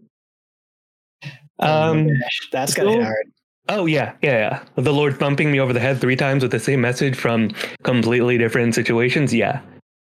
Oh 1.61 1.91
um, 1.91 2.09
that's 2.53 2.75
got 2.75 2.85
so, 2.85 3.03
hard. 3.03 3.33
Oh 3.69 3.87
yeah, 3.87 4.15
yeah, 4.23 4.39
yeah. 4.77 4.83
The 4.83 4.93
Lord 4.93 5.19
thumping 5.19 5.53
me 5.53 5.61
over 5.61 5.73
the 5.73 5.81
head 5.81 6.01
three 6.01 6.17
times 6.17 6.43
with 6.43 6.53
the 6.53 6.61
same 6.61 6.81
message 6.81 7.17
from 7.17 7.51
completely 7.83 8.39
different 8.39 8.75
situations. 8.75 9.35
Yeah. 9.35 9.61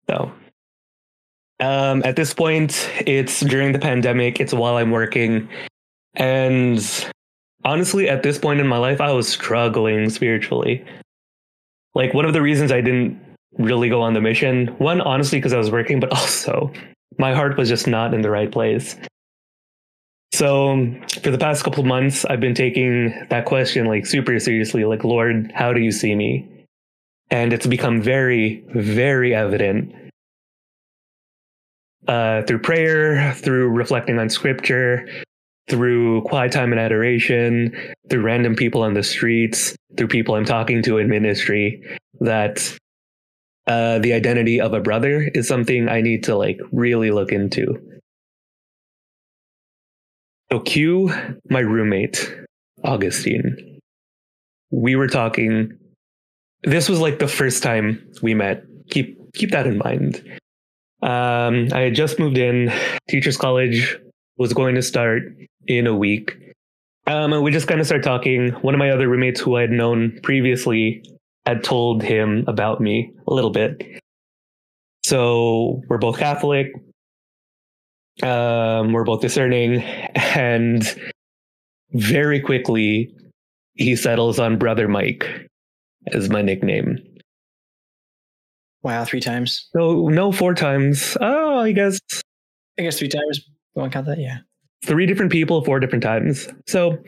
So 0.09 0.33
um, 1.61 2.03
at 2.05 2.17
this 2.17 2.33
point, 2.33 2.91
it's 3.07 3.41
during 3.41 3.73
the 3.73 3.79
pandemic. 3.79 4.41
It's 4.41 4.55
while 4.55 4.77
I'm 4.77 4.91
working, 4.91 5.49
and 6.15 6.83
honestly, 7.65 8.09
at 8.09 8.23
this 8.23 8.39
point 8.39 8.61
in 8.61 8.67
my 8.67 8.79
life, 8.79 9.01
I 9.01 9.13
was 9.13 9.29
struggling 9.29 10.09
spiritually. 10.09 10.85
Like 11.95 12.15
one 12.15 12.25
of 12.25 12.33
the 12.33 12.43
reasons 12.43 12.73
I 12.73 12.81
didn't 12.81 13.21
really 13.59 13.91
go 13.91 14.01
on 14.01 14.15
the 14.15 14.21
mission, 14.23 14.69
one 14.79 15.03
honestly 15.03 15.39
because 15.39 15.53
I 15.53 15.59
was 15.59 15.71
working, 15.71 16.01
but 16.01 16.11
also 16.17 16.73
my 17.19 17.35
heart 17.35 17.59
was 17.59 17.69
just 17.69 17.87
not 17.87 18.15
in 18.15 18.23
the 18.23 18.31
right 18.31 18.51
place. 18.51 18.97
So 20.33 20.95
for 21.23 21.31
the 21.31 21.39
past 21.39 21.65
couple 21.65 21.83
months, 21.85 22.25
I've 22.25 22.41
been 22.41 22.55
taking 22.55 23.27
that 23.31 23.45
question 23.45 23.87
like 23.87 24.07
super 24.07 24.39
seriously, 24.39 24.85
like, 24.85 25.05
Lord, 25.05 25.51
how 25.55 25.73
do 25.73 25.81
you 25.81 25.91
see 25.91 26.15
me? 26.15 26.49
And 27.31 27.53
it's 27.53 27.67
become 27.67 28.01
very, 28.01 28.65
very 28.75 29.35
evident 29.35 29.95
uh, 32.09 32.43
through 32.43 32.61
prayer, 32.61 33.35
through 33.35 33.69
reflecting 33.69 34.19
on 34.19 34.29
scripture, 34.29 35.07
through 35.69 36.23
quiet 36.23 36.53
time 36.53 36.73
and 36.73 36.81
adoration, 36.81 37.77
through 38.09 38.23
random 38.23 38.57
people 38.57 38.83
on 38.83 38.95
the 38.95 39.03
streets, 39.03 39.77
through 39.97 40.09
people 40.09 40.35
I'm 40.35 40.45
talking 40.45 40.83
to 40.85 40.99
in 40.99 41.09
ministry, 41.09 41.83
that 42.21 42.77
uh, 43.67 43.99
the 44.01 44.13
identity 44.13 44.61
of 44.61 44.75
a 44.75 44.81
brother 44.81 45.31
is 45.35 45.47
something 45.47 45.89
I 45.89 46.01
need 46.01 46.25
to 46.25 46.37
like 46.37 46.59
really 46.73 47.11
look 47.11 47.31
into. 47.31 48.00
So 50.53 50.59
Q, 50.59 51.13
my 51.49 51.61
roommate, 51.61 52.35
Augustine, 52.83 53.79
we 54.71 54.97
were 54.97 55.07
talking. 55.07 55.79
This 56.65 56.89
was 56.89 56.99
like 56.99 57.21
the 57.21 57.29
first 57.29 57.63
time 57.63 58.05
we 58.21 58.35
met. 58.35 58.65
Keep 58.91 59.33
keep 59.33 59.53
that 59.53 59.69
in 59.69 59.79
mind. 59.79 60.17
Um, 61.03 61.69
I 61.73 61.83
had 61.83 61.95
just 61.95 62.19
moved 62.19 62.37
in. 62.37 62.73
Teachers 63.09 63.37
College 63.37 63.97
was 64.39 64.53
going 64.53 64.75
to 64.75 64.83
start 64.83 65.23
in 65.69 65.87
a 65.87 65.95
week. 65.95 66.37
Um, 67.07 67.33
and 67.33 67.45
we 67.45 67.53
just 67.53 67.69
kind 67.69 67.81
of 67.81 67.87
started 67.87 68.05
talking. 68.05 68.51
One 68.63 68.75
of 68.75 68.79
my 68.79 68.91
other 68.91 69.09
roommates 69.09 69.41
who 69.41 69.57
I 69.57 69.63
had 69.63 69.71
known 69.71 70.19
previously 70.23 71.05
had 71.47 71.63
told 71.63 72.03
him 72.03 72.45
about 72.49 72.81
me 72.81 73.13
a 73.29 73.33
little 73.33 73.51
bit. 73.51 73.83
So 75.05 75.83
we're 75.89 75.99
both 75.99 76.19
Catholic. 76.19 76.73
Um, 78.23 78.93
we're 78.93 79.05
both 79.05 79.21
discerning, 79.21 79.83
and 79.83 80.85
very 81.93 82.41
quickly 82.41 83.15
he 83.75 83.97
settles 83.97 84.39
on 84.39 84.59
Brother 84.59 84.89
Mike 84.89 85.47
as 86.13 86.29
my 86.29 86.43
nickname. 86.43 86.99
Wow, 88.83 89.05
three 89.05 89.21
times. 89.21 89.69
No, 89.75 90.09
no, 90.09 90.33
four 90.33 90.55
times. 90.55 91.17
Oh, 91.21 91.59
I 91.59 91.73
guess. 91.73 91.99
I 92.79 92.83
guess 92.83 92.99
three 92.99 93.09
times. 93.09 93.41
You 93.75 93.81
want 93.81 93.93
to 93.93 93.97
count 93.97 94.07
that? 94.07 94.19
Yeah. 94.19 94.39
Three 94.85 95.07
different 95.07 95.31
people, 95.31 95.63
four 95.65 95.81
different 95.81 96.03
times. 96.03 96.49
So 96.67 96.99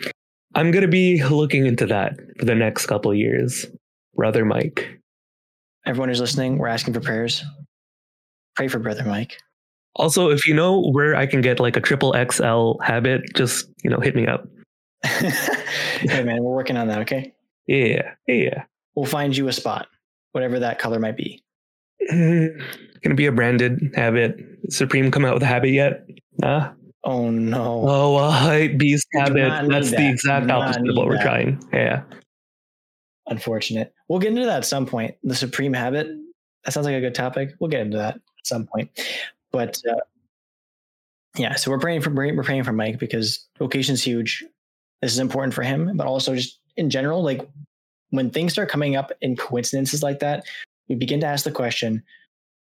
I'm 0.55 0.71
going 0.71 0.83
to 0.83 0.89
be 0.89 1.23
looking 1.23 1.67
into 1.67 1.87
that 1.87 2.19
for 2.39 2.45
the 2.45 2.55
next 2.55 2.87
couple 2.87 3.15
years. 3.15 3.67
Brother 4.15 4.45
Mike. 4.45 4.99
Everyone 5.87 6.11
who's 6.11 6.21
listening, 6.21 6.59
we're 6.59 6.69
asking 6.69 6.95
for 6.95 7.01
prayers. 7.01 7.43
Pray 8.55 8.69
for 8.69 8.79
Brother 8.79 9.05
Mike. 9.05 9.39
Also, 9.97 10.31
if 10.31 10.47
you 10.47 10.55
know 10.55 10.81
where 10.81 11.15
I 11.15 11.27
can 11.27 11.41
get 11.43 11.61
like 11.61 11.77
a 11.77 11.81
triple 11.81 12.15
XL 12.31 12.83
habit, 12.83 13.35
just 13.35 13.69
you 13.85 13.91
know, 13.91 14.01
hit 14.01 14.15
me 14.17 14.27
up. 14.27 14.47
hey 15.05 16.23
man, 16.23 16.43
we're 16.43 16.55
working 16.55 16.77
on 16.77 16.89
that. 16.89 17.01
Okay. 17.01 17.35
Yeah, 17.67 18.15
yeah. 18.27 18.65
We'll 18.95 19.07
find 19.07 19.37
you 19.37 19.49
a 19.49 19.53
spot, 19.53 19.89
whatever 20.33 20.59
that 20.61 20.79
color 20.79 20.99
might 20.99 21.17
be. 21.17 21.43
Gonna 22.11 23.15
be 23.15 23.27
a 23.27 23.33
branded 23.33 23.93
habit. 23.95 24.37
Supreme 24.71 25.11
come 25.11 25.25
out 25.25 25.35
with 25.35 25.43
a 25.43 25.47
habit 25.47 25.71
yet? 25.71 26.07
Nah. 26.39 26.73
Oh 27.05 27.31
no. 27.31 27.85
Oh, 27.87 28.17
a 28.17 28.31
hype 28.31 28.79
beast 28.79 29.07
habit. 29.13 29.69
That's 29.69 29.91
the 29.91 30.09
exact 30.09 30.51
opposite 30.51 30.89
of 30.89 30.97
what 30.97 31.07
we're 31.09 31.21
trying. 31.23 31.63
Yeah. 31.73 32.03
unfortunate. 33.27 33.93
We'll 34.09 34.21
get 34.21 34.31
into 34.31 34.47
that 34.47 34.59
at 34.59 34.65
some 34.65 34.87
point. 34.87 35.17
The 35.23 35.35
supreme 35.35 35.73
habit. 35.73 36.09
That 36.65 36.73
sounds 36.73 36.87
like 36.87 36.95
a 36.95 37.01
good 37.01 37.15
topic. 37.15 37.51
We'll 37.59 37.71
get 37.71 37.81
into 37.81 37.99
that 37.99 38.17
at 38.17 38.47
some 38.47 38.67
point. 38.67 38.91
But 39.53 39.81
uh, 39.89 40.01
yeah, 41.37 41.55
so 41.55 41.71
we're 41.71 41.79
praying 41.79 42.03
for 42.03 42.11
we're 42.11 42.43
praying 42.43 42.65
for 42.65 42.73
Mike 42.73 42.99
because 42.99 43.47
vocation's 43.59 44.03
huge. 44.03 44.45
This 45.01 45.13
is 45.13 45.19
important 45.19 45.55
for 45.55 45.63
him, 45.63 45.97
but 45.97 46.07
also 46.07 46.35
just 46.35 46.59
in 46.77 46.91
general, 46.91 47.23
like 47.23 47.49
when 48.11 48.31
things 48.31 48.53
start 48.53 48.69
coming 48.69 48.97
up 48.97 49.13
in 49.21 49.37
coincidences 49.37 50.03
like 50.03 50.21
that, 50.21 50.45
we 50.89 50.95
begin 50.95 51.21
to 51.21 51.27
ask 51.27 51.45
the 51.45 51.53
question: 51.53 52.03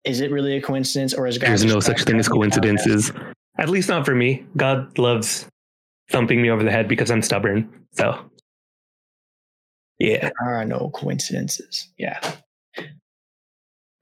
Is 0.03 0.21
it 0.21 0.31
really 0.31 0.55
a 0.55 0.61
coincidence, 0.61 1.13
or 1.13 1.27
is 1.27 1.37
God 1.37 1.49
There's 1.49 1.65
no 1.65 1.79
such 1.79 2.03
thing 2.03 2.19
as 2.19 2.27
help 2.27 2.39
me 2.39 2.47
out? 2.47 2.51
coincidences. 2.51 3.11
At 3.57 3.69
least 3.69 3.89
not 3.89 4.05
for 4.05 4.15
me. 4.15 4.45
God 4.55 4.97
loves 4.97 5.45
thumping 6.09 6.41
me 6.41 6.49
over 6.49 6.63
the 6.63 6.71
head 6.71 6.87
because 6.87 7.11
I'm 7.11 7.21
stubborn. 7.21 7.69
So, 7.91 8.17
yeah. 9.99 10.29
There 10.39 10.55
are 10.55 10.65
no 10.65 10.91
coincidences. 10.93 11.89
Yeah. 11.97 12.19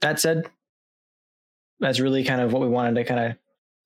That 0.02 0.20
said, 0.20 0.48
that's 1.80 2.00
really 2.00 2.24
kind 2.24 2.42
of 2.42 2.54
what 2.54 2.62
we 2.62 2.68
wanted 2.68 2.96
to 2.96 3.04
kind 3.04 3.32
of 3.32 3.38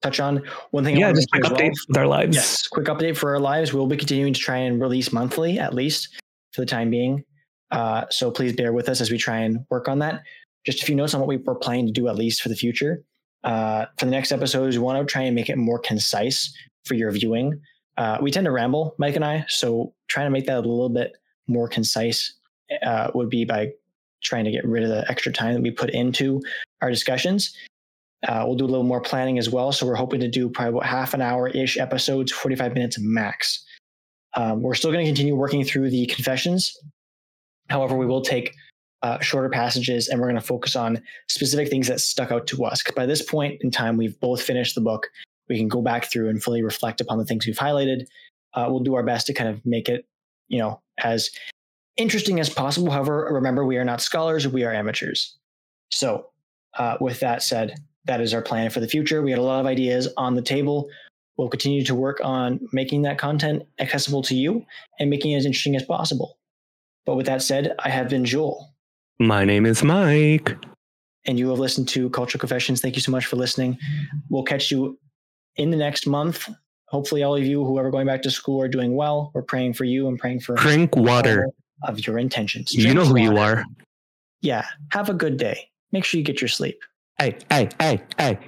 touch 0.02 0.20
on. 0.20 0.42
One 0.70 0.84
thing, 0.84 0.96
I 0.96 1.00
Yeah, 1.00 1.12
just 1.12 1.30
quick 1.30 1.44
as 1.44 1.50
well- 1.50 1.70
with 1.88 1.96
our 1.96 2.06
lives. 2.06 2.36
Yes, 2.36 2.66
quick 2.68 2.86
update 2.86 3.16
for 3.16 3.30
our 3.30 3.40
lives. 3.40 3.72
We'll 3.72 3.86
be 3.86 3.96
continuing 3.96 4.32
to 4.32 4.40
try 4.40 4.58
and 4.58 4.80
release 4.80 5.12
monthly, 5.12 5.58
at 5.58 5.74
least 5.74 6.08
for 6.52 6.60
the 6.62 6.66
time 6.66 6.90
being. 6.90 7.24
Uh, 7.70 8.04
so 8.10 8.30
please 8.30 8.52
bear 8.54 8.72
with 8.72 8.88
us 8.88 9.00
as 9.00 9.10
we 9.10 9.16
try 9.18 9.38
and 9.38 9.64
work 9.70 9.88
on 9.88 9.98
that. 10.00 10.22
Just 10.66 10.82
a 10.82 10.86
few 10.86 10.94
notes 10.94 11.14
on 11.14 11.20
what 11.20 11.28
we 11.28 11.38
were 11.38 11.54
planning 11.54 11.86
to 11.86 11.92
do, 11.92 12.08
at 12.08 12.16
least 12.16 12.42
for 12.42 12.48
the 12.48 12.56
future. 12.56 13.02
Uh, 13.44 13.86
for 13.98 14.04
the 14.04 14.10
next 14.10 14.30
episodes, 14.30 14.76
we 14.76 14.84
want 14.84 14.98
to 15.06 15.10
try 15.10 15.22
and 15.22 15.34
make 15.34 15.48
it 15.48 15.56
more 15.56 15.78
concise 15.78 16.54
for 16.84 16.94
your 16.94 17.10
viewing. 17.10 17.60
Uh, 17.96 18.18
we 18.20 18.30
tend 18.30 18.44
to 18.44 18.50
ramble, 18.52 18.94
Mike 18.98 19.16
and 19.16 19.24
I, 19.24 19.44
so 19.48 19.94
trying 20.08 20.26
to 20.26 20.30
make 20.30 20.46
that 20.46 20.56
a 20.56 20.60
little 20.60 20.88
bit 20.88 21.12
more 21.46 21.68
concise 21.68 22.34
uh, 22.84 23.10
would 23.14 23.28
be 23.28 23.44
by 23.44 23.70
trying 24.22 24.44
to 24.44 24.50
get 24.50 24.64
rid 24.64 24.82
of 24.84 24.88
the 24.88 25.04
extra 25.10 25.32
time 25.32 25.54
that 25.54 25.62
we 25.62 25.70
put 25.70 25.90
into 25.90 26.40
our 26.80 26.90
discussions. 26.90 27.54
Uh, 28.26 28.44
we'll 28.46 28.56
do 28.56 28.64
a 28.64 28.66
little 28.66 28.84
more 28.84 29.00
planning 29.00 29.38
as 29.38 29.50
well. 29.50 29.72
So 29.72 29.86
we're 29.86 29.96
hoping 29.96 30.20
to 30.20 30.28
do 30.28 30.48
probably 30.48 30.70
about 30.70 30.86
half 30.86 31.14
an 31.14 31.20
hour 31.20 31.48
ish 31.48 31.76
episodes, 31.76 32.30
45 32.32 32.74
minutes 32.74 32.98
max. 33.00 33.64
Um, 34.34 34.62
we're 34.62 34.74
still 34.74 34.92
going 34.92 35.04
to 35.04 35.08
continue 35.08 35.34
working 35.34 35.64
through 35.64 35.90
the 35.90 36.06
confessions. 36.06 36.76
However, 37.68 37.96
we 37.96 38.06
will 38.06 38.22
take 38.22 38.54
uh, 39.02 39.18
shorter 39.20 39.48
passages 39.48 40.08
and 40.08 40.20
we're 40.20 40.28
going 40.28 40.40
to 40.40 40.46
focus 40.46 40.76
on 40.76 41.02
specific 41.28 41.68
things 41.68 41.88
that 41.88 42.00
stuck 42.00 42.30
out 42.30 42.46
to 42.46 42.64
us. 42.64 42.82
By 42.94 43.06
this 43.06 43.22
point 43.22 43.60
in 43.62 43.70
time, 43.70 43.96
we've 43.96 44.18
both 44.20 44.40
finished 44.40 44.74
the 44.74 44.80
book. 44.80 45.08
We 45.48 45.58
can 45.58 45.68
go 45.68 45.82
back 45.82 46.10
through 46.10 46.28
and 46.28 46.42
fully 46.42 46.62
reflect 46.62 47.00
upon 47.00 47.18
the 47.18 47.24
things 47.24 47.46
we've 47.46 47.56
highlighted. 47.56 48.06
Uh, 48.54 48.66
we'll 48.68 48.80
do 48.80 48.94
our 48.94 49.02
best 49.02 49.26
to 49.26 49.34
kind 49.34 49.50
of 49.50 49.64
make 49.66 49.88
it, 49.88 50.06
you 50.48 50.58
know, 50.58 50.80
as 50.98 51.30
interesting 51.96 52.38
as 52.38 52.48
possible. 52.48 52.90
However, 52.90 53.28
remember, 53.32 53.64
we 53.66 53.76
are 53.76 53.84
not 53.84 54.00
scholars, 54.00 54.46
we 54.46 54.64
are 54.64 54.72
amateurs. 54.72 55.36
So, 55.90 56.28
uh, 56.78 56.96
with 57.00 57.20
that 57.20 57.42
said, 57.42 57.74
that 58.06 58.20
is 58.20 58.34
our 58.34 58.42
plan 58.42 58.70
for 58.70 58.80
the 58.80 58.88
future. 58.88 59.22
We 59.22 59.30
had 59.30 59.38
a 59.38 59.42
lot 59.42 59.60
of 59.60 59.66
ideas 59.66 60.08
on 60.16 60.34
the 60.34 60.42
table. 60.42 60.88
We'll 61.36 61.48
continue 61.48 61.84
to 61.84 61.94
work 61.94 62.20
on 62.22 62.60
making 62.72 63.02
that 63.02 63.18
content 63.18 63.62
accessible 63.80 64.22
to 64.24 64.34
you 64.34 64.64
and 64.98 65.08
making 65.08 65.32
it 65.32 65.36
as 65.36 65.46
interesting 65.46 65.76
as 65.76 65.84
possible. 65.84 66.38
But 67.06 67.16
with 67.16 67.26
that 67.26 67.42
said, 67.42 67.74
I 67.78 67.88
have 67.88 68.08
been 68.08 68.24
Joel, 68.24 68.72
My 69.18 69.44
name 69.44 69.66
is 69.66 69.82
Mike. 69.82 70.56
and 71.26 71.38
you 71.38 71.48
have 71.50 71.58
listened 71.58 71.88
to 71.90 72.10
Cultural 72.10 72.38
Confessions. 72.40 72.80
Thank 72.80 72.96
you 72.96 73.00
so 73.02 73.10
much 73.12 73.26
for 73.26 73.36
listening. 73.36 73.78
We'll 74.28 74.42
catch 74.44 74.70
you 74.70 74.98
in 75.56 75.70
the 75.70 75.76
next 75.76 76.06
month. 76.06 76.48
Hopefully, 76.88 77.22
all 77.22 77.34
of 77.36 77.44
you 77.44 77.64
who 77.64 77.78
are 77.78 77.90
going 77.90 78.06
back 78.06 78.20
to 78.22 78.30
school 78.30 78.60
are 78.60 78.68
doing 78.68 78.94
well. 78.94 79.30
We're 79.34 79.42
praying 79.42 79.72
for 79.74 79.84
you 79.84 80.08
and 80.08 80.18
praying 80.18 80.40
for 80.40 80.54
Drink 80.56 80.94
water. 80.94 81.46
of 81.84 82.06
your 82.06 82.18
intentions. 82.18 82.72
You 82.74 82.92
know 82.94 83.04
Drink 83.04 83.18
who 83.26 83.32
you 83.32 83.38
are. 83.38 83.64
Yeah. 84.42 84.66
Have 84.90 85.08
a 85.08 85.14
good 85.14 85.36
day. 85.38 85.70
Make 85.92 86.04
sure 86.04 86.18
you 86.18 86.24
get 86.24 86.40
your 86.40 86.48
sleep. 86.48 86.78
Hey, 87.18 87.38
hey, 87.50 87.68
hey, 87.78 88.02
hey. 88.18 88.38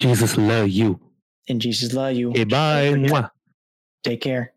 Jesus 0.00 0.36
love 0.36 0.68
you. 0.68 1.00
And 1.48 1.60
Jesus' 1.60 1.92
love 1.92 2.14
you. 2.14 2.30
Okay, 2.30 2.44
bye. 2.44 2.94
Mwah. 2.94 3.30
Take 4.02 4.22
care. 4.22 4.53